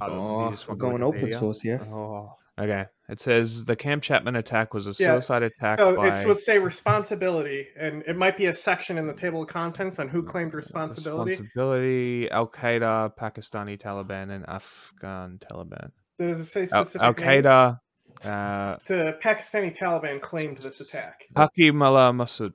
Oh, 0.00 0.06
you 0.50 0.56
Oh, 0.56 0.56
we're 0.68 0.74
going 0.76 1.02
open 1.02 1.22
Wikipedia? 1.22 1.38
source, 1.40 1.64
yeah. 1.64 1.78
Oh, 1.90 2.36
okay. 2.60 2.84
It 3.08 3.20
says 3.20 3.64
the 3.64 3.76
Camp 3.76 4.02
Chapman 4.02 4.36
attack 4.36 4.72
was 4.74 4.86
a 4.86 4.90
Yeah. 4.90 5.12
suicide 5.14 5.42
attack 5.42 5.78
So 5.78 5.94
by 5.96 6.08
it's 6.08 6.24
would 6.26 6.38
say 6.38 6.58
responsibility, 6.58 7.68
and 7.78 8.02
it 8.06 8.16
might 8.16 8.36
be 8.36 8.46
a 8.46 8.54
section 8.54 8.98
in 8.98 9.06
the 9.06 9.14
table 9.14 9.42
of 9.42 9.48
contents 9.48 9.98
on 9.98 10.08
who 10.08 10.22
claimed 10.22 10.54
responsibility. 10.54 11.30
responsibility, 11.32 12.30
Al 12.30 12.48
Qaeda, 12.48 13.16
Pakistani 13.16 13.80
Taliban, 13.80 14.30
and 14.30 14.44
Afghan 14.48 15.38
Taliban. 15.38 15.90
Does 16.18 16.40
it 16.40 16.44
say 16.46 16.68
Al 16.72 16.84
specific 16.84 17.18
names? 17.18 17.46
Qaeda, 17.46 17.80
uh, 18.24 18.76
The 18.86 19.18
Pakistani 19.22 19.76
Taliban 19.76 20.20
claimed 20.20 20.58
this 20.58 20.80
attack. 20.80 21.24
Hakimullah 21.36 22.14
Mahsud. 22.14 22.52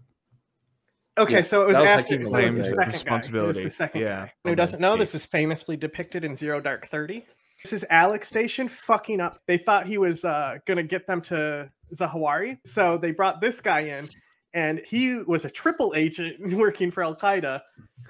Okay, 1.18 1.34
Yeah, 1.34 1.42
so 1.42 1.64
it 1.64 1.68
was 1.68 1.74
that 1.78 1.82
was 1.82 1.90
after 2.04 2.16
so 2.16 2.20
was 2.22 2.26
the 2.26 2.38
Claimed 2.38 2.66
second 2.66 3.34
guy. 3.34 3.40
It 3.40 3.48
was 3.48 3.58
the 3.58 3.70
second 3.70 4.02
Yeah. 4.02 4.26
guy. 4.28 4.34
Who 4.46 4.56
doesn't 4.56 4.80
know, 4.80 4.96
this 4.96 5.14
is 5.14 5.26
famously 5.26 5.76
depicted 5.76 6.24
in 6.24 6.34
Zero 6.36 6.62
Dark 6.62 6.88
Thirty. 6.88 7.26
This 7.64 7.74
is 7.74 7.86
Alec 7.90 8.24
Station 8.24 8.70
fucking 8.70 9.20
up. 9.20 9.36
They 9.46 9.58
thought 9.58 9.86
he 9.86 9.98
was 9.98 10.24
uh, 10.24 10.60
gonna 10.66 10.84
get 10.84 11.06
them 11.08 11.22
to 11.24 11.70
Zawahiri, 11.94 12.60
so 12.66 12.98
they 12.98 13.12
brought 13.12 13.42
this 13.42 13.60
guy 13.60 13.82
in, 13.82 14.08
and 14.54 14.80
he 14.88 15.16
was 15.18 15.44
a 15.44 15.50
triple 15.50 15.94
agent 15.98 16.54
working 16.54 16.90
for 16.90 17.04
Al 17.04 17.18
Qaeda, 17.18 17.60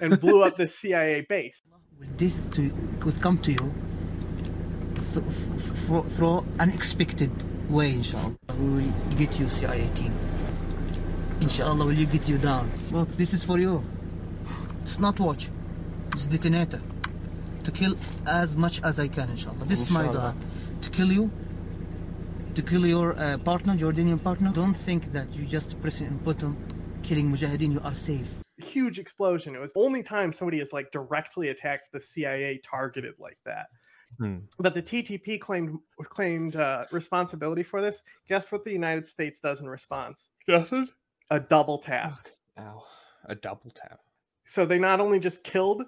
and 0.00 0.20
blew 0.20 0.44
up 0.44 0.56
the 0.56 0.68
CIA 0.78 1.26
base. 1.28 1.60
Will 1.98 2.06
this 2.16 2.36
to, 2.52 2.70
will 3.04 3.12
come 3.20 3.38
to 3.38 3.50
you 3.50 3.58
th- 3.58 3.72
th- 3.72 3.74
through, 5.10 6.02
through 6.02 6.44
unexpected 6.58 7.30
way, 7.70 7.94
inshallah. 7.94 8.34
We 8.58 8.66
will 8.74 8.92
get 9.16 9.38
you 9.38 9.48
CIA 9.48 9.88
team. 9.94 10.12
Inshallah, 11.40 11.84
will 11.84 11.92
you 11.92 12.06
get 12.06 12.28
you 12.28 12.38
down? 12.38 12.70
Look, 12.92 13.08
this 13.10 13.32
is 13.32 13.44
for 13.44 13.58
you. 13.58 13.82
It's 14.82 14.98
not 14.98 15.18
watch. 15.18 15.48
It's 16.12 16.26
detonator. 16.26 16.80
To 17.64 17.70
kill 17.70 17.96
as 18.26 18.56
much 18.56 18.82
as 18.82 18.98
I 19.00 19.08
can, 19.08 19.30
inshallah. 19.30 19.64
This 19.66 19.80
is 19.82 19.90
my 19.90 20.04
Inshallah. 20.06 20.34
dua. 20.34 20.80
To 20.82 20.90
kill 20.90 21.12
you, 21.12 21.30
to 22.54 22.62
kill 22.62 22.86
your 22.86 23.18
uh, 23.18 23.38
partner, 23.38 23.74
Jordanian 23.74 24.22
partner. 24.22 24.50
Don't 24.52 24.74
think 24.74 25.12
that 25.12 25.30
you 25.32 25.44
just 25.46 25.80
press 25.80 26.00
it 26.00 26.06
and 26.06 26.22
button, 26.24 26.56
killing 27.02 27.30
Mujahideen, 27.30 27.72
you 27.74 27.80
are 27.84 27.94
safe. 27.94 28.30
Huge 28.58 28.98
explosion. 28.98 29.54
It 29.54 29.60
was 29.60 29.72
the 29.72 29.80
only 29.80 30.02
time 30.02 30.32
somebody 30.32 30.58
has 30.58 30.72
like 30.72 30.90
directly 30.90 31.48
attacked 31.48 31.92
the 31.92 32.00
CIA 32.00 32.60
targeted 32.64 33.14
like 33.18 33.38
that. 33.46 33.66
Hmm. 34.18 34.38
But 34.58 34.74
the 34.74 34.82
TTP 34.82 35.40
claimed 35.40 35.78
claimed 36.04 36.56
uh, 36.56 36.84
responsibility 36.90 37.62
for 37.62 37.80
this. 37.80 38.02
Guess 38.28 38.52
what 38.52 38.64
the 38.64 38.72
United 38.72 39.06
States 39.06 39.40
does 39.40 39.60
in 39.60 39.68
response? 39.68 40.30
Nothing. 40.48 40.88
A 41.30 41.40
double 41.40 41.78
tap. 41.78 42.28
Ow. 42.58 42.82
A 43.26 43.34
double 43.34 43.70
tap. 43.70 44.00
So 44.44 44.66
they 44.66 44.78
not 44.78 45.00
only 45.00 45.20
just 45.20 45.44
killed 45.44 45.84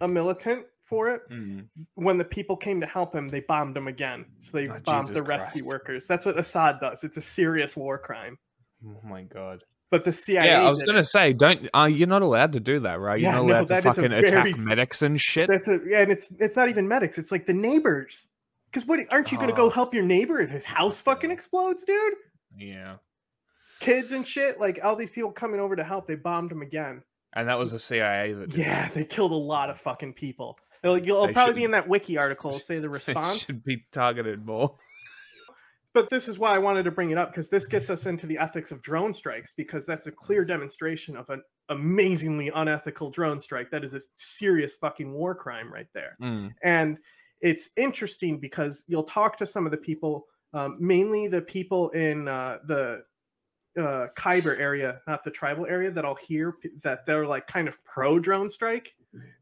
a 0.00 0.06
militant 0.08 0.66
for 0.82 1.08
it, 1.08 1.22
Mm. 1.30 1.66
when 1.94 2.18
the 2.18 2.24
people 2.24 2.56
came 2.56 2.80
to 2.80 2.86
help 2.86 3.12
him, 3.14 3.26
they 3.28 3.40
bombed 3.40 3.76
him 3.76 3.88
again. 3.88 4.26
So 4.38 4.58
they 4.58 4.68
Oh, 4.68 4.78
bombed 4.84 5.04
Jesus 5.08 5.14
the 5.16 5.22
rescue 5.22 5.64
workers. 5.66 6.06
That's 6.06 6.24
what 6.26 6.38
Assad 6.38 6.78
does. 6.80 7.02
It's 7.02 7.16
a 7.16 7.22
serious 7.22 7.74
war 7.74 7.98
crime. 7.98 8.38
Oh 8.86 9.00
my 9.02 9.22
god. 9.22 9.64
But 9.90 10.04
the 10.04 10.12
CIA. 10.12 10.46
Yeah, 10.46 10.66
I 10.66 10.68
was 10.68 10.82
gonna 10.82 11.04
say, 11.04 11.32
don't. 11.32 11.68
Uh, 11.74 11.84
you're 11.84 12.08
not 12.08 12.22
allowed 12.22 12.52
to 12.54 12.60
do 12.60 12.80
that, 12.80 12.98
right? 12.98 13.20
You're 13.20 13.30
Yeah, 13.30 13.36
not 13.36 13.44
allowed 13.44 13.68
that 13.68 13.82
to 13.84 13.92
fucking 13.92 14.10
very 14.10 14.26
attack 14.26 14.58
medics 14.58 15.02
and 15.02 15.20
shit. 15.20 15.48
That's 15.48 15.68
a 15.68 15.78
yeah, 15.86 16.00
and 16.00 16.10
it's 16.10 16.32
it's 16.40 16.56
not 16.56 16.68
even 16.68 16.88
medics. 16.88 17.18
It's 17.18 17.30
like 17.30 17.46
the 17.46 17.52
neighbors. 17.52 18.28
Because 18.70 18.86
what 18.86 18.98
aren't 19.12 19.30
you 19.30 19.38
gonna 19.38 19.52
go 19.52 19.66
Oh. 19.66 19.70
help 19.70 19.94
your 19.94 20.02
neighbor 20.02 20.40
if 20.40 20.50
his 20.50 20.64
house 20.64 21.00
fucking 21.00 21.30
explodes, 21.30 21.84
dude? 21.84 22.14
Yeah. 22.58 22.96
Kids 23.78 24.12
and 24.12 24.26
shit. 24.26 24.58
Like 24.58 24.80
all 24.82 24.96
these 24.96 25.10
people 25.10 25.30
coming 25.30 25.60
over 25.60 25.76
to 25.76 25.84
help, 25.84 26.06
they 26.08 26.16
bombed 26.16 26.50
him 26.50 26.62
again. 26.62 27.02
And 27.34 27.48
that 27.48 27.58
was 27.58 27.70
the 27.72 27.78
CIA 27.78 28.32
that 28.32 28.50
did 28.50 28.58
Yeah, 28.58 28.88
they 28.88 29.04
killed 29.04 29.32
a 29.32 29.36
lot 29.36 29.70
of 29.70 29.78
fucking 29.78 30.14
people. 30.14 30.58
It'll, 30.82 30.98
you'll 30.98 31.32
probably 31.32 31.54
be 31.54 31.64
in 31.64 31.70
that 31.72 31.88
wiki 31.88 32.16
article. 32.18 32.58
Say 32.58 32.78
the 32.78 32.86
it. 32.88 32.90
response. 32.90 33.44
should 33.44 33.62
be 33.64 33.84
targeted 33.92 34.44
more. 34.44 34.76
But 35.96 36.10
this 36.10 36.28
is 36.28 36.38
why 36.38 36.54
I 36.54 36.58
wanted 36.58 36.82
to 36.82 36.90
bring 36.90 37.08
it 37.08 37.16
up 37.16 37.30
because 37.30 37.48
this 37.48 37.64
gets 37.64 37.88
us 37.88 38.04
into 38.04 38.26
the 38.26 38.36
ethics 38.36 38.70
of 38.70 38.82
drone 38.82 39.14
strikes 39.14 39.54
because 39.56 39.86
that's 39.86 40.06
a 40.06 40.12
clear 40.12 40.44
demonstration 40.44 41.16
of 41.16 41.30
an 41.30 41.42
amazingly 41.70 42.50
unethical 42.54 43.08
drone 43.08 43.40
strike. 43.40 43.70
That 43.70 43.82
is 43.82 43.94
a 43.94 44.00
serious 44.12 44.76
fucking 44.76 45.10
war 45.10 45.34
crime 45.34 45.72
right 45.72 45.86
there. 45.94 46.18
Mm. 46.20 46.52
And 46.62 46.98
it's 47.40 47.70
interesting 47.78 48.38
because 48.38 48.84
you'll 48.88 49.04
talk 49.04 49.38
to 49.38 49.46
some 49.46 49.64
of 49.64 49.70
the 49.70 49.78
people, 49.78 50.26
um, 50.52 50.76
mainly 50.78 51.28
the 51.28 51.40
people 51.40 51.88
in 51.92 52.28
uh, 52.28 52.58
the 52.66 53.02
uh, 53.80 54.08
Khyber 54.16 54.54
area, 54.58 55.00
not 55.06 55.24
the 55.24 55.30
tribal 55.30 55.64
area, 55.64 55.90
that 55.90 56.04
I'll 56.04 56.14
hear 56.14 56.56
that 56.82 57.06
they're 57.06 57.26
like 57.26 57.46
kind 57.46 57.68
of 57.68 57.82
pro 57.86 58.18
drone 58.18 58.50
strike 58.50 58.92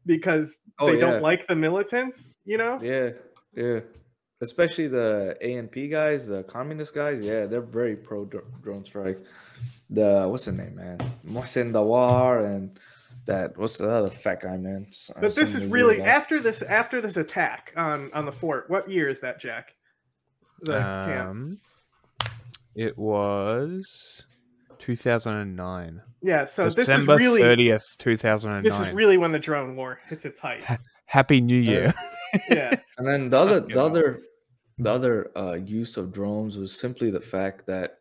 because 0.05 0.55
Oh, 0.79 0.87
they 0.87 0.93
yeah. 0.93 0.99
don't 1.01 1.21
like 1.21 1.47
the 1.47 1.55
militants, 1.55 2.29
you 2.45 2.57
know? 2.57 2.79
Yeah, 2.81 3.09
yeah. 3.55 3.81
Especially 4.41 4.87
the 4.87 5.37
ANP 5.43 5.89
guys, 5.89 6.27
the 6.27 6.43
communist 6.43 6.93
guys. 6.93 7.21
Yeah, 7.21 7.45
they're 7.45 7.61
very 7.61 7.95
pro 7.95 8.25
drone 8.25 8.85
strike. 8.85 9.19
The 9.89 10.25
what's 10.27 10.45
the 10.45 10.51
name, 10.51 10.75
man? 10.75 10.97
Mohsen 11.25 11.71
Dawar 11.71 12.45
and 12.45 12.77
that 13.27 13.57
what's 13.57 13.77
the 13.77 13.89
other 13.89 14.11
fat 14.11 14.41
guy, 14.41 14.57
man? 14.57 14.87
Uh, 15.15 15.21
But 15.21 15.35
this 15.35 15.55
is 15.55 15.65
really 15.71 15.97
guy. 15.97 16.05
after 16.05 16.39
this 16.39 16.61
after 16.61 16.99
this 17.01 17.17
attack 17.17 17.71
on 17.77 18.11
on 18.13 18.25
the 18.25 18.31
fort. 18.31 18.69
What 18.69 18.89
year 18.89 19.07
is 19.07 19.21
that, 19.21 19.39
Jack? 19.39 19.73
The 20.61 20.77
camp. 20.77 21.29
Um, 21.29 21.59
it 22.75 22.97
was 22.97 24.25
2009. 24.79 26.01
Yeah, 26.21 26.45
so 26.45 26.69
this 26.69 26.89
is 26.89 27.07
really 27.07 27.41
30th, 27.41 27.83
2009. 27.99 28.63
this 28.63 28.79
is 28.79 28.93
really 28.93 29.17
when 29.17 29.31
the 29.31 29.39
drone 29.39 29.75
war 29.75 29.99
hits 30.09 30.25
its 30.25 30.39
height. 30.39 30.63
Happy 31.05 31.39
New 31.39 31.57
Year. 31.59 31.93
yeah. 32.49 32.75
And 32.97 33.07
then 33.07 33.29
the 33.29 33.37
other, 33.37 33.59
the 33.61 33.83
other, 33.83 34.21
the 34.77 34.91
other 34.91 35.37
uh, 35.37 35.53
use 35.53 35.97
of 35.97 36.13
drones 36.13 36.57
was 36.57 36.77
simply 36.77 37.09
the 37.09 37.21
fact 37.21 37.65
that 37.67 37.97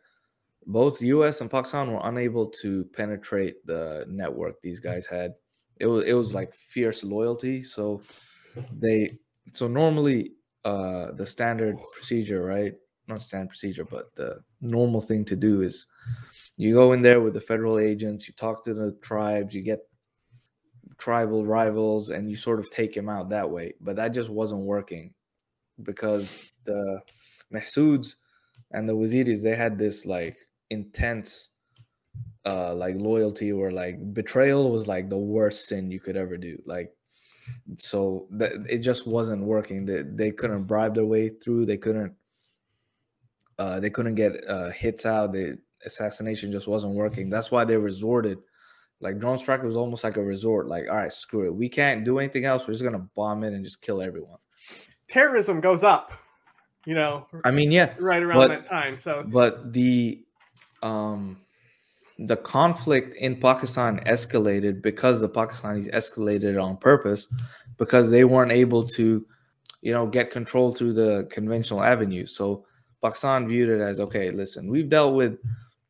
both 0.67 1.03
U.S. 1.03 1.41
and 1.41 1.51
Pakistan 1.51 1.93
were 1.93 2.01
unable 2.05 2.47
to 2.63 2.85
penetrate 2.97 3.65
the 3.67 4.07
network 4.09 4.61
these 4.63 4.81
guys 4.81 5.07
had. 5.07 5.35
It 5.79 5.87
was 5.87 6.05
it 6.05 6.15
was 6.15 6.35
like 6.35 6.55
fierce 6.55 7.03
loyalty. 7.03 7.65
So 7.65 8.01
they 8.73 9.19
so 9.53 9.69
normally 9.69 10.33
uh, 10.65 11.13
the 11.13 11.27
standard 11.27 11.77
procedure, 11.95 12.43
right? 12.43 12.75
Not 13.09 13.23
standard 13.23 13.51
procedure, 13.51 13.85
but 13.85 14.15
the 14.15 14.41
normal 14.61 15.01
thing 15.01 15.25
to 15.27 15.37
do 15.37 15.63
is 15.63 15.87
you 16.57 16.73
go 16.75 16.93
in 16.93 17.03
there 17.03 17.21
with 17.21 17.35
the 17.35 17.41
federal 17.41 17.79
agents, 17.79 18.27
you 18.27 18.35
talk 18.35 18.65
to 18.65 18.75
the 18.75 18.93
tribes, 19.03 19.55
you 19.55 19.63
get 19.63 19.81
tribal 20.99 21.45
rivals 21.47 22.11
and 22.11 22.29
you 22.29 22.37
sort 22.37 22.61
of 22.61 22.71
take 22.71 22.97
him 22.97 23.09
out 23.09 23.31
that 23.31 23.51
way. 23.51 23.75
But 23.81 23.97
that 23.97 24.09
just 24.09 24.31
wasn't 24.31 24.63
working 24.63 25.15
because 25.83 26.53
the 26.65 27.01
Mahsuds 27.53 28.15
and 28.71 28.89
the 28.89 28.95
Waziris 28.95 29.43
they 29.43 29.57
had 29.57 29.79
this 29.79 30.07
like 30.07 30.37
intense 30.71 31.49
uh 32.47 32.75
like 32.75 32.97
loyalty 32.97 33.53
or 33.53 33.71
like 33.71 33.97
betrayal 34.13 34.71
was 34.71 34.87
like 34.87 35.09
the 35.09 35.17
worst 35.17 35.67
sin 35.67 35.91
you 35.91 36.01
could 36.01 36.17
ever 36.17 36.37
do. 36.37 36.61
Like 36.67 36.95
so 37.79 38.27
that 38.33 38.53
it 38.69 38.79
just 38.79 39.07
wasn't 39.07 39.43
working. 39.43 39.87
They 39.87 40.03
they 40.03 40.31
couldn't 40.31 40.65
bribe 40.65 40.95
their 40.95 41.05
way 41.05 41.29
through, 41.29 41.67
they 41.67 41.77
couldn't 41.77 42.15
uh 43.59 43.81
they 43.81 43.91
couldn't 43.91 44.15
get 44.15 44.33
uh 44.49 44.71
hits 44.71 45.07
out, 45.07 45.33
the 45.33 45.59
assassination 45.85 46.53
just 46.53 46.67
wasn't 46.67 46.95
working. 46.95 47.31
That's 47.31 47.51
why 47.51 47.65
they 47.65 47.77
resorted 47.77 48.39
like 49.01 49.19
drone 49.19 49.39
strike 49.39 49.63
was 49.63 49.77
almost 49.77 50.05
like 50.05 50.17
a 50.17 50.23
resort. 50.23 50.69
Like, 50.69 50.85
all 50.89 50.97
right, 50.97 51.13
screw 51.13 51.47
it. 51.47 51.55
We 51.55 51.69
can't 51.69 52.05
do 52.05 52.19
anything 52.19 52.45
else. 52.45 52.67
We're 52.67 52.75
just 52.75 52.85
gonna 52.85 53.07
bomb 53.15 53.45
it 53.45 53.53
and 53.53 53.65
just 53.65 53.83
kill 53.83 54.01
everyone. 54.01 54.39
Terrorism 55.09 55.61
goes 55.61 55.85
up, 55.85 56.13
you 56.87 56.95
know, 56.95 57.27
I 57.45 57.51
mean, 57.51 57.71
yeah, 57.71 57.95
right 57.99 58.23
around 58.23 58.39
but- 58.39 58.49
that 58.49 58.67
time. 58.67 58.97
So 58.97 59.25
but 59.27 59.73
the 59.73 60.25
um 60.83 61.39
the 62.19 62.37
conflict 62.37 63.15
in 63.17 63.41
Pakistan 63.41 64.01
escalated 64.07 64.81
because 64.83 65.21
the 65.21 65.29
Pakistanis 65.29 65.93
escalated 65.93 66.63
on 66.63 66.77
purpose 66.77 67.27
because 67.77 68.11
they 68.11 68.25
weren't 68.25 68.53
able 68.53 68.87
to, 68.87 69.27
you 69.83 69.93
know, 69.93 70.07
get 70.07 70.31
control 70.31 70.73
through 70.73 70.93
the 70.93 71.27
conventional 71.31 71.83
avenues. 71.83 72.37
So 72.37 72.67
Pakistan 73.03 73.49
viewed 73.49 73.69
it 73.69 73.83
as 73.83 73.99
okay, 74.01 74.31
listen, 74.31 74.71
we've 74.71 74.89
dealt 74.89 75.15
with 75.15 75.39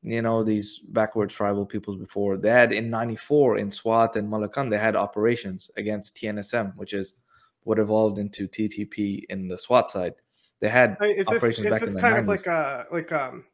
you 0.04 0.22
know 0.22 0.44
these 0.44 0.80
backwards 0.88 1.34
tribal 1.34 1.66
peoples 1.66 1.98
before. 1.98 2.36
They 2.36 2.50
had 2.50 2.72
in 2.72 2.90
'94 2.90 3.58
in 3.58 3.70
Swat 3.70 4.16
and 4.16 4.30
Malakand, 4.30 4.70
they 4.70 4.78
had 4.78 4.94
operations 4.94 5.70
against 5.76 6.16
TNSM, 6.16 6.76
which 6.76 6.92
is 6.92 7.14
what 7.62 7.78
evolved 7.78 8.18
into 8.18 8.46
TTP 8.46 9.24
in 9.30 9.48
the 9.48 9.58
SWAT 9.58 9.90
side. 9.90 10.14
They 10.60 10.68
had 10.68 10.96
I- 11.00 11.06
is 11.06 11.26
this 11.26 11.36
operations 11.36 11.66
is 11.66 11.70
back 11.70 11.80
this 11.80 11.94
in 11.94 12.00
kind 12.00 12.18
of 12.18 12.28
like 12.28 12.46
a 12.46 12.86
like 12.92 13.10
um 13.10 13.44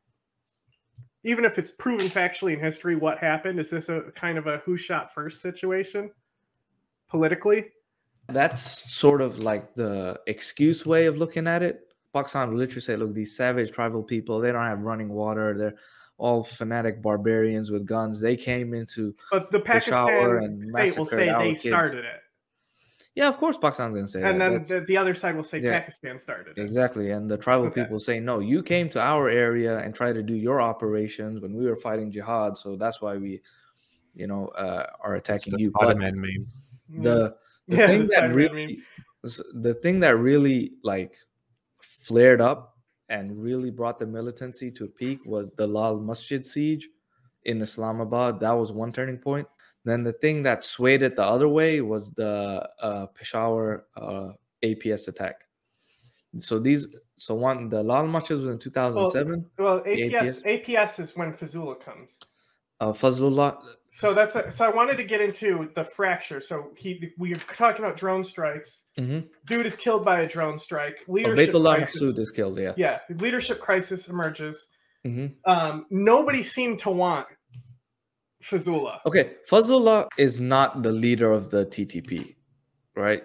even 1.22 1.44
if 1.44 1.58
it's 1.58 1.70
proven 1.70 2.08
factually 2.08 2.54
in 2.54 2.60
history 2.60 2.96
what 2.96 3.18
happened, 3.18 3.60
is 3.60 3.70
this 3.70 3.88
a 3.88 4.10
kind 4.14 4.36
of 4.36 4.46
a 4.46 4.58
who 4.58 4.76
shot 4.76 5.14
first 5.14 5.40
situation 5.40 6.10
politically? 7.08 7.66
that's 8.32 8.92
sort 8.94 9.20
of 9.20 9.38
like 9.38 9.74
the 9.74 10.18
excuse 10.26 10.86
way 10.86 11.06
of 11.06 11.16
looking 11.16 11.46
at 11.46 11.62
it. 11.62 11.80
Pakistan 12.12 12.50
will 12.50 12.58
literally 12.58 12.80
say, 12.80 12.96
look, 12.96 13.14
these 13.14 13.36
savage 13.36 13.70
tribal 13.70 14.02
people, 14.02 14.40
they 14.40 14.52
don't 14.52 14.66
have 14.66 14.80
running 14.80 15.08
water. 15.08 15.56
They're 15.56 15.74
all 16.20 16.42
fanatic 16.42 17.00
barbarians 17.02 17.70
with 17.70 17.86
guns. 17.86 18.20
They 18.20 18.36
came 18.36 18.74
into 18.74 19.14
But 19.30 19.50
the 19.50 19.60
Peshawar 19.60 20.38
Pakistan 20.38 20.44
and 20.44 20.70
state 20.70 20.98
will 20.98 21.06
say 21.06 21.32
they 21.38 21.54
kids. 21.54 21.66
started 21.66 22.04
it, 22.04 22.20
Yeah, 23.14 23.28
of 23.28 23.38
course 23.38 23.56
Pakistan's 23.56 23.94
gonna 23.94 24.06
say 24.08 24.22
and 24.22 24.40
that. 24.40 24.68
then 24.68 24.80
the, 24.80 24.84
the 24.86 24.96
other 24.96 25.14
side 25.14 25.34
will 25.34 25.42
say 25.44 25.60
yeah. 25.60 25.80
Pakistan 25.80 26.18
started 26.18 26.58
it. 26.58 26.62
Exactly. 26.62 27.10
And 27.10 27.30
the 27.30 27.38
tribal 27.38 27.66
Okay. 27.66 27.82
people 27.82 27.98
say, 27.98 28.20
no, 28.20 28.38
you 28.40 28.62
came 28.62 28.90
to 28.90 29.00
our 29.00 29.28
area 29.30 29.78
and 29.78 29.94
tried 29.94 30.12
to 30.14 30.22
do 30.22 30.34
your 30.34 30.60
operations 30.60 31.40
when 31.40 31.54
we 31.54 31.64
were 31.66 31.76
fighting 31.76 32.12
jihad. 32.12 32.56
So 32.56 32.76
that's 32.76 33.00
why 33.00 33.16
we, 33.16 33.40
you 34.14 34.26
know, 34.26 34.48
uh, 34.48 34.86
are 35.02 35.16
It's 35.16 35.28
attacking 35.28 35.52
the 35.56 35.62
you. 35.64 35.70
Spider-Man 35.70 36.20
meme. 36.20 36.46
the 37.02 37.34
the 37.68 37.76
Yeah, 37.78 37.86
thing 37.86 38.02
the 38.02 38.08
that 38.20 38.34
really 38.34 38.66
meme. 39.24 39.32
the 39.54 39.74
thing 39.74 40.00
that 40.00 40.16
really 40.18 40.72
like 40.82 41.14
flared 41.80 42.40
up 42.40 42.69
and 43.10 43.42
really 43.42 43.70
brought 43.70 43.98
the 43.98 44.06
militancy 44.06 44.70
to 44.70 44.84
a 44.84 44.88
peak 44.88 45.26
was 45.26 45.50
the 45.52 45.66
Lal 45.66 45.98
Masjid 45.98 46.46
siege 46.46 46.88
in 47.44 47.60
Islamabad. 47.60 48.40
That 48.40 48.52
was 48.52 48.72
one 48.72 48.92
turning 48.92 49.18
point. 49.18 49.46
Then 49.84 50.04
the 50.04 50.12
thing 50.12 50.42
that 50.44 50.62
swayed 50.62 51.02
it 51.02 51.16
the 51.16 51.24
other 51.24 51.48
way 51.48 51.80
was 51.80 52.10
the 52.10 52.68
uh, 52.80 53.06
Peshawar 53.06 53.84
uh, 53.96 54.30
APS 54.62 55.08
attack. 55.08 55.36
So 56.38 56.60
these, 56.60 56.86
so 57.16 57.34
one, 57.34 57.68
the 57.68 57.82
Lal 57.82 58.06
Masjid 58.06 58.38
was 58.38 58.46
in 58.46 58.58
2007. 58.58 59.46
Well, 59.58 59.82
The 59.82 59.90
APS 59.90 60.44
APS 60.44 61.00
is 61.00 61.16
when 61.16 61.32
Fazlullah 61.32 61.80
comes. 61.80 62.18
Uh, 62.78 62.92
Fazlullah, 62.92 63.58
So 63.92 64.14
that's 64.14 64.36
a, 64.36 64.48
so 64.50 64.64
I 64.64 64.70
wanted 64.70 64.96
to 64.98 65.04
get 65.04 65.20
into 65.20 65.68
the 65.74 65.82
fracture. 65.84 66.40
So 66.40 66.70
he 66.76 67.12
we 67.18 67.34
are 67.34 67.38
talking 67.38 67.84
about 67.84 67.96
drone 67.96 68.22
strikes. 68.22 68.84
Mhm. 68.96 69.26
Dude 69.46 69.66
is 69.66 69.74
killed 69.74 70.04
by 70.04 70.20
a 70.20 70.28
drone 70.28 70.58
strike. 70.58 71.04
oh, 71.08 71.12
Leadership 71.12 71.52
crisis. 71.60 72.00
Is 72.00 72.30
killed. 72.30 72.58
Yeah. 72.58 72.72
Yeah, 72.76 73.00
leadership 73.18 73.60
crisis 73.60 74.08
emerges. 74.08 74.68
hmm 75.04 75.26
Um, 75.44 75.86
nobody 75.90 76.42
seemed 76.42 76.78
to 76.80 76.90
want 76.90 77.26
Fazlullah. 78.42 79.00
Okay, 79.06 79.32
Fazlullah 79.50 80.06
is 80.16 80.38
not 80.40 80.82
the 80.82 80.92
leader 80.92 81.32
of 81.32 81.50
the 81.50 81.66
TTP, 81.66 82.36
right? 82.94 83.24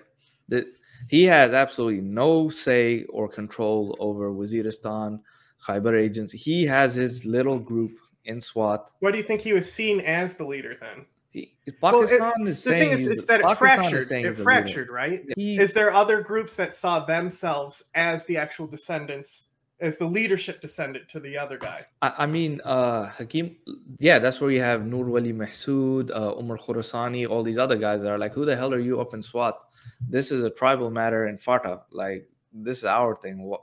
That 0.49 0.65
he 1.09 1.23
has 1.25 1.51
absolutely 1.53 2.01
no 2.01 2.49
say 2.49 3.03
or 3.05 3.27
control 3.29 3.95
over 3.99 4.31
Waziristan, 4.31 5.19
Khyber 5.65 5.95
agency. 5.95 6.37
He 6.37 6.65
has 6.65 6.95
his 6.95 7.23
little 7.25 7.59
group 7.59 7.91
in 8.25 8.41
SWAT. 8.41 8.91
What 8.99 9.11
do 9.11 9.17
you 9.17 9.23
think 9.23 9.41
he 9.41 9.53
was 9.53 9.71
seen 9.71 9.99
as 10.01 10.35
the 10.35 10.45
leader 10.45 10.75
then? 10.79 11.05
He, 11.31 11.53
Well, 11.81 12.01
it- 12.03 12.09
Pakistan 12.19 12.47
is 12.47 12.63
The 12.63 12.69
thing 12.69 12.91
is, 12.91 13.07
is 13.07 13.25
that 13.25 13.41
it 13.41 13.43
Pakistan 13.43 13.77
fractured. 13.77 13.93
It 13.93 13.99
he's 14.01 14.09
the 14.09 14.17
leader. 14.29 14.43
fractured, 14.43 14.89
right? 14.89 15.25
He- 15.35 15.57
Is 15.57 15.73
there 15.73 15.93
other 15.93 16.21
groups 16.21 16.55
that 16.55 16.73
saw 16.73 17.05
themselves 17.05 17.83
as 17.93 18.25
the 18.25 18.37
actual 18.37 18.67
descendants, 18.67 19.47
as 19.81 19.97
the 19.97 20.05
leadership 20.05 20.61
descendant 20.61 21.09
to 21.09 21.19
the 21.19 21.37
other 21.37 21.57
guy? 21.57 21.85
I, 22.01 22.13
I 22.19 22.25
mean, 22.25 22.61
uh, 22.63 23.09
Hakim, 23.09 23.57
yeah, 23.99 24.17
that's 24.19 24.39
where 24.39 24.49
you 24.51 24.61
have 24.61 24.85
Nur 24.85 25.05
Wali 25.05 25.33
Mahsood, 25.33 26.09
uh, 26.11 26.35
Umar 26.39 26.57
Khurasani, 26.57 27.27
all 27.29 27.43
these 27.43 27.57
other 27.57 27.75
guys 27.75 28.01
that 28.01 28.11
are 28.11 28.17
like, 28.17 28.33
who 28.33 28.45
the 28.45 28.55
hell 28.55 28.73
are 28.73 28.79
you 28.79 29.01
up 29.01 29.13
in 29.13 29.21
SWAT? 29.21 29.59
This 30.07 30.31
is 30.31 30.43
a 30.43 30.49
tribal 30.49 30.89
matter 30.89 31.27
in 31.27 31.37
FATA. 31.37 31.81
Like, 31.91 32.29
this 32.53 32.77
is 32.77 32.85
our 32.85 33.15
thing. 33.17 33.43
What? 33.43 33.61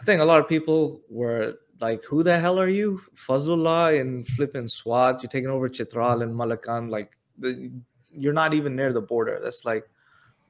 I 0.00 0.04
think 0.04 0.20
a 0.20 0.24
lot 0.24 0.38
of 0.38 0.48
people 0.48 1.00
were 1.10 1.54
like, 1.80 2.04
who 2.04 2.22
the 2.22 2.38
hell 2.38 2.58
are 2.58 2.68
you? 2.68 3.00
Fazlullah 3.14 4.00
and 4.00 4.26
flipping 4.28 4.68
SWAT. 4.68 5.22
You're 5.22 5.30
taking 5.30 5.50
over 5.50 5.68
Chitral 5.68 6.22
and 6.22 6.34
Malakand. 6.34 6.90
Like, 6.90 7.16
the, 7.38 7.70
you're 8.10 8.32
not 8.32 8.54
even 8.54 8.76
near 8.76 8.92
the 8.92 9.00
border. 9.00 9.40
That's 9.42 9.64
like, 9.64 9.88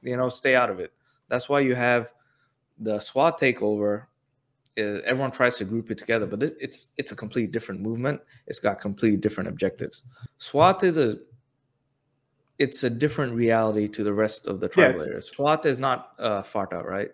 you 0.01 0.15
know, 0.15 0.29
stay 0.29 0.55
out 0.55 0.69
of 0.69 0.79
it. 0.79 0.93
That's 1.27 1.49
why 1.49 1.59
you 1.61 1.75
have 1.75 2.11
the 2.79 2.99
SWAT 2.99 3.39
takeover 3.39 4.05
uh, 4.77 5.01
everyone 5.05 5.31
tries 5.31 5.55
to 5.57 5.65
group 5.65 5.89
it 5.89 5.97
together, 5.97 6.25
but 6.25 6.43
it, 6.43 6.55
it's 6.59 6.87
it's 6.97 7.11
a 7.11 7.15
completely 7.15 7.51
different 7.51 7.81
movement. 7.81 8.21
It's 8.45 8.59
got 8.59 8.79
completely 8.79 9.17
different 9.17 9.49
objectives. 9.49 10.03
SWAT 10.37 10.83
is 10.83 10.97
a 10.97 11.17
it's 12.59 12.83
a 12.83 12.89
different 12.89 13.33
reality 13.33 13.87
to 13.87 14.03
the 14.03 14.13
rest 14.13 14.47
of 14.47 14.59
the 14.59 14.67
tribal 14.67 14.99
Yes. 14.99 15.07
areas. 15.07 15.31
SWAT 15.35 15.65
is 15.65 15.79
not 15.79 16.13
uh, 16.19 16.41
FATA, 16.41 16.77
right? 16.83 17.11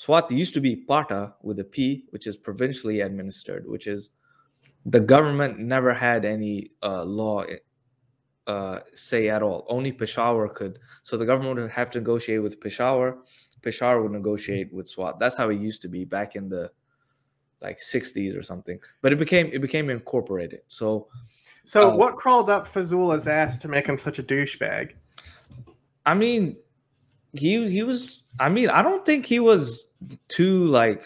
SWAT 0.00 0.30
used 0.30 0.54
to 0.54 0.60
be 0.62 0.76
PATA 0.76 1.34
with 1.42 1.58
a 1.58 1.64
P, 1.64 2.06
which 2.08 2.26
is 2.26 2.34
provincially 2.34 3.02
administered, 3.02 3.68
which 3.68 3.86
is 3.86 4.08
the 4.86 4.98
government 4.98 5.58
never 5.58 5.92
had 5.92 6.24
any 6.24 6.70
uh, 6.82 7.04
law 7.04 7.44
uh, 8.46 8.78
say 8.94 9.28
at 9.28 9.42
all. 9.42 9.66
Only 9.68 9.92
Peshawar 9.92 10.48
could. 10.48 10.78
So 11.02 11.18
the 11.18 11.26
government 11.26 11.60
would 11.60 11.70
have 11.72 11.90
to 11.90 11.98
negotiate 11.98 12.42
with 12.42 12.58
Peshawar. 12.62 13.18
Peshawar 13.60 14.00
would 14.00 14.12
negotiate 14.12 14.72
with 14.72 14.88
SWAT. 14.88 15.18
That's 15.18 15.36
how 15.36 15.50
it 15.50 15.60
used 15.60 15.82
to 15.82 15.88
be 15.88 16.06
back 16.06 16.34
in 16.34 16.48
the 16.48 16.70
like 17.60 17.78
60s 17.78 18.34
or 18.34 18.42
something. 18.42 18.80
But 19.02 19.12
it 19.12 19.18
became 19.18 19.50
it 19.52 19.60
became 19.60 19.90
incorporated. 19.90 20.60
So 20.68 21.08
So 21.66 21.90
Uh, 21.90 21.96
what 21.96 22.16
crawled 22.16 22.48
up 22.48 22.66
Fazlullah's 22.66 23.26
ass 23.26 23.58
to 23.58 23.68
make 23.68 23.86
him 23.86 23.98
such 23.98 24.18
a 24.18 24.22
douchebag? 24.22 24.94
I 26.06 26.14
mean, 26.14 26.56
he 27.34 27.68
he 27.70 27.82
was. 27.82 28.22
I 28.38 28.48
mean, 28.48 28.68
I 28.70 28.82
don't 28.82 29.04
think 29.04 29.26
he 29.26 29.40
was 29.40 29.86
too 30.28 30.66
like 30.66 31.04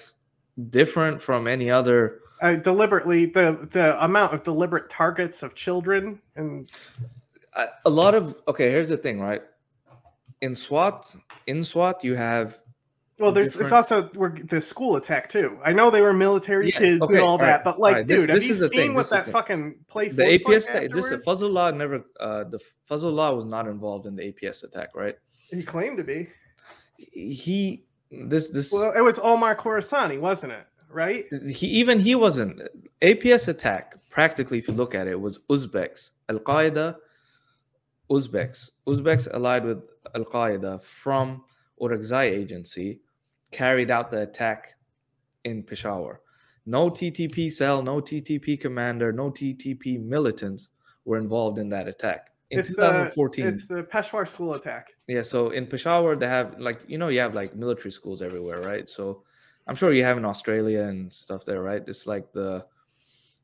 different 0.70 1.22
from 1.22 1.46
any 1.46 1.70
other. 1.70 2.20
Uh, 2.40 2.56
deliberately, 2.56 3.26
the 3.26 3.68
the 3.72 4.02
amount 4.04 4.34
of 4.34 4.42
deliberate 4.42 4.90
targets 4.90 5.42
of 5.42 5.54
children 5.54 6.20
and 6.36 6.70
A, 7.54 7.66
a 7.86 7.90
lot 7.90 8.14
of 8.14 8.36
okay. 8.48 8.70
Here's 8.70 8.88
the 8.88 8.96
thing, 8.96 9.20
right? 9.20 9.42
In 10.40 10.54
SWAT, 10.54 11.14
in 11.46 11.62
SWAT, 11.62 12.04
you 12.04 12.16
have 12.16 12.58
well, 13.18 13.30
there's 13.30 13.54
it's 13.54 13.70
also 13.70 14.10
we're, 14.14 14.36
the 14.36 14.60
school 14.60 14.96
attack 14.96 15.28
too. 15.28 15.56
I 15.64 15.72
know 15.72 15.88
they 15.88 16.02
were 16.02 16.12
military 16.12 16.70
Yeah, 16.70 16.78
kids 16.78 17.02
okay, 17.02 17.14
and 17.14 17.22
all 17.22 17.28
all 17.30 17.38
that, 17.38 17.62
but 17.62 17.78
like, 17.78 17.94
right, 17.94 18.06
this- 18.06 18.20
dude, 18.22 18.30
have 18.30 18.40
this 18.40 18.48
you 18.48 18.54
is 18.64 18.70
seen 18.70 18.80
thing, 18.80 18.94
what 18.94 19.02
this 19.02 19.06
is 19.06 19.10
the 19.10 19.16
that 19.16 19.26
fucking 19.28 19.76
place 19.88 20.16
the 20.16 20.24
looked 20.24 20.48
like 20.48 20.56
APS. 20.56 20.66
ta- 20.66 20.72
This 20.92 21.12
afterwards? 21.12 21.26
Fazlullah 21.26 21.76
never. 21.76 22.04
Uh, 22.18 22.44
the 22.44 22.58
Law 22.96 23.34
was 23.34 23.44
not 23.44 23.68
involved 23.68 24.06
in 24.06 24.16
the 24.16 24.22
APS 24.32 24.64
attack, 24.64 24.90
right? 24.96 25.16
He 25.50 25.62
claimed 25.62 25.98
to 25.98 26.04
be. 26.04 26.28
He 26.96 27.84
this 28.10 28.48
this 28.48 28.72
Well, 28.72 28.92
it 28.96 29.00
was 29.02 29.18
Omar 29.18 29.56
Khorasani, 29.56 30.20
wasn't 30.20 30.52
it? 30.52 30.66
Right? 30.90 31.24
he 31.48 31.66
even 31.66 32.00
he 32.00 32.14
wasn't 32.14 32.60
APS 33.02 33.48
attack. 33.48 33.96
Practically, 34.10 34.58
if 34.58 34.68
you 34.68 34.74
look 34.74 34.94
at 34.94 35.08
it, 35.08 35.20
was 35.20 35.40
Uzbeks, 35.50 36.10
Al 36.28 36.38
Qaeda, 36.38 36.94
Uzbeks, 38.08 38.70
Uzbeks 38.86 39.32
allied 39.34 39.64
with 39.64 39.82
Al 40.14 40.24
Qaeda 40.24 40.82
from 40.84 41.42
Orakzai 41.80 42.30
agency, 42.30 43.00
carried 43.50 43.90
out 43.90 44.10
the 44.10 44.22
attack 44.22 44.76
in 45.44 45.64
Peshawar. 45.64 46.20
No 46.64 46.90
TTP 46.90 47.52
cell, 47.52 47.82
no 47.82 48.00
TTP 48.00 48.58
commander, 48.58 49.12
no 49.12 49.30
TTP 49.30 50.00
militants 50.00 50.68
were 51.04 51.18
involved 51.18 51.58
in 51.58 51.68
that 51.70 51.88
attack. 51.88 52.30
In 52.54 52.60
it's 52.60 52.70
the 52.70 52.76
2014, 52.76 53.46
it's 53.46 53.66
the 53.66 53.82
Peshawar 53.84 54.24
school 54.26 54.54
attack. 54.54 54.88
yeah, 55.06 55.22
so 55.22 55.50
in 55.50 55.66
Peshawar, 55.66 56.16
they 56.16 56.26
have 56.28 56.58
like 56.58 56.80
you 56.88 56.98
know 56.98 57.08
you 57.08 57.20
have 57.20 57.34
like 57.34 57.54
military 57.54 57.92
schools 57.92 58.22
everywhere, 58.22 58.60
right? 58.62 58.88
So 58.88 59.22
I'm 59.66 59.76
sure 59.76 59.92
you 59.92 60.04
have 60.04 60.16
in 60.16 60.24
Australia 60.24 60.82
and 60.82 61.12
stuff 61.12 61.44
there, 61.44 61.60
right? 61.62 61.82
It's 61.86 62.06
like 62.06 62.32
the 62.32 62.64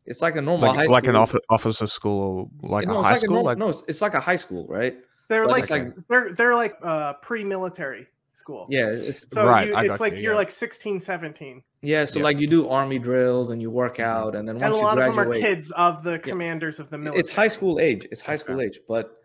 it's 0.07 0.23
like 0.23 0.37
a 0.37 0.43
normal 0.43 0.69
high 0.73 0.87
Like, 0.87 0.89
like 0.91 1.05
an 1.05 1.11
school. 1.11 1.23
office, 1.23 1.41
officer 1.51 1.87
school 1.87 2.51
or 2.63 2.69
like 2.71 2.89
no, 2.89 2.97
a 2.97 2.99
it's 3.01 3.07
high 3.09 3.13
like 3.13 3.17
a 3.19 3.21
school? 3.21 3.35
normal, 3.35 3.51
like, 3.53 3.59
no, 3.59 3.69
it's, 3.69 3.83
it's 3.89 4.01
like 4.01 4.15
a 4.15 4.21
high 4.21 4.37
school, 4.37 4.67
right? 4.69 4.97
They're 5.29 5.45
But 5.45 5.51
like, 5.53 5.71
like- 5.71 5.95
they're 6.09 6.33
they're 6.33 6.55
like 6.55 6.75
uh, 6.83 7.13
pre-military 7.23 8.07
school. 8.33 8.67
Yeah, 8.71 8.87
it's 8.87 9.31
So 9.31 9.47
Right, 9.47 9.69
you, 9.69 9.75
I 9.75 9.97
like 9.97 10.15
you, 10.15 10.23
you're 10.23 10.33
yeah. 10.33 10.39
like 10.39 10.51
16, 10.51 11.01
17. 11.01 11.63
yeah. 11.83 12.05
So 12.05 12.19
Yeah. 12.19 12.25
like 12.25 12.39
you 12.39 12.47
do 12.47 12.69
army 12.69 12.99
drills 12.99 13.51
and 13.51 13.61
you 13.61 13.71
work 13.71 13.97
mm-hmm. 13.97 14.11
out, 14.11 14.35
and 14.35 14.49
then 14.49 14.57
once 14.57 14.65
and 14.65 14.75
a 14.75 14.77
you 14.77 14.83
lot 14.83 14.99
of 14.99 15.15
graduate, 15.15 15.43
them 15.43 15.51
are 15.51 15.55
kids 15.55 15.71
of 15.73 16.03
the 16.03 16.19
commanders 16.19 16.79
of 16.79 16.91
the 16.91 16.99
military. 16.99 17.21
it's 17.21 17.31
high 17.31 17.49
school 17.49 17.79
age. 17.81 18.07
It's 18.11 18.21
high 18.21 18.37
school 18.37 18.57
Okay. 18.57 18.67
age, 18.67 18.81
but 18.89 19.17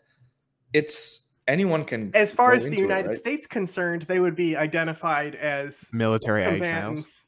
it's 0.74 1.22
anyone 1.48 1.86
can. 1.86 2.12
As 2.14 2.34
far 2.34 2.54
as 2.54 2.64
the 2.64 2.70
into 2.72 2.80
it, 2.80 2.84
United 2.84 3.08
right? 3.08 3.16
States 3.18 3.48
concerned, 3.48 4.04
they 4.04 4.20
would 4.20 4.36
be 4.36 4.56
identified 4.58 5.36
as 5.36 5.90
military 5.94 6.44
age 6.44 6.60
males. 6.60 7.24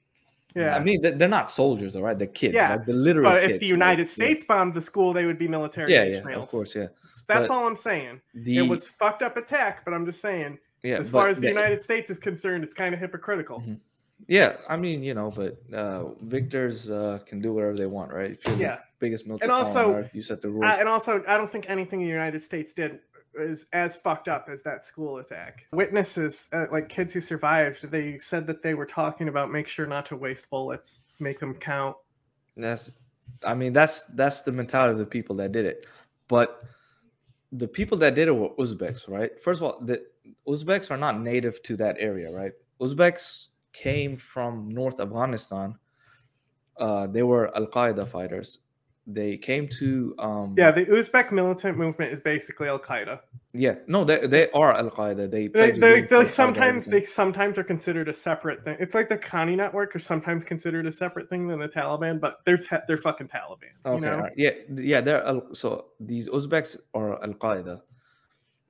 Yeah. 0.55 0.75
I 0.75 0.79
mean, 0.79 1.01
they're, 1.01 1.11
they're 1.11 1.27
not 1.27 1.51
soldiers, 1.51 1.95
all 1.95 2.01
right? 2.01 2.17
They're 2.17 2.27
kids, 2.27 2.55
Yeah, 2.55 2.71
like 2.71 2.85
the 2.85 2.93
literal. 2.93 3.29
but 3.29 3.43
if 3.43 3.49
kids, 3.51 3.59
the 3.59 3.65
right? 3.67 3.71
United 3.71 4.03
Yeah. 4.07 4.13
States 4.13 4.43
bombed 4.43 4.73
the 4.73 4.81
school, 4.81 5.13
they 5.13 5.25
would 5.25 5.37
be 5.37 5.47
military 5.47 5.93
yeah, 5.93 6.03
yeah, 6.03 6.23
males. 6.23 6.45
of 6.45 6.49
course, 6.49 6.75
yeah. 6.75 6.87
That's 7.27 7.47
but 7.47 7.51
all 7.51 7.67
I'm 7.67 7.75
saying. 7.75 8.21
The, 8.33 8.57
it 8.57 8.61
was 8.63 8.87
fucked 8.87 9.21
up 9.21 9.37
attack, 9.37 9.85
but 9.85 9.93
I'm 9.93 10.05
just 10.05 10.19
saying, 10.19 10.57
yeah, 10.83 10.97
as 10.97 11.09
but 11.09 11.19
far 11.19 11.27
as 11.29 11.37
the 11.37 11.41
the- 11.43 11.47
United 11.49 11.81
States 11.81 12.09
is 12.09 12.17
concerned, 12.17 12.63
it's 12.63 12.73
kind 12.73 12.93
of 12.93 12.99
hypocritical. 12.99 13.61
Mhm. 13.61 13.79
Yeah, 14.27 14.57
I 14.67 14.77
mean, 14.77 15.03
you 15.03 15.13
know, 15.13 15.29
but 15.31 15.57
uh, 15.73 16.05
victors 16.21 16.89
uh, 16.89 17.19
can 17.25 17.39
do 17.39 17.53
whatever 17.53 17.75
they 17.75 17.85
want, 17.85 18.11
right? 18.11 18.31
If 18.31 18.45
you're 18.47 18.57
Yeah. 18.57 18.75
the 18.77 18.81
biggest 18.99 19.27
military 19.27 19.45
And 19.45 19.51
also- 19.51 19.95
earth, 19.95 20.09
you 20.13 20.21
set 20.23 20.41
the 20.41 20.49
rules. 20.49 20.65
Uh, 20.65 20.77
and 20.79 20.89
also, 20.89 21.23
I 21.27 21.37
don't 21.37 21.51
think 21.51 21.69
anything 21.69 21.99
the 21.99 22.07
United 22.07 22.39
States 22.41 22.73
did 22.73 22.99
is 23.35 23.67
as 23.73 23.95
fucked 23.95 24.27
up 24.27 24.49
as 24.49 24.63
that 24.63 24.81
school 24.83 25.19
attack. 25.19 25.67
Witnesses, 25.71 26.49
uh, 26.51 26.65
like 26.71 26.89
kids 26.89 27.13
who 27.13 27.21
survived, 27.21 27.91
they 27.91 28.17
said 28.17 28.47
that 28.47 28.63
they 28.63 28.73
were 28.73 28.87
talking 28.87 29.27
about 29.27 29.51
make 29.51 29.67
sure 29.67 29.85
not 29.85 30.07
to 30.07 30.15
waste 30.15 30.49
bullets, 30.49 31.01
make 31.19 31.37
them 31.39 31.53
count. 31.53 31.95
that's, 32.55 32.91
I 33.43 33.53
mean, 33.53 33.71
that's 33.73 34.01
that's 34.15 34.41
the 34.41 34.51
mentality 34.51 34.93
of 34.93 34.97
the 34.97 35.05
people 35.05 35.35
that 35.35 35.51
did 35.51 35.65
it. 35.65 35.85
But 36.27 36.63
the 37.51 37.67
people 37.67 37.99
that 37.99 38.15
did 38.15 38.27
it 38.27 38.31
were 38.31 38.49
Uzbeks, 38.57 39.07
right? 39.07 39.39
First 39.39 39.59
of 39.59 39.63
all, 39.65 39.79
the 39.79 40.03
Uzbeks 40.47 40.91
are 40.91 40.97
not 40.97 41.19
native 41.19 41.61
to 41.63 41.77
that 41.77 41.95
area, 41.99 42.31
right? 42.31 42.51
Uzbeks 42.81 43.47
came 43.73 44.17
from 44.17 44.69
North 44.69 44.99
Afghanistan. 44.99 45.75
Uh, 46.79 47.07
they 47.07 47.23
were 47.23 47.55
Al 47.55 47.67
Qaeda 47.67 48.07
fighters. 48.07 48.59
They 49.09 49.37
came 49.37 49.69
to 49.79 50.13
um, 50.19 50.53
Yeah, 50.57 50.69
the 50.71 50.85
Uzbek 50.85 51.31
militant 51.31 51.77
movement 51.77 52.11
is 52.11 52.19
basically 52.19 52.67
Al 52.67 52.77
Qaeda. 52.77 53.19
yeah. 53.53 53.75
No, 53.87 54.03
they 54.03 54.27
they 54.27 54.49
are 54.51 54.73
Al 54.73 54.89
Qaeda. 54.91 55.31
They 55.31 55.47
They, 55.47 55.71
they, 55.71 56.01
they 56.01 56.25
sometimes 56.25 56.85
they 56.85 57.05
sometimes 57.05 57.57
are 57.57 57.63
considered 57.63 58.09
a 58.09 58.13
separate 58.13 58.65
thing. 58.65 58.75
It's 58.81 58.93
like 58.93 59.07
the 59.07 59.17
Haqqani 59.17 59.55
network 59.55 59.95
are 59.95 59.99
sometimes 59.99 60.43
considered 60.43 60.85
a 60.85 60.91
separate 60.91 61.29
thing 61.29 61.47
than 61.47 61.59
the 61.59 61.69
Taliban, 61.69 62.19
but 62.19 62.39
they're 62.45 62.57
ta- 62.57 62.81
they're 62.85 62.97
fucking 62.97 63.29
Taliban. 63.29 63.71
Okay, 63.85 63.95
you 63.95 64.01
know? 64.01 64.15
alright. 64.17 64.33
yeah, 64.35 64.51
yeah. 64.75 64.99
They're 64.99 65.41
so 65.53 65.85
these 66.01 66.27
Uzbeks 66.27 66.75
are 66.93 67.23
Al 67.23 67.33
Qaeda. 67.33 67.81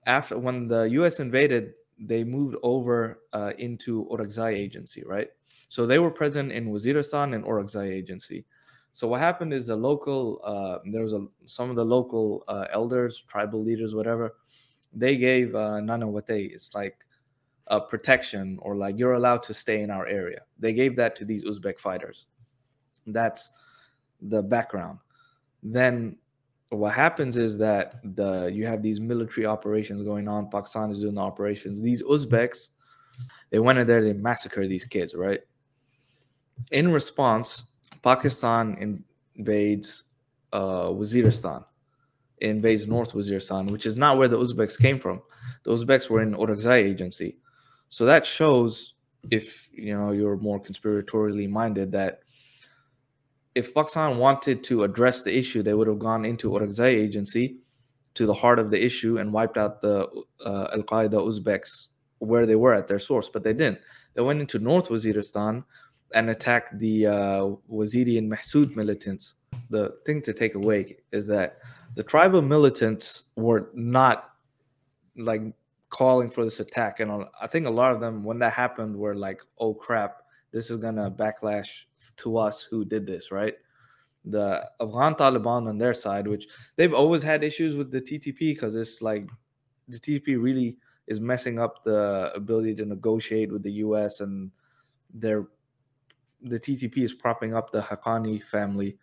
After 0.08 0.40
when 0.40 0.68
the 0.68 0.84
U.S. 0.84 1.20
invaded, 1.20 1.74
they 2.00 2.24
moved 2.24 2.56
over 2.64 3.20
uh, 3.34 3.52
into 3.60 4.08
Orakzai 4.10 4.54
Agency, 4.54 5.04
right? 5.06 5.28
So 5.70 5.86
they 5.86 6.00
were 6.00 6.12
present 6.12 6.52
in 6.52 6.72
Waziristan 6.72 7.36
and 7.36 7.44
Orakzai 7.44 7.92
Agency. 7.92 8.46
So 8.94 9.08
what 9.08 9.20
happened 9.20 9.54
is 9.54 9.68
the 9.68 9.76
local, 9.76 10.42
uh, 10.44 10.80
there 10.92 11.04
was 11.04 11.14
a, 11.14 11.28
some 11.46 11.70
of 11.70 11.76
the 11.76 11.86
local 11.86 12.44
uh, 12.48 12.66
elders, 12.72 13.24
tribal 13.28 13.62
leaders, 13.62 13.94
whatever. 13.94 14.38
They 14.94 15.18
gave 15.18 15.54
uh, 15.54 15.82
Nanawatai, 15.82 16.52
it's 16.52 16.74
like 16.74 16.98
a 17.68 17.82
protection 17.82 18.58
or 18.62 18.76
like 18.76 18.98
you're 18.98 19.14
allowed 19.14 19.44
to 19.44 19.54
stay 19.54 19.82
in 19.82 19.92
our 19.92 20.08
area. 20.08 20.42
They 20.58 20.74
gave 20.74 20.96
that 20.96 21.16
to 21.18 21.26
these 21.26 21.44
Uzbek 21.44 21.80
fighters. 21.80 22.26
That's 23.06 23.52
the 24.22 24.42
background. 24.42 25.00
Then 25.62 26.16
what 26.70 26.94
happens 26.94 27.38
is 27.38 27.58
that 27.60 27.96
the 28.04 28.48
you 28.54 28.66
have 28.66 28.82
these 28.82 29.00
military 29.00 29.46
operations 29.46 30.04
going 30.04 30.28
on. 30.28 30.50
Pakistan 30.50 30.92
is 30.92 31.00
doing 31.00 31.16
the 31.16 31.22
operations. 31.22 31.82
These 31.82 32.04
Uzbeks, 32.04 32.70
they 33.50 33.60
went 33.60 33.80
in 33.80 33.88
there, 33.88 34.04
they 34.04 34.14
massacred 34.14 34.70
these 34.70 34.86
kids, 34.86 35.16
right? 35.16 35.40
In 36.72 36.92
response, 36.92 37.64
Pakistan 38.02 39.06
invades 39.38 40.04
uh, 40.52 40.88
Waziristan, 40.88 41.64
invades 42.40 42.88
North 42.88 43.14
Waziristan, 43.14 43.72
which 43.72 43.86
is 43.86 43.96
not 43.96 44.18
where 44.18 44.28
the 44.28 44.38
Uzbeks 44.38 44.78
came 44.78 45.00
from. 45.00 45.22
The 45.64 45.72
Uzbeks 45.72 46.10
were 46.10 46.22
in 46.22 46.34
Orakzai 46.34 46.84
agency, 46.84 47.38
so 47.88 48.06
that 48.06 48.26
shows 48.26 48.94
if 49.32 49.70
you 49.72 49.98
know 49.98 50.12
you're 50.12 50.38
more 50.38 50.60
conspiratorially 50.60 51.50
minded 51.50 51.94
that 51.94 52.20
if 53.58 53.74
Pakistan 53.74 54.18
wanted 54.18 54.64
to 54.66 54.84
address 54.84 55.24
the 55.24 55.36
issue, 55.36 55.64
they 55.64 55.74
would 55.74 55.88
have 55.88 55.98
gone 56.00 56.24
into 56.26 56.52
Orakzai 56.52 56.92
agency 57.06 57.58
to 58.14 58.26
the 58.28 58.34
heart 58.34 58.60
of 58.60 58.70
the 58.70 58.80
issue 58.90 59.18
and 59.18 59.34
wiped 59.34 59.58
out 59.58 59.82
the 59.82 60.08
uh, 60.46 60.68
Al 60.76 60.84
Qaeda 60.84 61.20
Uzbeks 61.30 61.88
where 62.20 62.46
they 62.46 62.56
were 62.56 62.74
at 62.74 62.88
their 62.88 63.00
source, 63.00 63.30
but 63.30 63.44
they 63.44 63.54
didn't. 63.54 63.80
They 64.14 64.22
went 64.22 64.42
into 64.42 64.60
North 64.60 64.90
Waziristan 64.90 65.64
and 66.14 66.30
attacked 66.30 66.78
the 66.78 67.08
uh, 67.08 67.42
Waziri 67.78 68.18
and 68.18 68.30
Mahsud 68.30 68.76
militants. 68.76 69.36
The 69.70 69.96
thing 70.06 70.22
to 70.24 70.34
take 70.34 70.56
away 70.56 70.98
is 71.12 71.26
that 71.28 71.58
the 71.96 72.04
tribal 72.04 72.42
militants 72.42 73.24
were 73.36 73.70
not 73.74 74.32
like 75.16 75.42
calling 75.90 76.30
for 76.30 76.44
this 76.44 76.60
attack, 76.60 77.00
and 77.00 77.26
I 77.42 77.48
think 77.48 77.66
a 77.66 77.72
lot 77.82 77.92
of 77.92 78.00
them, 78.00 78.24
when 78.24 78.40
that 78.40 78.54
happened, 78.54 78.96
were 78.96 79.16
like, 79.16 79.42
"Oh 79.60 79.74
crap, 79.74 80.22
this 80.52 80.70
is 80.70 80.78
gonna 80.78 81.10
backlash 81.10 81.70
to 82.18 82.38
us 82.38 82.62
who 82.62 82.86
did 82.86 83.06
this," 83.06 83.32
right? 83.32 83.56
The 84.26 84.70
Afghan 84.82 85.16
Taliban 85.16 85.68
on 85.68 85.78
their 85.78 85.94
side, 85.94 86.28
which 86.28 86.48
they've 86.76 86.94
always 86.94 87.24
had 87.24 87.44
issues 87.44 87.76
with 87.76 87.92
the 87.92 88.02
TTP 88.02 88.40
because 88.54 88.76
it's 88.76 89.02
like 89.02 89.30
the 89.88 90.00
TTP 90.00 90.42
really 90.42 90.78
is 91.08 91.20
messing 91.20 91.58
up 91.60 91.84
the 91.84 92.32
ability 92.36 92.76
to 92.76 92.86
negotiate 92.86 93.52
with 93.52 93.64
the 93.64 93.72
US 93.84 94.20
and 94.20 94.52
their 95.14 95.48
the 96.42 96.60
TTP 96.60 97.00
is 97.00 97.14
propping 97.14 97.56
up 97.56 97.72
the 97.72 97.82
Haqqani 97.82 98.44
family 98.44 98.98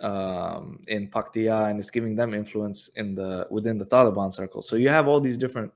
um, 0.00 0.80
in 0.88 1.08
Paktia 1.08 1.68
and 1.68 1.78
it's 1.78 1.90
giving 1.90 2.14
them 2.16 2.34
influence 2.34 2.88
in 2.96 3.14
the 3.14 3.46
within 3.50 3.78
the 3.78 3.84
Taliban 3.84 4.32
circle. 4.32 4.62
So 4.62 4.76
you 4.76 4.88
have 4.88 5.08
all 5.08 5.20
these 5.20 5.36
different 5.36 5.72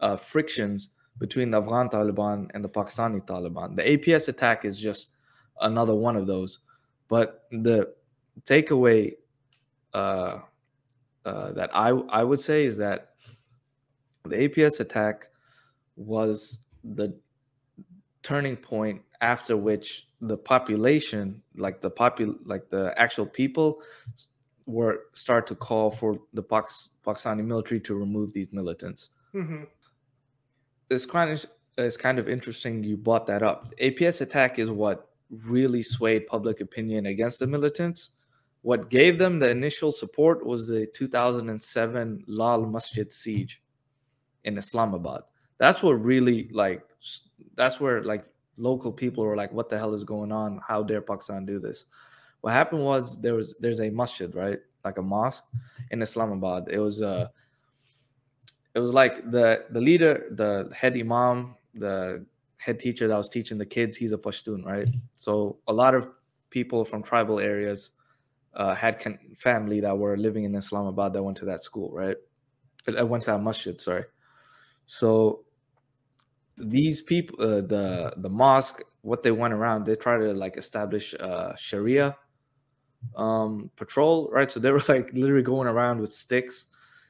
uh, 0.00 0.16
frictions 0.16 0.90
between 1.18 1.50
the 1.50 1.58
Afghan 1.58 1.88
Taliban 1.88 2.50
and 2.54 2.64
the 2.64 2.68
Pakistani 2.68 3.24
Taliban. 3.26 3.76
The 3.76 3.82
APS 3.82 4.28
attack 4.28 4.64
is 4.64 4.78
just 4.78 5.08
another 5.60 5.94
one 5.94 6.16
of 6.16 6.26
those. 6.26 6.58
But 7.08 7.44
the 7.50 7.94
takeaway 8.44 9.16
uh, 9.92 10.38
uh, 11.24 11.52
that 11.52 11.70
I 11.74 11.88
I 11.88 12.24
would 12.24 12.40
say 12.40 12.64
is 12.64 12.76
that 12.78 13.10
the 14.24 14.36
APS 14.36 14.80
attack 14.80 15.28
was 15.96 16.58
the 16.84 17.18
turning 18.22 18.56
point 18.56 19.02
after 19.20 19.56
which 19.56 20.06
the 20.20 20.36
population, 20.36 21.42
like 21.56 21.80
the 21.80 21.90
popul, 21.90 22.36
like 22.44 22.68
the 22.70 22.94
actual 22.96 23.26
people, 23.26 23.80
were 24.66 25.04
start 25.14 25.46
to 25.48 25.54
call 25.54 25.90
for 25.90 26.18
the 26.32 26.42
Pakistani 26.42 27.44
military 27.44 27.80
to 27.80 27.94
remove 27.94 28.32
these 28.32 28.48
militants. 28.52 29.10
Mm-hmm. 29.34 29.64
It's 30.90 31.06
kind 31.06 31.30
of 31.30 31.46
it's 31.78 31.96
kind 31.96 32.18
of 32.18 32.28
interesting 32.28 32.84
you 32.84 32.96
brought 32.96 33.26
that 33.26 33.42
up. 33.42 33.72
APS 33.80 34.20
attack 34.20 34.58
is 34.58 34.70
what 34.70 35.09
really 35.30 35.82
swayed 35.82 36.26
public 36.26 36.60
opinion 36.60 37.06
against 37.06 37.38
the 37.38 37.46
militants. 37.46 38.10
What 38.62 38.90
gave 38.90 39.18
them 39.18 39.38
the 39.38 39.48
initial 39.50 39.90
support 39.92 40.44
was 40.44 40.68
the 40.68 40.86
2007 40.94 42.24
Lal 42.26 42.66
Masjid 42.66 43.10
siege 43.10 43.62
in 44.44 44.58
Islamabad. 44.58 45.22
That's 45.58 45.82
what 45.82 45.92
really 45.92 46.48
like 46.52 46.82
that's 47.54 47.80
where 47.80 48.02
like 48.02 48.24
local 48.56 48.92
people 48.92 49.24
were 49.24 49.36
like, 49.36 49.52
what 49.52 49.68
the 49.68 49.78
hell 49.78 49.94
is 49.94 50.04
going 50.04 50.32
on? 50.32 50.60
How 50.66 50.82
dare 50.82 51.00
Pakistan 51.00 51.46
do 51.46 51.58
this? 51.58 51.84
What 52.42 52.52
happened 52.52 52.84
was 52.84 53.20
there 53.20 53.34
was 53.34 53.56
there's 53.60 53.80
a 53.80 53.90
masjid, 53.90 54.34
right? 54.34 54.58
Like 54.84 54.98
a 54.98 55.02
mosque 55.02 55.44
in 55.90 56.02
Islamabad. 56.02 56.68
It 56.70 56.78
was 56.78 57.02
uh 57.02 57.28
it 58.74 58.78
was 58.78 58.92
like 58.92 59.30
the 59.30 59.64
the 59.70 59.80
leader, 59.80 60.26
the 60.32 60.70
head 60.74 60.96
imam, 60.96 61.56
the 61.74 62.24
head 62.60 62.78
teacher 62.78 63.08
that 63.08 63.16
was 63.16 63.28
teaching 63.28 63.58
the 63.58 63.66
kids, 63.66 63.96
he's 63.96 64.12
a 64.12 64.18
Pashtun, 64.18 64.64
right? 64.64 64.88
So 65.16 65.58
a 65.66 65.72
lot 65.72 65.94
of 65.94 66.08
people 66.50 66.84
from 66.84 67.02
tribal 67.02 67.40
areas 67.40 67.90
uh, 68.54 68.74
had 68.74 69.00
con- 69.00 69.18
family 69.38 69.80
that 69.80 69.96
were 69.96 70.16
living 70.16 70.44
in 70.44 70.54
Islamabad 70.54 71.14
that 71.14 71.22
went 71.22 71.38
to 71.38 71.46
that 71.46 71.62
school, 71.62 71.90
right? 71.90 72.16
I 72.98 73.02
went 73.02 73.24
to 73.24 73.30
that 73.30 73.42
masjid, 73.42 73.80
sorry. 73.80 74.04
So 74.86 75.44
these 76.58 77.00
people, 77.00 77.40
uh, 77.40 77.60
the 77.62 78.12
the 78.18 78.28
mosque, 78.28 78.82
what 79.02 79.22
they 79.22 79.30
went 79.30 79.54
around, 79.54 79.86
they 79.86 79.94
try 79.94 80.18
to 80.18 80.32
like 80.34 80.56
establish 80.56 81.14
uh, 81.18 81.54
Sharia 81.56 82.16
um, 83.16 83.70
patrol, 83.76 84.28
right? 84.32 84.50
So 84.50 84.60
they 84.60 84.70
were 84.70 84.82
like 84.88 85.12
literally 85.12 85.42
going 85.42 85.68
around 85.68 86.00
with 86.00 86.12
sticks, 86.12 86.66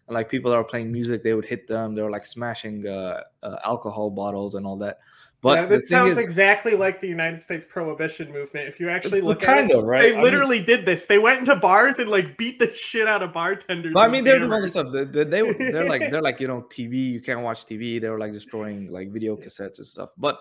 and 0.06 0.14
like 0.14 0.28
people 0.28 0.50
that 0.50 0.58
were 0.58 0.64
playing 0.64 0.92
music, 0.92 1.22
they 1.22 1.34
would 1.34 1.44
hit 1.44 1.66
them. 1.66 1.94
They 1.94 2.02
were 2.02 2.10
like 2.10 2.26
smashing 2.26 2.86
uh, 2.86 3.22
uh 3.42 3.56
alcohol 3.64 4.10
bottles 4.10 4.54
and 4.54 4.66
all 4.66 4.76
that. 4.78 4.98
But 5.42 5.58
yeah, 5.58 5.66
this 5.66 5.88
sounds 5.88 6.12
is, 6.12 6.18
exactly 6.18 6.72
like 6.72 7.00
the 7.00 7.08
United 7.08 7.40
States 7.40 7.66
prohibition 7.66 8.30
movement. 8.30 8.68
If 8.68 8.78
you 8.78 8.90
actually 8.90 9.22
look 9.22 9.40
kind 9.40 9.70
at 9.70 9.78
of, 9.78 9.84
right? 9.84 10.02
They 10.02 10.16
I 10.16 10.22
literally 10.22 10.58
mean, 10.58 10.66
did 10.66 10.84
this. 10.84 11.06
They 11.06 11.18
went 11.18 11.38
into 11.38 11.56
bars 11.56 11.98
and 11.98 12.10
like 12.10 12.36
beat 12.36 12.58
the 12.58 12.74
shit 12.74 13.08
out 13.08 13.22
of 13.22 13.32
bartenders. 13.32 13.94
I 13.96 14.08
mean, 14.08 14.24
they're 14.24 14.38
doing 14.38 14.52
all 14.52 14.60
this 14.60 14.72
stuff. 14.72 14.88
They, 14.92 15.04
they, 15.04 15.24
they 15.24 15.52
they're 15.70 15.88
like 15.88 16.02
they're 16.10 16.20
like 16.20 16.40
you 16.40 16.48
know 16.48 16.66
TV. 16.70 17.10
You 17.10 17.22
can't 17.22 17.40
watch 17.40 17.64
TV. 17.64 17.98
They 17.98 18.10
were 18.10 18.18
like 18.18 18.34
destroying 18.34 18.92
like 18.92 19.10
video 19.10 19.34
cassettes 19.34 19.78
and 19.78 19.86
stuff. 19.86 20.10
But 20.18 20.38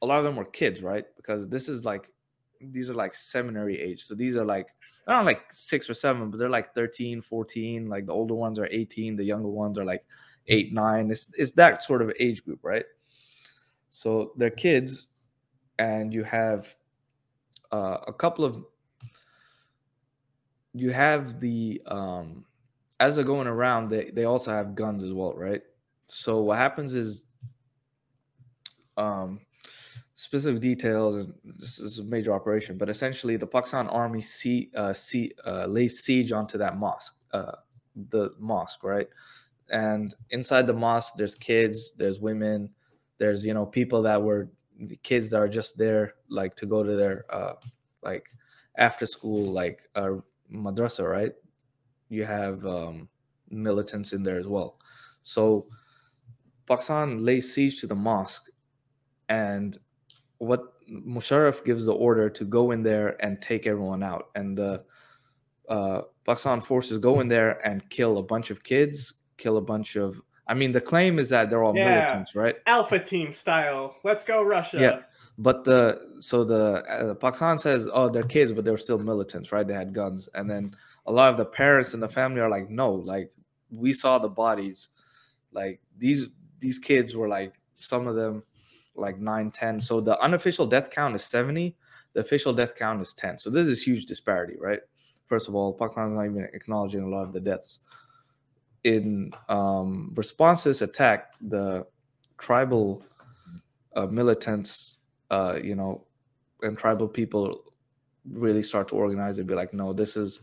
a 0.00 0.06
lot 0.06 0.18
of 0.18 0.24
them 0.24 0.36
were 0.36 0.44
kids, 0.44 0.80
right? 0.80 1.04
Because 1.16 1.48
this 1.48 1.68
is 1.68 1.84
like 1.84 2.08
these 2.60 2.90
are 2.90 2.94
like 2.94 3.16
seminary 3.16 3.80
age. 3.80 4.04
So 4.04 4.14
these 4.14 4.36
are 4.36 4.44
like 4.44 4.68
I 5.08 5.12
don't 5.12 5.24
know, 5.24 5.30
like 5.30 5.42
six 5.52 5.90
or 5.90 5.94
seven, 5.94 6.30
but 6.30 6.38
they're 6.38 6.50
like 6.50 6.74
13, 6.74 7.22
14. 7.22 7.88
Like 7.88 8.06
the 8.06 8.12
older 8.12 8.34
ones 8.34 8.58
are 8.58 8.68
18. 8.70 9.16
The 9.16 9.24
younger 9.24 9.48
ones 9.48 9.76
are 9.76 9.84
like 9.84 10.04
eight, 10.46 10.72
nine. 10.72 11.10
It's 11.10 11.28
it's 11.36 11.52
that 11.52 11.82
sort 11.82 12.02
of 12.02 12.12
age 12.20 12.44
group, 12.44 12.60
right? 12.62 12.84
So 13.90 14.32
they're 14.36 14.50
kids, 14.50 15.08
and 15.78 16.12
you 16.12 16.24
have 16.24 16.74
uh, 17.72 17.98
a 18.06 18.12
couple 18.12 18.44
of 18.44 18.64
you 20.74 20.90
have 20.90 21.40
the 21.40 21.82
um, 21.86 22.44
as 23.00 23.16
they're 23.16 23.24
going 23.24 23.46
around, 23.46 23.90
they 23.90 24.10
they 24.10 24.24
also 24.24 24.50
have 24.50 24.74
guns 24.74 25.02
as 25.02 25.12
well, 25.12 25.34
right? 25.34 25.62
So 26.06 26.40
what 26.42 26.58
happens 26.58 26.94
is 26.94 27.24
um, 28.96 29.40
specific 30.14 30.60
details, 30.60 31.16
and 31.16 31.34
this 31.44 31.78
is 31.78 31.98
a 31.98 32.04
major 32.04 32.32
operation, 32.32 32.76
but 32.76 32.88
essentially 32.88 33.36
the 33.36 33.46
Pakistan 33.46 33.86
army 33.88 34.22
see, 34.22 34.70
uh, 34.74 34.92
see, 34.92 35.32
uh, 35.46 35.66
lays 35.66 36.00
siege 36.00 36.32
onto 36.32 36.58
that 36.58 36.76
mosque, 36.76 37.14
uh, 37.32 37.52
the 38.10 38.30
mosque, 38.38 38.82
right? 38.82 39.08
And 39.70 40.14
inside 40.30 40.66
the 40.66 40.72
mosque, 40.72 41.14
there's 41.16 41.34
kids, 41.34 41.92
there's 41.96 42.18
women, 42.20 42.70
there's 43.18 43.44
you 43.44 43.54
know 43.54 43.66
people 43.66 44.02
that 44.02 44.22
were 44.22 44.48
kids 45.02 45.30
that 45.30 45.38
are 45.38 45.48
just 45.48 45.76
there 45.76 46.14
like 46.28 46.54
to 46.54 46.66
go 46.66 46.82
to 46.82 46.94
their 46.94 47.24
uh 47.34 47.54
like 48.02 48.26
after 48.76 49.06
school 49.06 49.52
like 49.52 49.88
uh 49.94 50.10
madrasa 50.52 51.08
right? 51.08 51.32
You 52.08 52.24
have 52.24 52.64
um 52.66 53.08
militants 53.50 54.12
in 54.12 54.22
there 54.22 54.38
as 54.38 54.46
well. 54.46 54.78
So 55.22 55.68
pakistan 56.66 57.24
lays 57.24 57.52
siege 57.52 57.80
to 57.80 57.86
the 57.86 57.94
mosque 57.94 58.50
and 59.28 59.78
what 60.38 60.74
musharraf 60.90 61.64
gives 61.64 61.86
the 61.86 61.94
order 61.94 62.30
to 62.30 62.44
go 62.44 62.70
in 62.70 62.82
there 62.82 63.22
and 63.24 63.42
take 63.42 63.66
everyone 63.66 64.02
out. 64.02 64.28
And 64.34 64.56
the 64.56 64.84
uh, 65.68 66.02
pakistan 66.24 66.60
forces 66.62 66.98
go 66.98 67.20
in 67.20 67.28
there 67.28 67.66
and 67.66 67.88
kill 67.90 68.18
a 68.18 68.22
bunch 68.22 68.50
of 68.50 68.62
kids 68.62 69.14
kill 69.38 69.56
a 69.56 69.62
bunch 69.62 69.96
of 69.96 70.20
I 70.48 70.54
mean, 70.54 70.72
the 70.72 70.80
claim 70.80 71.18
is 71.18 71.28
that 71.28 71.50
they're 71.50 71.62
all 71.62 71.76
yeah. 71.76 71.94
militants, 71.94 72.34
right? 72.34 72.56
Alpha 72.66 72.98
team 72.98 73.32
style. 73.32 73.96
Let's 74.02 74.24
go 74.24 74.42
Russia. 74.42 74.80
Yeah, 74.80 74.98
but 75.36 75.64
the 75.64 76.16
so 76.20 76.44
the 76.44 76.82
uh, 76.84 77.14
Pakistan 77.14 77.58
says, 77.58 77.86
oh, 77.92 78.08
they're 78.08 78.22
kids, 78.22 78.52
but 78.52 78.64
they're 78.64 78.78
still 78.78 78.98
militants, 78.98 79.52
right? 79.52 79.66
They 79.66 79.74
had 79.74 79.92
guns, 79.92 80.28
and 80.34 80.50
then 80.50 80.74
a 81.06 81.12
lot 81.12 81.30
of 81.30 81.36
the 81.36 81.44
parents 81.44 81.94
and 81.94 82.02
the 82.02 82.08
family 82.08 82.40
are 82.40 82.50
like, 82.50 82.70
no, 82.70 82.92
like 82.92 83.30
we 83.70 83.92
saw 83.92 84.18
the 84.18 84.28
bodies, 84.28 84.88
like 85.52 85.80
these 85.96 86.26
these 86.60 86.78
kids 86.78 87.14
were 87.14 87.28
like 87.28 87.54
some 87.78 88.06
of 88.06 88.16
them 88.16 88.42
like 88.94 89.18
9 89.18 89.50
10 89.50 89.80
so 89.80 90.00
the 90.00 90.18
unofficial 90.20 90.66
death 90.66 90.90
count 90.90 91.14
is 91.14 91.24
70 91.24 91.76
the 92.14 92.20
official 92.20 92.52
death 92.52 92.74
count 92.74 93.00
is 93.00 93.12
10 93.14 93.38
so 93.38 93.50
this 93.50 93.66
is 93.66 93.82
huge 93.82 94.06
disparity 94.06 94.54
right 94.58 94.80
first 95.26 95.48
of 95.48 95.54
all 95.54 95.72
pakistan 95.72 96.10
is 96.10 96.16
not 96.16 96.24
even 96.24 96.48
acknowledging 96.52 97.02
a 97.02 97.08
lot 97.08 97.22
of 97.22 97.32
the 97.32 97.40
deaths 97.40 97.80
in 98.88 99.32
um, 99.48 100.12
response 100.16 100.62
to 100.62 100.70
this 100.70 100.82
attack, 100.82 101.32
the 101.40 101.86
tribal 102.38 103.02
uh, 103.94 104.06
militants, 104.06 104.96
uh, 105.30 105.58
you 105.62 105.74
know, 105.74 106.04
and 106.62 106.76
tribal 106.78 107.08
people 107.08 107.64
really 108.32 108.62
start 108.62 108.88
to 108.88 108.94
organize 108.94 109.38
and 109.38 109.46
be 109.46 109.54
like, 109.54 109.72
no, 109.74 109.92
this 109.92 110.16
is 110.16 110.40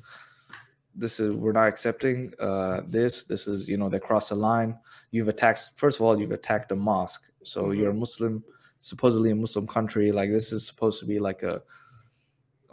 this 0.97 1.19
is 1.19 1.35
we're 1.35 1.51
not 1.51 1.67
accepting 1.67 2.31
uh, 2.39 2.81
this. 2.87 3.23
This 3.23 3.47
is 3.47 3.67
you 3.67 3.77
know 3.77 3.89
they 3.89 3.99
cross 3.99 4.29
the 4.29 4.35
line. 4.35 4.77
You've 5.11 5.27
attacked. 5.27 5.69
First 5.75 5.99
of 5.99 6.05
all, 6.05 6.19
you've 6.19 6.31
attacked 6.31 6.71
a 6.71 6.75
mosque. 6.75 7.23
So 7.43 7.63
mm-hmm. 7.63 7.79
you're 7.79 7.91
a 7.91 7.93
Muslim, 7.93 8.43
supposedly 8.79 9.31
a 9.31 9.35
Muslim 9.35 9.67
country. 9.67 10.11
Like 10.11 10.31
this 10.31 10.53
is 10.53 10.65
supposed 10.65 10.99
to 10.99 11.05
be 11.05 11.19
like 11.19 11.43
a 11.43 11.61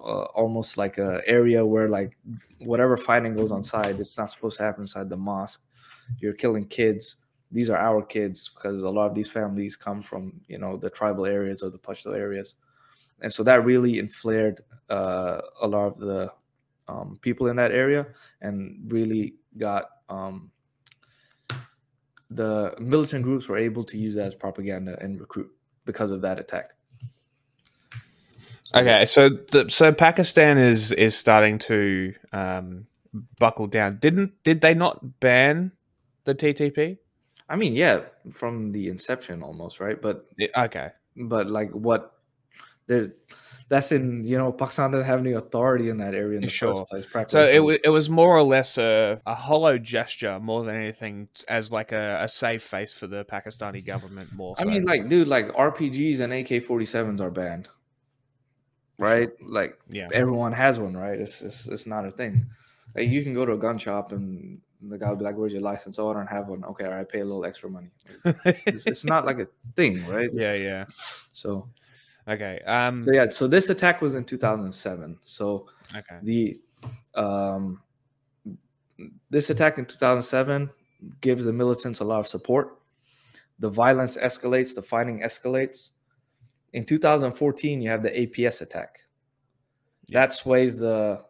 uh, 0.02 0.24
almost 0.34 0.76
like 0.76 0.98
a 0.98 1.20
area 1.26 1.64
where 1.64 1.88
like 1.88 2.16
whatever 2.58 2.96
fighting 2.96 3.34
goes 3.34 3.52
on 3.52 3.62
side, 3.62 3.98
it's 4.00 4.18
not 4.18 4.30
supposed 4.30 4.58
to 4.58 4.64
happen 4.64 4.82
inside 4.82 5.08
the 5.08 5.16
mosque. 5.16 5.62
You're 6.18 6.34
killing 6.34 6.66
kids. 6.66 7.16
These 7.50 7.70
are 7.70 7.78
our 7.78 8.02
kids 8.02 8.50
because 8.54 8.82
a 8.82 8.88
lot 8.88 9.06
of 9.06 9.14
these 9.14 9.30
families 9.30 9.76
come 9.76 10.02
from 10.02 10.40
you 10.48 10.58
know 10.58 10.76
the 10.76 10.90
tribal 10.90 11.26
areas 11.26 11.62
or 11.62 11.70
the 11.70 11.78
Pashto 11.78 12.16
areas, 12.16 12.54
and 13.20 13.32
so 13.32 13.42
that 13.42 13.64
really 13.64 13.98
inflared 13.98 14.62
uh, 14.90 15.40
a 15.60 15.66
lot 15.66 15.86
of 15.86 15.98
the 15.98 16.32
um, 16.88 17.18
people 17.22 17.46
in 17.46 17.56
that 17.56 17.72
area 17.72 18.06
and 18.40 18.80
really 18.90 19.34
got 19.56 19.84
um, 20.08 20.50
the 22.30 22.74
militant 22.78 23.22
groups 23.22 23.48
were 23.48 23.58
able 23.58 23.84
to 23.84 23.98
use 23.98 24.14
that 24.14 24.26
as 24.26 24.34
propaganda 24.34 24.98
and 25.00 25.20
recruit 25.20 25.50
because 25.84 26.10
of 26.10 26.20
that 26.22 26.38
attack. 26.38 26.70
Okay, 28.74 29.04
so 29.04 29.28
the, 29.28 29.68
so 29.68 29.92
Pakistan 29.92 30.58
is 30.58 30.92
is 30.92 31.16
starting 31.16 31.58
to 31.60 32.14
um, 32.32 32.86
buckle 33.38 33.66
down. 33.66 33.98
Didn't 34.00 34.32
did 34.44 34.60
they 34.60 34.74
not 34.74 35.20
ban 35.20 35.72
the 36.24 36.34
TTP? 36.34 36.98
I 37.48 37.56
mean, 37.56 37.74
yeah, 37.74 38.02
from 38.32 38.72
the 38.72 38.88
inception 38.88 39.42
almost, 39.42 39.78
right? 39.80 40.00
But 40.00 40.26
okay, 40.56 40.90
but 41.16 41.48
like 41.48 41.70
what 41.72 42.14
there 42.86 43.12
that's 43.68 43.90
in 43.90 44.24
you 44.24 44.36
know 44.36 44.52
Pakistan 44.52 44.90
doesn't 44.90 45.06
have 45.06 45.20
any 45.20 45.32
authority 45.32 45.88
in 45.88 45.96
that 45.98 46.14
area 46.14 46.36
in 46.36 46.42
the 46.42 46.48
Sure. 46.48 46.86
first 46.90 47.10
place. 47.10 47.26
so 47.30 47.40
it, 47.40 47.80
it 47.84 47.88
was 47.88 48.10
more 48.10 48.36
or 48.36 48.42
less 48.42 48.76
a, 48.76 49.20
a 49.26 49.34
hollow 49.34 49.78
gesture 49.78 50.38
more 50.40 50.62
than 50.64 50.76
anything 50.76 51.28
as 51.48 51.72
like 51.72 51.90
a, 51.90 52.20
a 52.22 52.28
safe 52.28 52.62
face 52.62 52.92
for 52.92 53.06
the 53.06 53.24
Pakistani 53.24 53.84
government. 53.84 54.30
More, 54.32 54.54
I 54.58 54.64
mean, 54.64 54.84
like, 54.84 55.08
dude, 55.08 55.26
like 55.26 55.48
RPGs 55.54 56.20
and 56.20 56.32
AK 56.34 56.66
47s 56.68 57.20
are 57.20 57.30
banned, 57.30 57.68
right? 58.98 59.30
Like, 59.40 59.78
yeah, 59.88 60.08
everyone 60.12 60.52
has 60.52 60.78
one, 60.78 60.96
right? 60.96 61.18
It's, 61.18 61.42
it's 61.42 61.66
it's 61.66 61.86
not 61.86 62.06
a 62.06 62.10
thing. 62.10 62.46
Like, 62.94 63.08
you 63.08 63.22
can 63.22 63.34
go 63.34 63.44
to 63.44 63.52
a 63.52 63.58
gun 63.58 63.78
shop 63.78 64.12
and 64.12 64.60
the 64.80 64.98
guy 64.98 65.08
will 65.08 65.16
be 65.16 65.24
like, 65.24 65.36
"Where's 65.36 65.52
your 65.52 65.62
license?" 65.62 65.98
Oh, 65.98 66.10
I 66.10 66.14
don't 66.14 66.26
have 66.26 66.48
one. 66.48 66.64
Okay, 66.64 66.84
all 66.84 66.90
right, 66.92 67.08
pay 67.08 67.20
a 67.20 67.24
little 67.24 67.44
extra 67.44 67.70
money. 67.70 67.90
It's, 68.44 68.86
it's 68.86 69.04
not 69.04 69.24
like 69.24 69.38
a 69.38 69.48
thing, 69.76 70.06
right? 70.06 70.30
yeah, 70.34 70.54
yeah. 70.54 70.84
So, 71.32 71.68
Okay, 72.28 72.60
um, 72.66 73.04
so 73.04 73.12
yeah. 73.12 73.28
So 73.30 73.48
this 73.48 73.68
attack 73.68 74.00
was 74.00 74.14
in 74.14 74.24
2007. 74.24 75.18
So 75.24 75.68
okay, 75.94 76.18
the 76.22 76.60
um 77.14 77.82
this 79.30 79.50
attack 79.50 79.78
in 79.78 79.86
2007 79.86 80.70
gives 81.20 81.44
the 81.44 81.52
militants 81.52 82.00
a 82.00 82.04
lot 82.04 82.20
of 82.20 82.28
support 82.28 82.78
the 83.58 83.68
violence 83.68 84.16
escalates 84.16 84.74
the 84.74 84.82
fighting 84.82 85.20
escalates 85.20 85.90
in 86.72 86.84
2014 86.84 87.80
you 87.82 87.88
have 87.90 88.02
the 88.02 88.10
aps 88.10 88.60
attack 88.60 89.00
Yeah. 90.08 90.20
that 90.20 90.34
sways 90.34 90.78
the 90.78 91.22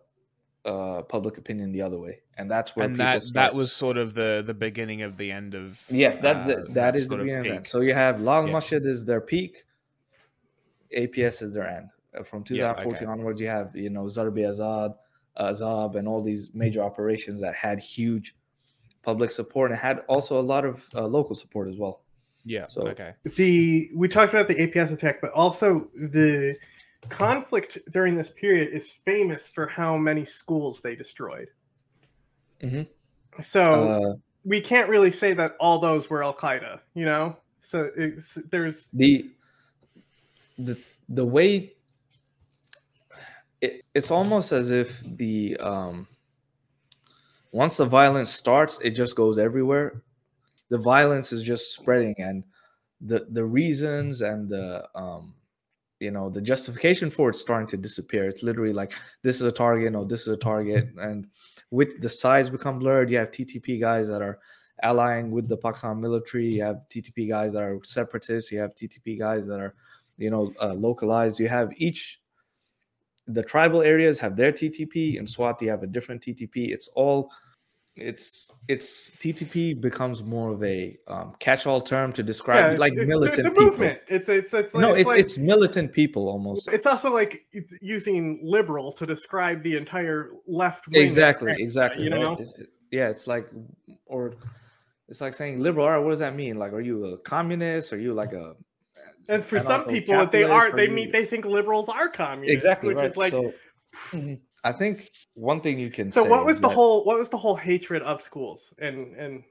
uh 0.65 1.03
public 1.03 1.39
opinion 1.39 1.73
the 1.73 1.83
other 1.83 1.99
way 1.99 2.21
and 2.39 2.49
that's 2.51 2.77
where 2.77 2.87
and 2.87 2.97
that 3.01 3.23
start- 3.23 3.35
that 3.35 3.55
was 3.55 3.73
sort 3.73 3.97
of 3.97 4.15
the 4.15 4.43
the 4.47 4.55
beginning 4.55 5.03
of 5.03 5.17
the 5.17 5.31
end 5.33 5.55
of 5.55 5.83
yeah 5.91 6.21
that 6.21 6.37
uh, 6.37 6.47
that, 6.49 6.75
that 6.75 6.97
is 6.97 7.09
the 7.09 7.17
beginning 7.17 7.57
of 7.57 7.63
that. 7.65 7.69
so 7.69 7.81
you 7.81 7.95
have 7.95 8.21
long 8.21 8.47
Yeah. 8.47 8.53
masjid 8.55 8.87
is 8.87 9.05
their 9.05 9.21
peak 9.21 9.65
aps 10.97 11.43
is 11.43 11.55
their 11.55 11.69
end 11.69 11.89
Uh, 12.15 12.23
from 12.23 12.41
Yeah, 12.51 12.75
2014 12.75 12.93
okay. 12.95 13.07
onwards 13.13 13.41
you 13.41 13.49
have 13.49 13.75
you 13.75 13.91
know 13.91 14.05
zarbi 14.05 14.43
azad 14.53 14.95
azab 15.39 15.97
and 15.99 16.07
all 16.07 16.23
these 16.23 16.51
major 16.53 16.83
operations 16.83 17.41
that 17.41 17.55
had 17.55 17.81
huge 17.81 18.37
public 19.03 19.31
support 19.31 19.71
and 19.73 19.81
had 19.81 20.01
also 20.09 20.39
a 20.39 20.47
lot 20.53 20.65
of 20.65 20.87
uh, 20.95 21.07
local 21.07 21.35
support 21.35 21.69
as 21.69 21.77
well 21.79 22.02
yeah. 22.45 22.67
So- 22.69 22.89
okay, 22.89 23.15
the 23.37 23.91
we 23.95 24.09
talked 24.09 24.33
about 24.33 24.49
the 24.49 24.55
APS 24.57 24.93
attack, 24.93 25.21
but 25.21 25.33
also 25.33 25.89
the 25.95 26.57
conflict 27.09 27.79
during 27.91 28.17
this 28.17 28.31
period 28.31 28.73
is 28.73 28.91
famous 28.91 29.49
for 29.49 29.67
how 29.67 29.97
many 29.97 30.25
schools 30.25 30.81
they 30.81 30.95
destroyed. 30.95 31.49
Mhm. 32.61 32.87
So 33.41 33.91
uh, 33.91 34.15
we 34.45 34.61
can't 34.61 34.89
really 34.89 35.11
say 35.11 35.33
that 35.35 35.57
all 35.59 35.79
those 35.79 36.09
were 36.11 36.23
Al 36.23 36.35
Qaeda, 36.35 36.81
you 36.95 37.05
know. 37.05 37.37
So 37.61 37.91
it's, 37.97 38.35
there's 38.51 38.89
the 38.89 39.31
the 40.59 40.79
the 41.09 41.25
way 41.25 41.73
it, 43.61 43.85
it's 43.95 44.11
almost 44.11 44.53
as 44.53 44.71
if 44.71 45.01
the 45.05 45.57
um 45.59 46.07
once 47.53 47.77
the 47.77 47.85
violence 47.85 48.31
starts 48.31 48.79
it 48.81 48.91
just 48.91 49.15
goes 49.17 49.39
everywhere 49.39 50.03
the 50.73 50.79
violence 50.79 51.33
is 51.33 51.43
just 51.43 51.75
spreading 51.75 52.15
and 52.17 52.43
the 53.03 53.27
the 53.33 53.45
reasons 53.45 54.23
and 54.23 54.49
the 54.49 54.89
um 54.95 55.35
you 56.01 56.11
know 56.11 56.31
the 56.31 56.41
justification 56.41 57.11
for 57.11 57.29
it 57.29 57.37
starting 57.37 57.69
to 57.69 57.77
disappear. 57.77 58.27
It's 58.27 58.43
literally 58.43 58.73
like 58.73 58.95
this 59.23 59.37
is 59.37 59.43
a 59.43 59.53
target 59.53 59.93
no 59.93 60.07
this 60.07 60.23
is 60.23 60.29
a 60.29 60.37
target 60.39 60.89
and 60.97 61.27
with 61.71 62.01
the 62.01 62.09
sides 62.09 62.49
become 62.49 62.79
blurred 62.79 63.11
you 63.11 63.19
have 63.19 63.31
ttp 63.31 63.79
guys 63.79 64.09
that 64.09 64.23
are 64.23 64.39
allying 64.83 65.31
with 65.31 65.47
the 65.47 65.57
pakistan 65.57 66.01
military 66.01 66.55
you 66.55 66.63
have 66.63 66.79
ttp 66.93 67.29
guys 67.29 67.53
that 67.53 67.63
are 67.63 67.79
separatists 67.85 68.51
you 68.51 68.59
have 68.59 68.75
ttp 68.75 69.19
guys 69.19 69.47
that 69.47 69.61
are 69.61 69.75
you 70.17 70.31
know 70.31 70.53
uh, 70.61 70.73
localized. 70.73 71.39
You 71.39 71.49
have 71.49 71.71
each 71.77 72.21
the 73.27 73.43
tribal 73.43 73.83
areas 73.83 74.19
have 74.19 74.37
their 74.37 74.53
ttp 74.53 75.17
in 75.19 75.27
swat 75.27 75.61
you 75.61 75.71
have 75.71 75.83
a 75.83 75.93
different 75.97 76.23
ttp 76.23 76.73
it's 76.75 76.89
all 76.95 77.31
it's 77.95 78.51
it's 78.69 79.11
ttp 79.17 79.79
becomes 79.79 80.23
more 80.23 80.51
of 80.53 80.63
a 80.65 80.97
um, 81.09 81.35
catch-all 81.41 81.79
term 81.81 82.11
to 82.11 82.23
describe 82.23 82.73
yeah, 82.73 82.79
like 82.79 82.95
it- 82.97 83.07
militant 83.07 83.39
It's 83.39 83.47
a 83.47 83.51
people. 83.51 83.97
It's 84.09 84.29
it's 84.31 84.55
it's 84.55 84.73
like, 84.75 84.81
no 84.81 84.93
it's, 84.93 85.01
it's, 85.03 85.09
like, 85.09 85.21
it's 85.21 85.37
militant 85.39 85.93
people 85.93 86.29
almost 86.29 86.69
it's 86.69 86.87
also 86.87 87.13
like 87.13 87.45
it's 87.53 87.75
using 87.83 88.41
liberal 88.43 88.93
to 88.93 89.05
describe 89.05 89.63
the 89.63 89.77
entire 89.77 90.31
left 90.47 90.89
wing. 90.89 91.03
exactly 91.03 91.49
America, 91.49 91.63
exactly 91.63 92.05
You 92.05 92.11
know, 92.11 92.33
It's- 92.33 92.55
yeah 92.91 93.09
it's 93.09 93.27
like 93.27 93.51
or 94.07 94.37
it's 95.09 95.21
like 95.21 95.35
saying 95.35 95.61
liberal 95.61 95.85
all 95.85 95.93
right, 95.93 95.99
what 95.99 96.11
does 96.11 96.19
that 96.21 96.35
mean 96.35 96.59
like 96.59 96.73
are 96.73 96.81
you 96.81 97.05
a 97.07 97.19
communist 97.19 97.93
are 97.93 97.99
you 97.99 98.15
like 98.15 98.33
a 98.33 98.55
and 99.29 99.45
for 99.45 99.59
some 99.61 99.85
people, 99.85 100.27
they 100.27 100.45
are 100.45 100.73
they 100.75 100.89
mean 100.89 101.13
they 101.13 101.25
think 101.27 101.45
liberals 101.45 101.89
are 101.91 102.09
communists. 102.09 102.55
exactly 102.65 102.89
which 102.89 102.97
right 102.97 103.07
is 103.07 103.17
like 103.19 103.33
so 103.33 103.53
i 104.65 104.73
think 104.73 105.11
one 105.35 105.61
thing 105.61 105.79
you 105.79 105.91
can 105.91 106.13
So 106.13 106.23
say 106.25 106.29
what 106.31 106.45
was 106.47 106.61
the 106.61 106.69
that- 106.69 106.75
whole 106.75 107.05
what 107.05 107.19
was 107.19 107.29
the 107.31 107.37
whole 107.39 107.57
hatred 107.57 108.03
of 108.03 108.23
schools 108.23 108.73
and 108.79 109.11
and 109.13 109.43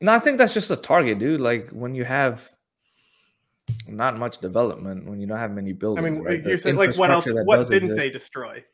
No, 0.00 0.12
I 0.12 0.18
think 0.18 0.36
that's 0.38 0.52
just 0.52 0.70
a 0.70 0.76
target, 0.76 1.18
dude. 1.18 1.40
Like 1.40 1.70
when 1.70 1.94
you 1.94 2.04
have 2.04 2.50
not 3.88 4.18
much 4.18 4.38
development, 4.38 5.06
when 5.08 5.20
you 5.20 5.26
don't 5.26 5.38
have 5.38 5.52
many 5.52 5.72
buildings. 5.72 6.04
I 6.06 6.10
mean 6.10 6.22
right? 6.22 6.44
you're 6.44 6.58
saying 6.58 6.76
like 6.76 6.96
what 6.96 7.10
else 7.10 7.26
what 7.50 7.68
didn't 7.68 7.90
exist- 7.90 7.96
they 8.02 8.10
destroy? 8.10 8.64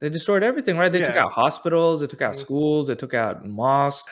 They 0.00 0.08
destroyed 0.08 0.42
everything, 0.42 0.76
right? 0.78 0.92
They 0.92 1.02
took 1.02 1.16
out 1.16 1.32
hospitals, 1.32 2.00
they 2.00 2.06
took 2.06 2.22
out 2.22 2.34
Mhm. 2.36 2.40
schools, 2.46 2.86
they 2.86 2.94
took 2.94 3.14
out 3.14 3.44
mosques. 3.46 4.08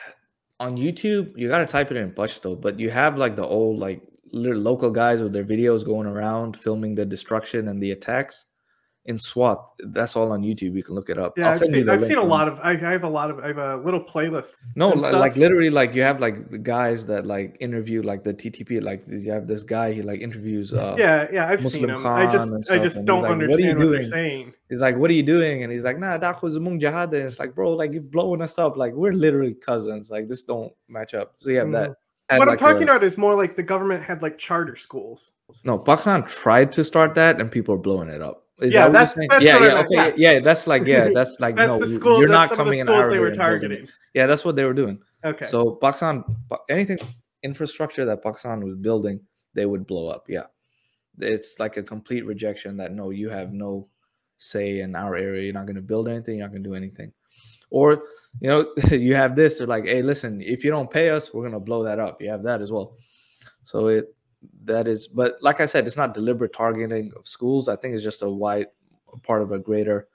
On 0.59 0.75
YouTube, 0.75 1.25
you 1.39 1.47
gotta 1.47 1.65
type 1.65 1.89
it 1.91 1.97
in 1.97 2.11
Pashto, 2.11 2.59
but 2.59 2.79
you 2.79 2.89
have 2.89 3.17
like 3.17 3.35
the 3.35 3.45
old 3.45 3.79
like 3.79 4.01
li- 4.33 4.53
local 4.69 4.91
guys 4.91 5.21
with 5.21 5.31
their 5.33 5.45
videos 5.45 5.85
going 5.85 6.07
around 6.07 6.57
filming 6.65 6.93
the 6.95 7.05
destruction 7.05 7.67
and 7.69 7.81
the 7.81 7.91
attacks 7.91 8.45
in 9.07 9.17
SWAT. 9.17 9.71
That's 9.79 10.15
all 10.15 10.31
on 10.31 10.41
YouTube. 10.41 10.75
You 10.75 10.83
can 10.83 10.93
look 10.93 11.09
it 11.09 11.17
up. 11.17 11.37
Yeah, 11.37 11.49
I've 11.49 11.59
seen 11.59 11.89
I've 11.89 12.03
seen 12.03 12.17
a 12.17 12.23
lot 12.23 12.47
of 12.47 12.59
I, 12.61 12.71
I 12.71 12.91
have 12.91 13.03
a 13.03 13.09
lot 13.09 13.31
of 13.31 13.39
I 13.39 13.47
have 13.47 13.57
a 13.57 13.77
little 13.77 14.03
playlist. 14.03 14.53
No, 14.75 14.91
and 14.91 15.01
li- 15.01 15.11
like 15.11 15.35
literally, 15.35 15.69
like 15.69 15.95
you 15.95 16.03
have 16.03 16.19
like 16.19 16.49
the 16.51 16.57
guys 16.57 17.05
that 17.07 17.25
like 17.25 17.55
interview 17.59 18.03
like 18.03 18.23
the 18.23 18.33
TTP. 18.33 18.81
Like 18.83 19.03
you 19.07 19.31
have 19.31 19.47
this 19.47 19.63
guy, 19.63 19.93
he 19.93 20.01
like 20.01 20.19
interviews. 20.19 20.73
Uh, 20.73 20.95
yeah, 20.97 21.27
yeah, 21.31 21.47
I've 21.47 21.63
Muslim 21.63 21.81
seen 21.81 21.87
them. 21.87 22.05
I 22.05 22.27
just 22.27 22.69
I 22.69 22.77
just 22.79 23.05
don't 23.05 23.21
like, 23.21 23.29
"What 23.29 23.41
understand 23.41 23.79
what, 23.79 23.89
they're 23.91 24.03
saying. 24.03 24.53
He's 24.69 24.81
like, 24.81 24.97
"What 24.97 25.09
are 25.09 25.13
you 25.13 25.23
doing?" 25.23 25.63
And 25.63 25.71
he's 25.71 25.83
like, 25.85 25.97
"Nah, 25.97 26.17
that 26.17 26.43
was 26.43 26.59
Mung 26.59 26.79
Jihad." 26.79 27.13
And 27.13 27.23
it's 27.23 27.39
like, 27.39 27.55
bro, 27.55 27.71
like 27.71 27.93
you're 27.93 28.01
blowing 28.01 28.41
us 28.41 28.59
up. 28.59 28.75
Like 28.75 28.93
we're 28.93 29.13
literally 29.13 29.53
cousins. 29.53 30.09
Like 30.09 30.27
this 30.27 30.43
don't 30.43 30.73
match 30.89 31.13
up. 31.13 31.35
So 31.39 31.49
yeah, 31.49 31.63
that. 31.63 31.71
had, 31.71 31.95
Mm. 32.29 32.39
What 32.39 32.47
like, 32.49 32.61
I'm 32.61 32.67
talking 32.67 32.89
a- 32.89 32.91
about 32.91 33.03
is 33.05 33.17
more 33.17 33.35
like 33.35 33.55
the 33.55 33.63
government 33.63 34.03
had 34.03 34.21
like 34.21 34.37
charter 34.37 34.75
schools. 34.75 35.31
No, 35.63 35.77
Pakistan 35.77 36.23
tried 36.23 36.73
to 36.73 36.83
start 36.83 37.15
that, 37.15 37.39
and 37.39 37.49
people 37.49 37.73
are 37.73 37.77
blowing 37.77 38.09
it 38.09 38.21
up. 38.21 38.43
Is 38.59 38.73
Yeah, 38.73 38.89
that 38.89 38.93
that's- 38.93 39.27
that's 39.29 39.43
yeah, 39.43 39.59
yeah, 39.63 39.79
okay, 39.81 39.87
yes. 39.91 40.17
yeah. 40.17 40.39
That's 40.39 40.65
like, 40.65 40.85
yeah, 40.85 41.09
that's 41.13 41.39
like, 41.39 41.55
That's 41.55 41.77
no, 41.77 41.85
school. 41.85 42.19
you're 42.19 42.29
That's 42.29 42.49
not 42.49 42.49
the 42.49 42.55
coming 42.55 42.79
in 42.79 42.87
they 42.87 43.19
were 43.19 43.33
targeting. 43.33 43.87
Yeah, 44.13 44.25
that's 44.25 44.43
what 44.43 44.55
they 44.55 44.63
were 44.63 44.73
doing. 44.73 44.99
Okay. 45.23 45.45
So 45.45 45.75
Pakistan, 45.75 46.23
anything 46.69 46.97
infrastructure 47.43 48.05
that 48.05 48.23
Pakistan 48.23 48.63
was 48.63 48.75
building, 48.75 49.19
they 49.53 49.65
would 49.65 49.85
blow 49.85 50.07
up. 50.07 50.25
Yeah, 50.27 50.45
it's 51.19 51.59
like 51.59 51.77
a 51.77 51.83
complete 51.83 52.25
rejection 52.25 52.77
that 52.77 52.93
no, 52.93 53.11
you 53.11 53.29
have 53.29 53.53
no 53.53 53.89
say 54.39 54.79
in 54.79 54.95
our 54.95 55.15
area. 55.15 55.43
You're 55.43 55.53
not 55.53 55.65
going 55.67 55.75
to 55.75 55.81
build 55.81 56.07
anything. 56.07 56.37
You're 56.37 56.47
not 56.47 56.51
going 56.53 56.63
to 56.63 56.69
do 56.69 56.75
anything. 56.75 57.11
Or 57.69 58.03
you 58.39 58.49
know, 58.49 58.73
you 58.91 59.13
have 59.15 59.35
this. 59.35 59.57
They're 59.59 59.67
like, 59.67 59.85
hey, 59.85 60.01
listen, 60.01 60.41
if 60.41 60.63
you 60.63 60.71
don't 60.71 60.89
pay 60.89 61.09
us, 61.11 61.31
we're 61.33 61.43
going 61.43 61.53
to 61.53 61.59
blow 61.59 61.83
that 61.83 61.99
up. 61.99 62.21
You 62.21 62.29
have 62.31 62.43
that 62.43 62.61
as 62.61 62.71
well. 62.71 62.95
So 63.65 63.87
it 63.87 64.15
that 64.65 64.87
is, 64.87 65.07
but 65.07 65.35
like 65.41 65.61
I 65.61 65.65
said, 65.65 65.87
it's 65.87 65.97
not 65.97 66.13
deliberate 66.13 66.53
targeting 66.53 67.11
of 67.15 67.27
schools. 67.27 67.67
I 67.69 67.75
think 67.75 67.93
it's 67.95 68.03
just 68.03 68.21
a 68.21 68.29
wide 68.29 68.67
part 69.23 69.41
of 69.41 69.51
a 69.51 69.59
greater 69.59 70.07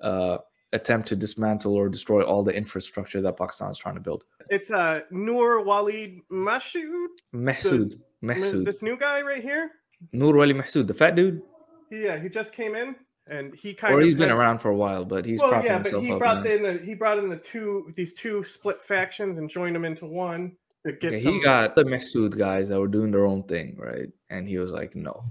uh, 0.00 0.38
attempt 0.72 1.08
to 1.08 1.16
dismantle 1.16 1.74
or 1.74 1.88
destroy 1.88 2.22
all 2.22 2.42
the 2.42 2.52
infrastructure 2.52 3.20
that 3.20 3.36
Pakistan 3.36 3.70
is 3.70 3.78
trying 3.78 3.94
to 3.94 4.00
build. 4.00 4.24
it's 4.50 4.70
uh 4.70 5.00
Noor 5.10 5.62
Walid 5.62 6.18
Mashoud, 6.30 7.08
Mahsoud, 7.34 7.98
Mahsoud, 8.22 8.64
this 8.64 8.82
new 8.82 8.96
guy 8.96 9.22
right 9.22 9.42
here. 9.42 9.70
Noor 10.12 10.34
Wali 10.36 10.54
Mahsoud, 10.54 10.86
the 10.86 10.94
fat 10.94 11.14
dude. 11.16 11.42
Yeah, 11.90 12.18
he 12.18 12.28
just 12.28 12.52
came 12.52 12.74
in. 12.76 12.96
and 13.28 13.54
he 13.54 13.74
kind 13.74 13.94
or 13.94 14.00
of 14.00 14.06
he's 14.06 14.14
been 14.14 14.30
around 14.30 14.58
for 14.58 14.70
a 14.70 14.76
while, 14.76 15.04
but 15.04 15.24
he's 15.24 15.40
well, 15.40 15.62
yeah, 15.64 15.78
but 15.78 16.00
he 16.00 16.14
brought 16.14 16.46
in 16.46 16.62
the 16.62 16.74
he 16.74 16.94
brought 16.94 17.18
in 17.18 17.28
the 17.28 17.36
two 17.36 17.90
these 17.96 18.14
two 18.14 18.42
split 18.44 18.82
factions 18.82 19.38
and 19.38 19.50
joined 19.50 19.74
them 19.74 19.84
into 19.84 20.06
one 20.06 20.52
to 20.86 20.92
get 20.92 21.12
Yeah, 21.12 21.18
some. 21.18 21.34
he 21.34 21.40
got 21.40 21.74
the 21.74 21.84
Masood 21.84 22.36
guys 22.36 22.68
that 22.68 22.78
were 22.78 22.88
doing 22.88 23.10
their 23.10 23.26
own 23.26 23.42
thing, 23.44 23.76
right? 23.78 24.08
And 24.30 24.48
he 24.48 24.58
was 24.58 24.70
like, 24.70 24.94
"No, 24.94 25.24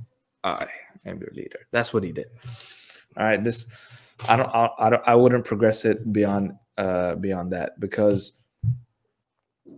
I 0.44 0.68
am 1.06 1.20
your 1.20 1.32
leader." 1.34 1.60
That's 1.72 1.94
what 1.94 2.04
he 2.04 2.12
did. 2.12 2.28
All 3.16 3.24
right, 3.26 3.44
this 3.44 3.66
I 4.28 4.36
don't, 4.36 4.50
I, 4.50 4.70
I 4.80 4.90
don't, 4.90 5.04
I 5.08 5.16
wouldn't 5.16 5.46
progress 5.46 5.86
it 5.86 6.12
beyond, 6.12 6.54
uh, 6.78 7.16
beyond 7.16 7.52
that 7.54 7.80
because 7.80 8.34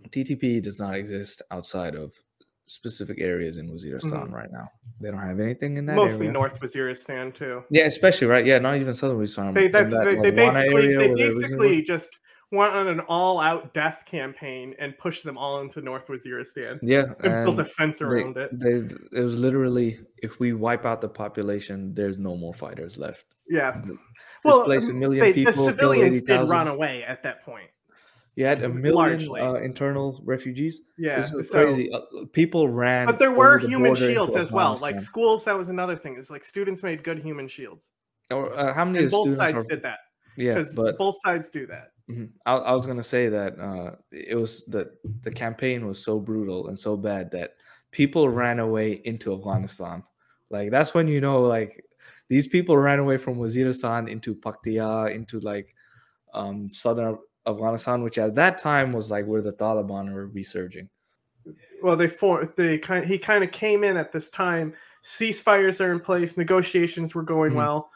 TTP 0.08 0.62
does 0.62 0.78
not 0.78 0.94
exist 0.94 1.42
outside 1.50 1.94
of 1.94 2.12
specific 2.66 3.20
areas 3.20 3.58
in 3.58 3.68
Waziristan 3.70 4.28
Mhm. 4.28 4.32
right 4.32 4.50
now. 4.52 4.70
They 5.00 5.10
don't 5.10 5.20
have 5.20 5.40
anything 5.40 5.76
in 5.76 5.86
that 5.86 5.96
mostly 5.96 6.26
area. 6.26 6.32
North 6.32 6.60
Waziristan 6.60 7.34
too. 7.34 7.64
Yeah, 7.70 7.84
especially 7.84 8.28
right. 8.28 8.46
Yeah, 8.46 8.58
not 8.58 8.76
even 8.76 8.94
southern 8.94 9.18
Waziristan. 9.18 9.54
They 9.54 9.68
that's 9.68 9.90
that 9.90 10.04
they, 10.04 10.14
they 10.16 10.30
basically 10.30 10.96
they 10.96 11.14
basically 11.14 11.82
just 11.82 12.18
went 12.52 12.72
on 12.74 12.88
an 12.88 13.00
all-out 13.00 13.72
death 13.74 14.02
campaign 14.06 14.74
and 14.78 14.96
pushed 14.98 15.24
them 15.24 15.38
all 15.38 15.60
into 15.60 15.80
North 15.80 16.06
Waziristan 16.08 16.78
yeah, 16.82 17.12
and 17.22 17.44
built 17.44 17.58
a 17.60 17.64
fence 17.64 17.98
they- 17.98 18.04
around 18.04 18.36
it. 18.36 18.50
They, 18.58 18.76
it 19.16 19.22
was 19.22 19.36
literally 19.36 20.00
if 20.18 20.40
we 20.40 20.52
wipe 20.52 20.84
out 20.84 21.00
the 21.00 21.08
population, 21.08 21.94
there's 21.94 22.18
no 22.18 22.32
more 22.36 22.52
fighters 22.54 22.96
left. 22.98 23.24
Yeah. 23.48 23.80
Well, 24.44 24.58
Displace 24.58 24.88
a 24.88 24.90
um, 24.90 24.98
million 24.98 25.20
they- 25.24 25.32
people. 25.32 25.52
the 25.52 25.58
civilians 25.58 26.14
did 26.22 26.30
80,000. 26.30 26.48
run 26.48 26.68
away 26.68 27.04
at 27.04 27.22
that 27.22 27.44
point. 27.44 27.70
You 28.36 28.46
had 28.46 28.62
a 28.62 28.68
million 28.68 29.28
uh, 29.30 29.54
internal 29.54 30.20
refugees. 30.24 30.80
Yeah, 30.96 31.16
this 31.20 31.32
is 31.32 31.50
so- 31.50 31.64
crazy. 31.66 31.90
Uh, 31.92 32.00
people 32.32 32.68
ran, 32.68 33.06
But 33.06 33.18
there 33.18 33.32
were 33.32 33.60
the 33.60 33.68
human 33.68 33.94
shields 33.94 34.34
as 34.36 34.50
well. 34.50 34.76
Like 34.80 34.98
schools, 35.00 35.44
that 35.44 35.56
was 35.58 35.68
another 35.68 35.96
thing. 35.96 36.16
Is 36.16 36.30
like 36.30 36.44
students 36.44 36.82
made 36.82 37.02
good 37.04 37.18
human 37.18 37.48
shields, 37.48 37.90
Or, 38.30 38.52
uh, 38.58 38.72
how 38.72 38.84
many 38.84 39.00
and 39.00 39.10
both 39.10 39.22
students 39.30 39.38
sides 39.38 39.64
are- 39.64 39.68
did 39.68 39.82
that 39.82 39.98
Yeah, 40.40 40.54
because 40.54 40.74
but 40.74 40.98
both 40.98 41.20
sides 41.24 41.50
do 41.50 41.66
that. 41.66 41.92
Mhm. 42.08 42.30
I, 42.46 42.54
I 42.54 42.72
was 42.72 42.86
gonna 42.86 43.02
say 43.02 43.28
that 43.28 43.58
uh, 43.58 43.96
it 44.10 44.36
was 44.36 44.64
that 44.66 44.88
the 45.22 45.30
campaign 45.30 45.86
was 45.86 46.02
so 46.02 46.18
brutal 46.18 46.68
and 46.68 46.78
so 46.78 46.96
bad 46.96 47.30
that 47.32 47.54
people 47.90 48.28
ran 48.28 48.58
away 48.58 49.00
into 49.04 49.34
Afghanistan. 49.34 50.02
Like 50.50 50.70
that's 50.70 50.94
when 50.94 51.06
you 51.08 51.20
know, 51.20 51.42
like 51.42 51.84
these 52.28 52.48
people 52.48 52.76
ran 52.76 52.98
away 52.98 53.16
from 53.18 53.36
Waziristan 53.36 54.10
into 54.10 54.34
Paktia, 54.34 55.14
into 55.14 55.40
like 55.40 55.74
um, 56.34 56.68
southern 56.68 57.18
Afghanistan, 57.46 58.02
which 58.02 58.18
at 58.18 58.34
that 58.34 58.58
time 58.58 58.92
was 58.92 59.10
like 59.10 59.26
where 59.26 59.42
the 59.42 59.52
Taliban 59.52 60.12
were 60.12 60.26
resurging. 60.28 60.88
Well, 61.82 61.96
they 61.96 62.08
for 62.08 62.44
they 62.44 62.78
kind 62.78 63.04
he 63.04 63.18
kind 63.18 63.44
of 63.44 63.52
came 63.52 63.84
in 63.84 63.96
at 63.96 64.10
this 64.12 64.30
time. 64.30 64.74
Ceasefires 65.04 65.80
are 65.84 65.92
in 65.92 66.00
place. 66.00 66.36
Negotiations 66.36 67.14
were 67.14 67.22
going 67.22 67.52
Mhm. 67.52 67.56
well. 67.56 67.90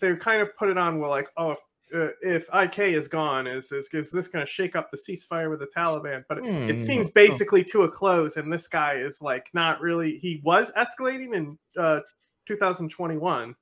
They 0.00 0.14
kind 0.16 0.42
of 0.42 0.54
put 0.56 0.68
it 0.68 0.76
on. 0.76 0.98
Well, 0.98 1.08
like, 1.10 1.28
oh, 1.38 1.52
if, 1.52 1.58
uh, 1.94 2.08
if 2.22 2.46
IK 2.54 2.78
is 2.80 3.08
gone, 3.08 3.46
is 3.46 3.72
is, 3.72 3.88
is 3.92 4.10
this 4.10 4.28
going 4.28 4.44
to 4.44 4.50
shake 4.50 4.76
up 4.76 4.90
the 4.90 4.96
ceasefire 4.96 5.50
with 5.50 5.60
the 5.60 5.66
Taliban? 5.66 6.24
But 6.28 6.38
it, 6.38 6.44
it 6.44 6.76
Hmm, 6.78 6.84
seems 6.84 7.08
oh. 7.08 7.12
basically 7.14 7.64
to 7.64 7.82
a 7.82 7.90
close, 7.90 8.36
and 8.36 8.52
this 8.52 8.68
guy 8.68 8.94
is 8.94 9.20
like 9.22 9.46
not 9.54 9.80
really. 9.80 10.18
He 10.18 10.40
was 10.44 10.72
escalating 10.72 11.34
in 11.34 11.58
uh, 11.76 12.00
2021. 12.46 13.54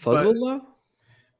Fazlullah? 0.00 0.60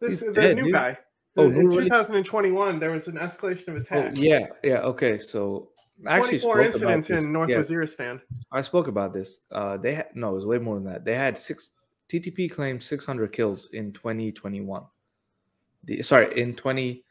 This 0.00 0.20
He's 0.20 0.28
the 0.28 0.32
dead, 0.32 0.56
new 0.56 0.64
dude. 0.64 0.72
guy. 0.72 0.98
Oh, 1.36 1.44
in 1.44 1.52
really? 1.68 1.84
2021, 1.88 2.78
there 2.78 2.90
was 2.90 3.06
an 3.08 3.14
escalation 3.16 3.68
of 3.68 3.74
Oh, 3.76 3.78
attacks. 3.78 4.18
yeah, 4.18 4.46
yeah. 4.62 4.80
Okay, 4.80 5.18
so 5.18 5.70
I 6.06 6.18
actually 6.18 6.38
24 6.40 6.40
spoke 6.40 6.54
about 6.54 6.66
incidents 6.66 7.08
this. 7.08 7.24
in 7.24 7.32
North 7.32 7.48
Yeah, 7.48 7.56
Waziristan. 7.58 8.20
I 8.50 8.60
spoke 8.60 8.88
about 8.88 9.14
this. 9.14 9.40
Uh, 9.50 9.78
they 9.78 9.94
had 9.94 10.08
no, 10.14 10.32
it 10.32 10.34
was 10.34 10.44
way 10.46 10.58
more 10.58 10.74
than 10.74 10.84
that. 10.92 11.04
They 11.04 11.14
had 11.14 11.38
six. 11.38 11.70
TTP 12.10 12.50
claimed 12.50 12.82
600 12.82 13.32
kills 13.32 13.70
in 13.72 13.92
2021. 13.92 14.82
The, 15.84 16.02
sorry, 16.02 16.40
in 16.40 16.54
20. 16.54 17.04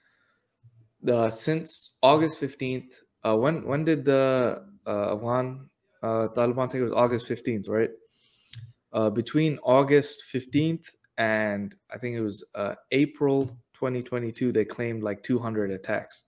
The 1.03 1.29
since 1.29 1.97
August 2.01 2.39
15th. 2.39 2.93
Uh, 3.23 3.35
when 3.35 3.65
when 3.65 3.83
did 3.85 4.05
the 4.05 4.63
uh, 4.85 5.13
Afghan 5.13 5.69
uh, 6.03 6.27
Taliban 6.35 6.69
take 6.69 6.81
it? 6.81 6.85
was 6.85 6.93
August 6.93 7.27
15th, 7.27 7.69
right? 7.69 7.89
Uh, 8.93 9.09
between 9.09 9.57
August 9.63 10.23
15th 10.33 10.85
and 11.17 11.75
I 11.93 11.97
think 11.97 12.15
it 12.15 12.21
was 12.21 12.43
uh, 12.55 12.75
April 12.91 13.45
2022, 13.73 14.51
they 14.51 14.65
claimed 14.65 15.03
like 15.03 15.23
200 15.23 15.71
attacks. 15.71 16.25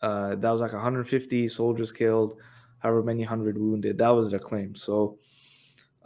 Uh, 0.00 0.34
that 0.36 0.50
was 0.50 0.60
like 0.60 0.72
150 0.72 1.48
soldiers 1.48 1.92
killed, 1.92 2.34
however 2.78 3.02
many 3.02 3.22
hundred 3.22 3.56
wounded. 3.56 3.98
That 3.98 4.08
was 4.08 4.30
their 4.30 4.40
claim. 4.40 4.74
So 4.74 5.18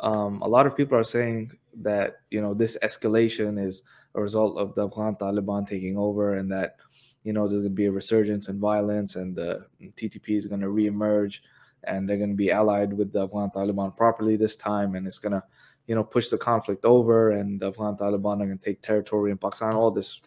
um, 0.01 0.43
a 0.43 0.49
lot 0.49 0.67
of 0.67 0.77
people 0.77 0.99
are 0.99 1.05
saying 1.05 1.53
that 1.81 2.17
you 2.31 2.41
know 2.41 2.53
this 2.53 2.77
escalation 2.83 3.65
is 3.65 3.83
a 4.17 4.21
result 4.21 4.59
of 4.59 4.75
the 4.75 4.87
Afghan 4.87 5.15
Taliban 5.15 5.67
taking 5.67 5.97
over, 5.97 6.35
and 6.35 6.51
that 6.51 6.77
you 7.23 7.33
know 7.33 7.43
there's 7.43 7.63
going 7.63 7.65
to 7.65 7.71
be 7.71 7.87
a 7.87 7.93
resurgence 7.93 8.49
in 8.49 8.59
violence, 8.59 9.17
and 9.17 9.37
the 9.37 9.67
TTP 9.81 10.37
is 10.37 10.47
going 10.47 10.61
to 10.63 10.69
reemerge, 10.69 11.41
and 11.85 12.09
they're 12.09 12.17
going 12.17 12.31
to 12.31 12.37
be 12.37 12.51
allied 12.51 12.93
with 12.93 13.13
the 13.13 13.23
Afghan 13.23 13.51
Taliban 13.51 13.97
properly 13.97 14.37
this 14.37 14.57
time, 14.57 14.95
and 14.95 15.07
it's 15.07 15.19
going 15.19 15.33
to 15.33 15.43
you 15.87 15.95
know 15.95 16.03
push 16.03 16.29
the 16.31 16.39
conflict 16.39 16.85
over, 16.85 17.31
and 17.31 17.61
the 17.61 17.69
Afghan 17.69 17.97
Taliban 17.97 18.43
are 18.43 18.47
going 18.47 18.59
to 18.59 18.65
take 18.65 18.83
territory 18.83 19.31
in 19.31 19.39
Pakistan. 19.39 19.75
All 19.75 19.91
this. 19.91 20.21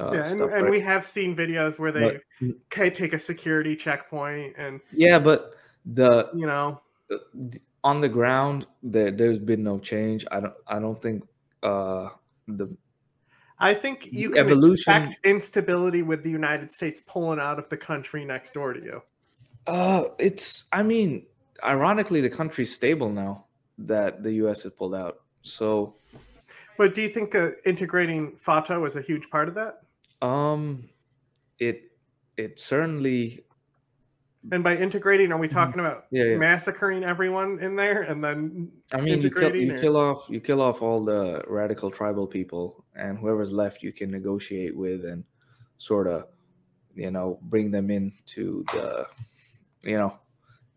Uh, 0.00 0.10
yeah, 0.14 0.20
and, 0.20 0.28
stuff, 0.30 0.50
and 0.52 0.62
right? 0.62 0.70
we 0.70 0.80
have 0.80 1.06
seen 1.06 1.36
videos 1.36 1.78
where 1.78 1.92
they 1.92 2.18
But- 2.40 2.94
take 2.94 3.12
a 3.12 3.18
security 3.18 3.76
checkpoint, 3.76 4.54
and 4.56 4.80
yeah, 4.90 5.18
but 5.18 5.54
the 5.84 6.30
you 6.34 6.46
know, 6.46 6.80
on 7.84 8.00
the 8.00 8.08
ground 8.08 8.66
there 8.82 9.10
there's 9.10 9.38
been 9.38 9.62
no 9.62 9.78
change 9.78 10.24
i 10.30 10.40
don't 10.40 10.54
i 10.66 10.78
don't 10.78 11.00
think 11.02 11.24
uh 11.62 12.08
the 12.48 12.68
I 13.62 13.74
think 13.74 14.12
you 14.12 14.30
can 14.30 14.38
evolution- 14.46 15.04
expect 15.04 15.24
instability 15.26 16.02
with 16.02 16.22
the 16.24 16.30
United 16.30 16.70
States 16.70 17.00
pulling 17.06 17.38
out 17.38 17.58
of 17.58 17.68
the 17.68 17.76
country 17.76 18.24
next 18.24 18.52
door 18.54 18.72
to 18.72 18.80
you. 18.82 19.02
uh 19.68 20.02
it's 20.18 20.64
i 20.72 20.82
mean 20.82 21.24
ironically 21.62 22.20
the 22.20 22.28
country's 22.40 22.72
stable 22.74 23.08
now 23.08 23.44
that 23.78 24.22
the 24.24 24.32
us 24.32 24.62
has 24.64 24.72
pulled 24.72 24.94
out 25.04 25.20
so 25.42 25.94
But 26.78 26.94
do 26.96 27.00
you 27.02 27.08
think 27.08 27.34
uh, 27.36 27.50
integrating 27.64 28.22
FATA 28.36 28.80
was 28.80 28.96
a 28.96 29.02
huge 29.02 29.26
part 29.30 29.46
of 29.50 29.54
that? 29.54 29.72
um 30.20 30.88
it 31.60 31.78
it 32.36 32.58
certainly 32.58 33.44
And 34.50 34.64
by 34.64 34.76
integrating, 34.76 35.30
are 35.30 35.38
we 35.38 35.46
talking 35.48 35.78
about 35.80 36.04
Mm-hmm. 36.06 36.16
Yeah, 36.16 36.24
yeah. 36.24 36.36
massacring 36.36 37.04
everyone 37.04 37.58
in 37.60 37.76
there 37.76 38.02
and 38.02 38.22
then 38.24 38.70
i 38.92 39.00
mean 39.00 39.20
you 39.22 39.30
kill, 39.30 39.54
you 39.54 39.72
or- 39.74 39.78
kill 39.78 39.96
off 39.96 40.26
you 40.28 40.40
kill 40.40 40.60
off 40.60 40.82
all 40.82 41.04
the 41.04 41.42
radical 41.46 41.90
tribal 41.90 42.26
people 42.26 42.84
and 42.96 43.16
whoever's 43.18 43.52
left 43.52 43.82
you 43.82 43.92
can 43.92 44.10
negotiate 44.10 44.76
with 44.76 45.04
and 45.04 45.22
sort 45.78 46.06
of 46.08 46.24
you 46.94 47.10
know 47.10 47.38
bring 47.42 47.70
them 47.70 47.88
into 47.90 48.64
the 48.72 49.06
you 49.82 49.96
know 49.96 50.12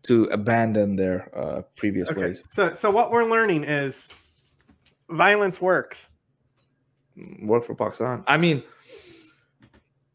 to 0.02 0.24
abandon 0.26 0.94
their 0.96 1.28
uh 1.36 1.62
previous 1.76 2.08
Okay. 2.08 2.20
ways 2.20 2.42
So 2.50 2.72
so 2.72 2.90
what 2.90 3.10
we're 3.10 3.24
learning 3.28 3.64
is 3.64 4.08
violence 5.10 5.60
works. 5.60 6.08
work 7.42 7.64
for 7.64 7.74
Pakistan. 7.74 8.22
I 8.26 8.36
mean, 8.36 8.62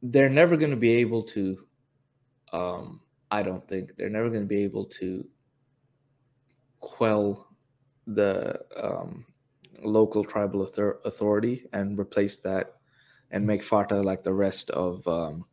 they're 0.01 0.29
never 0.29 0.55
going 0.57 0.71
to 0.71 0.77
be 0.89 0.91
able 1.03 1.23
to. 1.35 1.57
Um, 2.53 3.01
I 3.31 3.41
don't 3.43 3.65
think 3.67 3.95
they're 3.97 4.09
never 4.09 4.29
going 4.29 4.41
to 4.41 4.47
be 4.47 4.63
able 4.63 4.85
to 4.99 5.25
quell 6.79 7.47
the 8.07 8.59
um, 8.75 9.25
local 9.83 10.23
tribal 10.23 10.61
author- 10.61 10.99
authority 11.05 11.65
and 11.73 11.97
replace 11.99 12.39
that 12.39 12.75
and 13.31 13.45
make 13.47 13.63
FATA 13.63 13.95
like 14.01 14.23
the 14.23 14.33
rest 14.33 14.69
of, 14.71 15.07
um, 15.07 15.45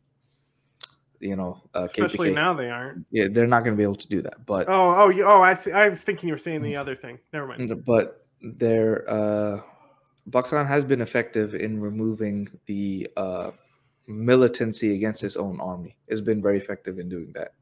you 1.19 1.35
know, 1.35 1.61
uh, 1.73 1.83
Especially 1.85 2.29
KPK. 2.31 2.35
now 2.35 2.53
they 2.53 2.69
aren't. 2.69 3.05
Yeah, 3.11 3.27
they're 3.31 3.47
not 3.47 3.63
going 3.63 3.73
to 3.75 3.77
be 3.77 3.83
able 3.83 3.95
to 3.95 4.07
do 4.07 4.21
that. 4.23 4.45
But 4.45 4.67
Oh, 4.69 4.95
oh, 4.97 5.09
you, 5.09 5.25
oh! 5.25 5.41
I 5.41 5.53
see. 5.53 5.71
I 5.71 5.89
was 5.89 6.03
thinking 6.03 6.27
you 6.29 6.33
were 6.33 6.39
saying 6.39 6.61
the 6.61 6.75
other 6.75 6.95
thing. 6.95 7.19
Never 7.33 7.47
mind. 7.47 7.85
but 7.85 8.25
their 8.41 9.09
uh, 9.09 9.61
Pakistan 10.31 10.65
has 10.65 10.83
been 10.85 11.01
effective 11.01 11.55
in 11.55 11.79
removing 11.81 12.47
the 12.67 13.09
uh, 13.17 13.51
militancy 14.07 14.95
against 14.95 15.21
his 15.21 15.35
own 15.35 15.59
army. 15.59 15.97
It's 16.07 16.21
been 16.21 16.41
very 16.41 16.57
effective 16.57 16.99
in 16.99 17.09
doing 17.09 17.31
that, 17.33 17.53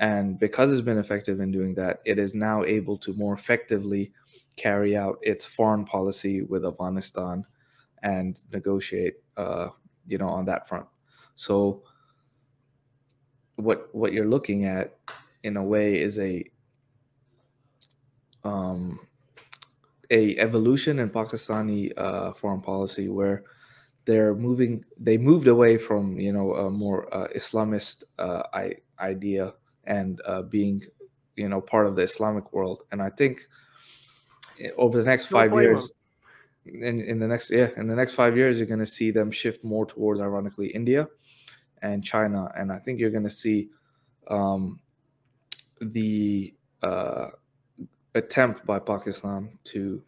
and 0.00 0.38
because 0.38 0.72
it's 0.72 0.80
been 0.80 0.98
effective 0.98 1.40
in 1.40 1.52
doing 1.52 1.74
that, 1.74 2.00
it 2.06 2.18
is 2.18 2.34
now 2.34 2.64
able 2.64 2.96
to 2.98 3.12
more 3.12 3.34
effectively 3.34 4.12
carry 4.56 4.96
out 4.96 5.18
its 5.20 5.44
foreign 5.44 5.84
policy 5.84 6.42
with 6.42 6.64
Afghanistan 6.64 7.44
and 8.02 8.42
negotiate, 8.50 9.16
uh, 9.36 9.68
you 10.06 10.16
know, 10.16 10.28
on 10.28 10.46
that 10.46 10.66
front. 10.66 10.86
So, 11.36 11.82
what 13.56 13.94
what 13.94 14.14
you're 14.14 14.28
looking 14.28 14.64
at, 14.64 14.96
in 15.42 15.58
a 15.58 15.62
way, 15.62 16.00
is 16.00 16.18
a 16.18 16.44
um, 18.42 19.00
a 20.10 20.34
evolution 20.38 20.98
in 20.98 21.10
Pakistani 21.10 21.92
uh, 21.98 22.32
foreign 22.32 22.62
policy 22.62 23.10
where 23.10 23.44
they're 24.06 24.34
moving. 24.34 24.82
They 24.98 25.18
moved 25.18 25.46
away 25.46 25.76
from 25.76 26.18
you 26.18 26.32
know 26.32 26.54
a 26.54 26.70
more 26.70 27.14
uh, 27.14 27.28
Islamist 27.36 28.04
uh, 28.18 28.44
I, 28.54 28.76
idea 28.98 29.52
and 29.90 30.22
uh, 30.24 30.42
being 30.42 30.80
you 31.34 31.48
know 31.48 31.60
part 31.60 31.86
of 31.86 31.96
the 31.96 32.02
Islamic 32.02 32.52
world. 32.52 32.84
And 32.92 33.02
I 33.02 33.10
think 33.10 33.46
eh, 34.60 34.70
over 34.78 34.96
the 34.98 35.04
next 35.04 35.26
five 35.26 35.52
years, 35.52 35.92
in 36.64 37.00
in 37.00 37.18
the 37.18 37.26
next 37.26 37.50
yeah 37.50 37.70
in 37.76 37.88
the 37.88 37.96
next 37.96 38.14
five 38.14 38.36
years 38.36 38.58
you're 38.58 38.72
going 38.74 38.86
to 38.88 38.94
see 38.98 39.10
them 39.10 39.30
shift 39.30 39.64
more 39.64 39.84
towards 39.84 40.20
ironically 40.20 40.68
India 40.68 41.08
and 41.82 42.04
China, 42.04 42.50
and 42.56 42.70
I 42.72 42.78
think 42.78 43.00
you're 43.00 43.16
going 43.18 43.30
to 43.34 43.38
see 43.44 43.68
um, 44.28 44.80
the 45.80 46.54
uh, 46.82 47.28
attempt 48.14 48.64
by 48.64 48.78
Pakistan 48.78 49.58
to 49.64 50.02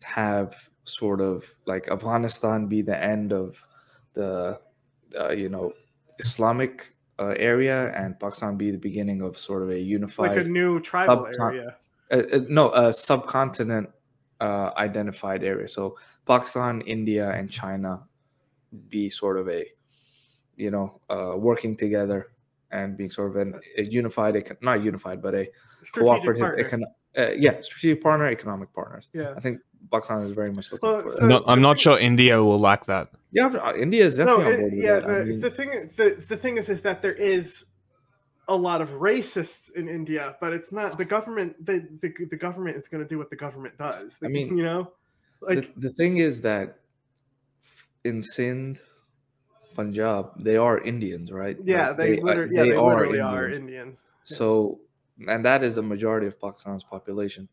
have 0.00 0.56
sort 0.84 1.20
of 1.20 1.44
like 1.66 1.88
Afghanistan 1.88 2.66
be 2.66 2.82
the 2.82 2.98
end 3.00 3.32
of 3.32 3.64
the 4.14 4.58
uh, 5.20 5.30
you 5.30 5.48
know 5.48 5.72
Islamic 6.18 6.96
uh, 7.18 7.34
area 7.38 7.92
and 7.94 8.18
Pakistan 8.18 8.56
be 8.56 8.70
the 8.70 8.78
beginning 8.78 9.22
of 9.22 9.38
sort 9.38 9.62
of 9.62 9.70
a 9.70 9.78
unified 9.78 10.36
like 10.36 10.46
a 10.46 10.48
new 10.48 10.80
tribal 10.80 11.28
area. 11.38 11.76
uh, 12.10 12.22
uh, 12.32 12.40
no 12.48 12.72
a 12.72 12.92
subcontinent 12.92 13.88
uh, 14.40 14.70
identified 14.76 15.44
area 15.44 15.68
so 15.68 15.96
pakistan 16.26 16.80
india 16.82 17.30
and 17.30 17.50
china 17.50 18.02
be 18.88 19.08
sort 19.08 19.38
of 19.38 19.48
a 19.48 19.64
you 20.56 20.70
know 20.70 21.00
uh, 21.10 21.36
working 21.36 21.76
together 21.76 22.32
and 22.70 22.96
being 22.96 23.10
sort 23.10 23.30
of 23.30 23.36
an, 23.36 23.60
a 23.76 23.82
unified 23.82 24.34
not 24.62 24.82
unified 24.82 25.20
but 25.22 25.34
a 25.34 25.46
Strategic 25.82 26.06
cooperative 26.06 26.40
partner. 26.40 26.88
Econ- 27.16 27.30
uh, 27.30 27.32
yeah 27.38 27.60
strategic 27.60 28.02
partner 28.02 28.26
economic 28.28 28.72
partners 28.72 29.08
yeah. 29.12 29.34
i 29.36 29.40
think 29.40 29.60
pakistan 29.90 30.22
is 30.22 30.32
very 30.32 30.50
much 30.52 30.70
looking 30.72 30.88
Well, 30.88 31.02
for 31.02 31.08
so- 31.10 31.20
that. 31.20 31.26
No, 31.28 31.42
I'm 31.46 31.60
not 31.62 31.78
sure 31.80 31.98
India 31.98 32.42
will 32.42 32.58
like 32.60 32.84
that. 32.86 33.08
yeah 33.32 33.72
india 33.76 34.04
is 34.04 34.18
No, 34.18 34.24
definitely 34.24 34.44
on 34.46 34.52
it- 34.52 34.60
board 34.60 34.72
with 34.74 34.84
yeah. 34.84 34.94
that. 35.00 35.04
I 35.04 35.18
but 35.18 35.26
mean, 35.26 35.40
the 35.40 35.50
thing, 35.50 35.70
the, 35.96 36.24
the 36.28 36.36
thing 36.36 36.56
is, 36.58 36.68
is 36.68 36.82
that 36.82 37.02
there 37.02 37.14
is 37.14 37.64
a 38.48 38.56
lot 38.56 38.80
of 38.80 38.90
racists 38.90 39.72
in 39.78 39.88
India, 39.88 40.34
but 40.40 40.52
it's 40.52 40.72
not 40.72 40.98
the 40.98 41.04
government. 41.04 41.64
The 41.64 41.76
the, 42.02 42.10
the 42.30 42.36
government 42.36 42.76
is 42.76 42.88
going 42.88 43.02
to 43.02 43.08
do 43.08 43.16
what 43.16 43.30
the 43.30 43.36
government 43.36 43.78
does. 43.78 44.18
I 44.22 44.26
mean, 44.28 44.56
you 44.58 44.64
know, 44.64 44.90
like 45.40 45.72
the, 45.76 45.88
the 45.88 45.90
thing 45.94 46.16
is 46.18 46.40
that 46.42 46.76
in 48.04 48.20
Sindh, 48.20 48.80
Punjab, 49.76 50.32
they 50.42 50.56
are 50.56 50.78
Indians, 50.80 51.30
right? 51.32 51.56
yeah, 51.64 51.88
Like, 51.88 51.96
they, 51.98 52.18
uh, 52.20 52.24
literally, 52.24 52.56
yeah, 52.56 52.62
they, 52.64 52.76
literally 52.76 53.20
are 53.20 53.44
Indians. 53.46 53.56
Indians. 53.58 54.04
Yeah. 54.28 54.36
So, 54.36 54.80
and 55.28 55.44
that 55.44 55.62
is 55.62 55.74
the 55.74 55.82
majority 55.82 56.26
of 56.26 56.40
Pakistan's 56.40 56.84
population. 56.84 57.48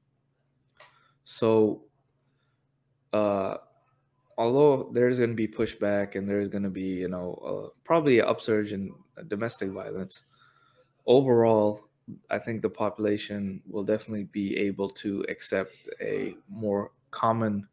So, 1.23 1.83
uh, 3.13 3.57
although 4.37 4.89
there's 4.93 5.17
going 5.17 5.31
to 5.31 5.35
be 5.35 5.47
pushback 5.47 6.15
and 6.15 6.27
there's 6.27 6.47
going 6.47 6.63
to 6.63 6.69
be, 6.69 6.81
you 7.03 7.09
know, 7.09 7.33
uh, 7.45 7.77
probably 7.83 8.19
an 8.19 8.25
upsurge 8.25 8.73
in 8.73 8.93
domestic 9.27 9.69
violence, 9.69 10.23
overall, 11.05 11.89
I 12.29 12.39
think 12.39 12.61
the 12.61 12.69
population 12.69 13.61
will 13.67 13.83
definitely 13.83 14.25
be 14.25 14.57
able 14.57 14.89
to 14.89 15.25
accept 15.29 15.73
a 16.01 16.35
more 16.49 16.91
common 17.11 17.67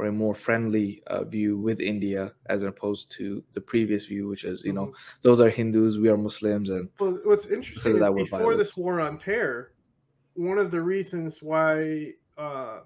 or 0.00 0.06
a 0.06 0.12
more 0.12 0.34
friendly 0.34 1.02
uh, 1.08 1.24
view 1.24 1.58
with 1.58 1.78
India 1.78 2.32
as 2.46 2.62
opposed 2.62 3.10
to 3.10 3.44
the 3.52 3.60
previous 3.60 4.06
view, 4.06 4.26
which 4.28 4.44
is, 4.44 4.64
you 4.64 4.72
know, 4.72 4.86
Mhm. 4.86 4.94
those 5.20 5.40
are 5.42 5.50
Hindus, 5.50 5.98
we 5.98 6.08
are 6.08 6.16
Muslims, 6.16 6.70
and 6.70 6.88
Well, 6.98 7.18
what's 7.24 7.46
interesting 7.46 7.96
is 8.02 8.30
before 8.30 8.56
this 8.56 8.76
war 8.78 8.98
on 9.00 9.18
terror, 9.18 9.72
one 10.34 10.58
of 10.58 10.70
the 10.70 10.80
reasons 10.80 11.42
why 11.42 12.14
uh, 12.38 12.80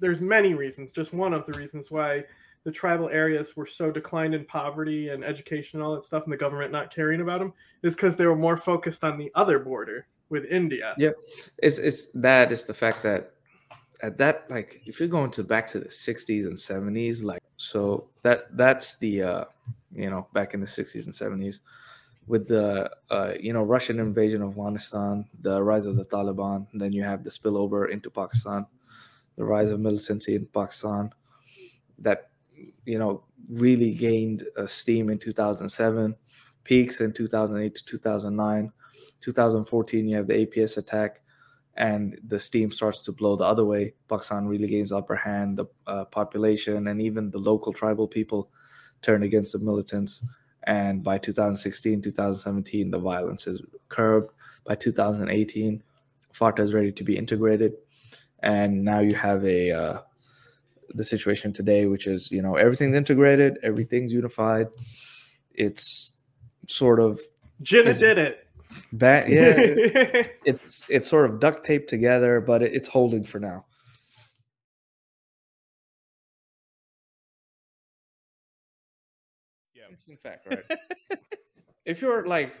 there's 0.00 0.20
many 0.20 0.54
reasons. 0.54 0.90
Just 0.90 1.12
one 1.12 1.32
of 1.32 1.46
the 1.46 1.52
reasons 1.52 1.92
why 1.92 2.24
the 2.64 2.72
tribal 2.72 3.08
areas 3.08 3.56
were 3.56 3.64
so 3.66 3.92
declined 3.92 4.34
in 4.34 4.44
poverty 4.46 5.10
and 5.10 5.22
education 5.24 5.78
and 5.78 5.86
all 5.86 5.94
that 5.94 6.02
stuff, 6.02 6.24
and 6.24 6.32
the 6.32 6.36
government 6.36 6.72
not 6.72 6.92
caring 6.92 7.20
about 7.20 7.38
them, 7.38 7.52
is 7.84 7.94
because 7.94 8.16
they 8.16 8.26
were 8.26 8.34
more 8.34 8.56
focused 8.56 9.04
on 9.04 9.16
the 9.16 9.30
other 9.36 9.60
border 9.60 10.08
with 10.30 10.44
India. 10.46 10.94
Yeah. 10.98 11.12
it's 11.58 11.78
it's 11.78 12.06
that 12.14 12.50
it's 12.50 12.64
the 12.64 12.74
fact 12.74 13.04
that 13.04 13.35
at 14.02 14.18
that 14.18 14.44
like 14.50 14.82
if 14.86 15.00
you're 15.00 15.08
going 15.08 15.30
to 15.30 15.42
back 15.42 15.66
to 15.66 15.78
the 15.78 15.88
60s 15.88 16.46
and 16.46 16.56
70s 16.56 17.22
like 17.22 17.42
so 17.56 18.08
that 18.22 18.54
that's 18.56 18.96
the 18.96 19.22
uh 19.22 19.44
you 19.92 20.10
know 20.10 20.26
back 20.32 20.54
in 20.54 20.60
the 20.60 20.66
60s 20.66 21.06
and 21.06 21.14
70s 21.14 21.60
with 22.26 22.48
the 22.48 22.90
uh 23.10 23.32
you 23.38 23.52
know 23.52 23.62
russian 23.62 23.98
invasion 23.98 24.42
of 24.42 24.50
afghanistan 24.50 25.24
the 25.40 25.62
rise 25.62 25.86
of 25.86 25.96
the 25.96 26.04
taliban 26.04 26.66
then 26.74 26.92
you 26.92 27.02
have 27.02 27.24
the 27.24 27.30
spillover 27.30 27.90
into 27.90 28.10
pakistan 28.10 28.66
the 29.36 29.44
rise 29.44 29.70
of 29.70 29.80
militancy 29.80 30.34
in 30.34 30.46
pakistan 30.46 31.12
that 31.98 32.30
you 32.84 32.98
know 32.98 33.22
really 33.48 33.92
gained 33.92 34.44
uh, 34.56 34.66
steam 34.66 35.08
in 35.08 35.18
2007 35.18 36.14
peaks 36.64 37.00
in 37.00 37.12
2008 37.12 37.74
to 37.74 37.84
2009 37.84 38.72
2014 39.20 40.08
you 40.08 40.16
have 40.16 40.26
the 40.26 40.46
APS 40.46 40.76
attack 40.76 41.20
and 41.76 42.18
the 42.26 42.40
steam 42.40 42.72
starts 42.72 43.02
to 43.02 43.12
blow 43.12 43.36
the 43.36 43.44
other 43.44 43.64
way. 43.64 43.94
Pakistan 44.08 44.46
really 44.46 44.66
gains 44.66 44.90
the 44.90 44.96
upper 44.96 45.16
hand 45.16 45.58
the 45.58 45.66
uh, 45.86 46.04
population 46.06 46.86
and 46.86 47.02
even 47.02 47.30
the 47.30 47.38
local 47.38 47.72
tribal 47.72 48.08
people 48.08 48.48
turn 49.02 49.22
against 49.22 49.52
the 49.52 49.58
militants. 49.58 50.24
And 50.64 51.04
by 51.04 51.18
2016 51.18 52.02
2017 52.02 52.90
the 52.90 52.98
violence 52.98 53.46
is 53.46 53.60
curbed. 53.88 54.32
By 54.64 54.74
2018 54.74 55.82
FATA 56.32 56.62
is 56.62 56.74
ready 56.74 56.92
to 56.92 57.04
be 57.04 57.16
integrated. 57.16 57.74
And 58.42 58.84
now 58.84 59.00
you 59.00 59.14
have 59.14 59.44
a 59.44 59.70
uh, 59.70 60.00
the 60.90 61.04
situation 61.04 61.52
today 61.52 61.86
which 61.86 62.06
is 62.06 62.30
you 62.30 62.40
know 62.40 62.56
everything's 62.56 62.96
integrated 62.96 63.58
everything's 63.62 64.12
unified. 64.12 64.68
It's 65.52 66.12
sort 66.68 67.00
of 67.00 67.20
Jinnah 67.62 67.98
did 67.98 68.18
it. 68.18 68.45
Ba- 68.92 69.26
yeah, 69.28 69.54
it's 70.44 70.84
it's 70.88 71.08
sort 71.08 71.28
of 71.28 71.40
duct 71.40 71.64
taped 71.64 71.90
together, 71.90 72.40
but 72.40 72.62
it, 72.62 72.74
it's 72.74 72.88
holding 72.88 73.24
for 73.24 73.38
now. 73.40 73.64
Yeah. 79.74 79.84
Interesting 79.88 80.16
fact, 80.16 80.46
right? 80.46 81.18
if 81.84 82.00
you're 82.00 82.26
like, 82.26 82.54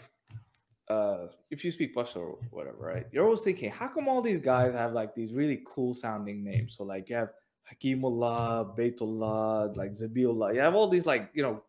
uh, 0.88 1.26
if 1.50 1.64
you 1.64 1.72
speak 1.72 1.94
Pashto 1.94 2.16
or 2.16 2.38
whatever, 2.50 2.78
right? 2.78 3.06
You're 3.12 3.24
always 3.24 3.42
thinking, 3.42 3.70
how 3.70 3.88
come 3.88 4.08
all 4.08 4.22
these 4.22 4.40
guys 4.40 4.74
have 4.74 4.92
like 4.92 5.14
these 5.14 5.32
really 5.32 5.62
cool 5.66 5.94
sounding 5.94 6.44
names? 6.44 6.76
So 6.76 6.84
like 6.84 7.08
you 7.08 7.16
have 7.16 7.30
Hakimullah, 7.70 8.76
Baitullah, 8.76 9.76
like 9.76 9.92
Zabiullah. 9.92 10.54
You 10.54 10.60
have 10.60 10.74
all 10.74 10.88
these 10.88 11.06
like 11.06 11.30
you 11.34 11.42
know, 11.42 11.62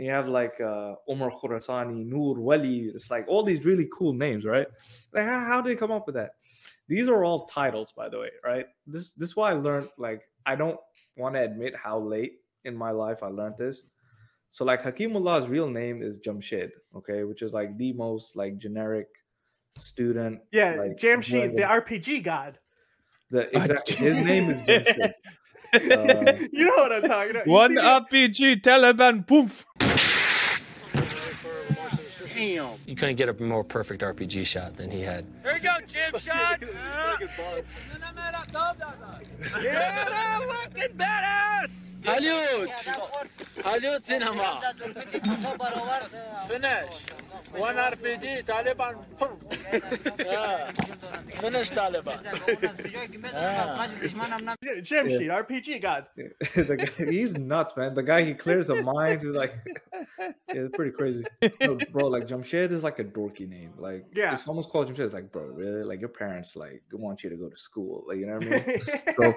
you 0.00 0.10
have 0.10 0.28
like 0.28 0.60
uh, 0.60 0.94
Omar 1.08 1.30
Khurasani, 1.30 2.06
Noor 2.06 2.38
Wali. 2.38 2.90
It's 2.94 3.10
like 3.10 3.26
all 3.28 3.42
these 3.42 3.64
really 3.64 3.88
cool 3.92 4.12
names, 4.12 4.44
right? 4.44 4.66
Like 5.12 5.24
how, 5.24 5.40
how 5.40 5.60
did 5.60 5.70
they 5.70 5.78
come 5.78 5.92
up 5.92 6.06
with 6.06 6.14
that? 6.14 6.30
These 6.88 7.08
are 7.08 7.24
all 7.24 7.46
titles, 7.46 7.92
by 7.92 8.08
the 8.08 8.18
way, 8.18 8.30
right? 8.44 8.66
This 8.86 9.12
this 9.12 9.30
is 9.30 9.36
why 9.36 9.50
I 9.50 9.54
learned. 9.54 9.88
Like 9.98 10.22
I 10.46 10.56
don't 10.56 10.78
want 11.16 11.34
to 11.34 11.42
admit 11.42 11.74
how 11.76 11.98
late 12.00 12.40
in 12.64 12.76
my 12.76 12.90
life 12.90 13.22
I 13.22 13.28
learned 13.28 13.58
this. 13.58 13.84
So 14.48 14.64
like 14.64 14.82
Hakimullah's 14.82 15.48
real 15.48 15.68
name 15.68 16.02
is 16.02 16.18
Jamshed, 16.18 16.70
okay, 16.96 17.22
which 17.24 17.42
is 17.42 17.52
like 17.52 17.76
the 17.78 17.92
most 17.92 18.34
like 18.36 18.58
generic 18.58 19.06
student. 19.78 20.40
yeah, 20.50 20.74
like, 20.74 20.96
Jamshid, 20.96 21.56
the 21.56 21.62
RPG 21.62 22.24
god. 22.24 22.58
The 23.30 23.54
exactly 23.56 23.96
his 23.96 24.16
name 24.18 24.50
is 24.50 24.60
Jamshed. 24.68 25.12
Uh, 25.72 26.32
you 26.52 26.66
know 26.66 26.74
what 26.82 26.92
I'm 26.92 27.02
talking 27.02 27.30
about. 27.30 27.46
You 27.46 27.52
One 27.52 27.70
see 27.70 27.76
the- 27.76 27.82
RPG 27.82 28.62
Taliban 28.62 29.26
poof. 29.26 29.64
Damn. 32.40 32.72
You 32.86 32.96
couldn't 32.96 33.16
get 33.16 33.28
a 33.28 33.34
more 33.34 33.62
perfect 33.62 34.00
RPG 34.00 34.46
shot 34.46 34.74
than 34.74 34.90
he 34.90 35.02
had. 35.02 35.26
Here 35.42 35.56
you 35.56 35.60
go, 35.60 35.74
Jim 35.86 36.18
shot. 36.18 36.58
yeah, 39.62 40.38
fucking 40.38 40.96
badass. 40.96 41.70
Hollywood. 42.02 42.70
Aliyut 43.58 44.02
cinema. 44.02 44.62
Finish. 46.48 47.04
Jamshid, 54.82 55.28
RPG 55.46 55.82
god. 55.82 56.06
the 56.16 56.76
guy, 56.76 57.10
he's 57.10 57.36
nuts, 57.36 57.76
man. 57.76 57.94
The 57.94 58.02
guy 58.02 58.22
he 58.22 58.34
clears 58.34 58.66
the 58.68 58.82
mind. 58.82 59.22
He's 59.22 59.30
like, 59.30 59.54
yeah, 60.18 60.32
it's 60.48 60.74
pretty 60.76 60.92
crazy, 60.92 61.24
no, 61.60 61.76
bro. 61.92 62.06
Like 62.08 62.26
Jamshed 62.26 62.70
is 62.72 62.82
like 62.82 62.98
a 62.98 63.04
dorky 63.04 63.48
name. 63.48 63.72
Like, 63.78 64.06
Yeah. 64.14 64.34
if 64.34 64.40
someone's 64.42 64.66
called 64.66 64.88
Jamshed, 64.88 65.00
it's 65.00 65.14
like, 65.14 65.32
bro, 65.32 65.44
really? 65.46 65.82
Like 65.82 66.00
your 66.00 66.08
parents 66.08 66.56
like 66.56 66.82
want 66.92 67.22
you 67.22 67.30
to 67.30 67.36
go 67.36 67.48
to 67.48 67.56
school, 67.56 68.04
like 68.08 68.18
you 68.18 68.26
know 68.26 68.34
what 68.34 68.46
I 68.46 68.50
mean? 68.50 68.80
So- 69.20 69.34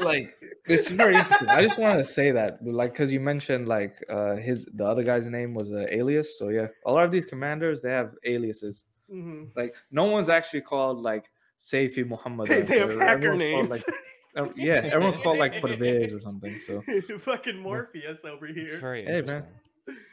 like 0.00 0.34
it's 0.66 0.88
very 0.88 1.14
interesting. 1.16 1.48
I 1.48 1.62
just 1.66 1.78
wanted 1.78 1.98
to 1.98 2.04
say 2.04 2.30
that, 2.32 2.58
like, 2.64 2.92
because 2.92 3.10
you 3.12 3.20
mentioned 3.20 3.68
like 3.68 3.94
uh 4.10 4.36
his 4.36 4.66
the 4.74 4.84
other 4.84 5.02
guy's 5.02 5.26
name 5.26 5.54
was 5.54 5.70
an 5.70 5.86
alias. 5.90 6.38
So 6.38 6.48
yeah, 6.48 6.66
a 6.84 6.92
lot 6.92 7.04
of 7.04 7.10
these 7.10 7.26
commanders 7.26 7.82
they 7.82 7.90
have 7.90 8.12
aliases. 8.24 8.84
Mhm. 9.12 9.50
Like 9.56 9.74
no 9.90 10.04
one's 10.04 10.28
actually 10.28 10.62
called 10.62 11.00
like 11.00 11.24
Saifi 11.58 12.06
Muhammad. 12.06 12.48
They, 12.50 12.62
they 12.62 12.78
have 12.80 12.98
hacker 12.98 13.36
names. 13.36 13.68
Like, 13.68 13.84
uh, 14.36 14.48
yeah, 14.56 14.80
everyone's 14.92 15.18
called 15.18 15.38
like 15.38 15.54
Parvez 15.62 16.12
or 16.12 16.20
something. 16.20 16.54
So 16.66 16.82
Fucking 17.18 17.58
Morpheus 17.58 18.24
over 18.24 18.46
It's 18.46 18.58
here. 18.72 18.80
very 18.80 19.04
Hey, 19.04 19.22
man. 19.22 19.44
interesting. 19.44 20.06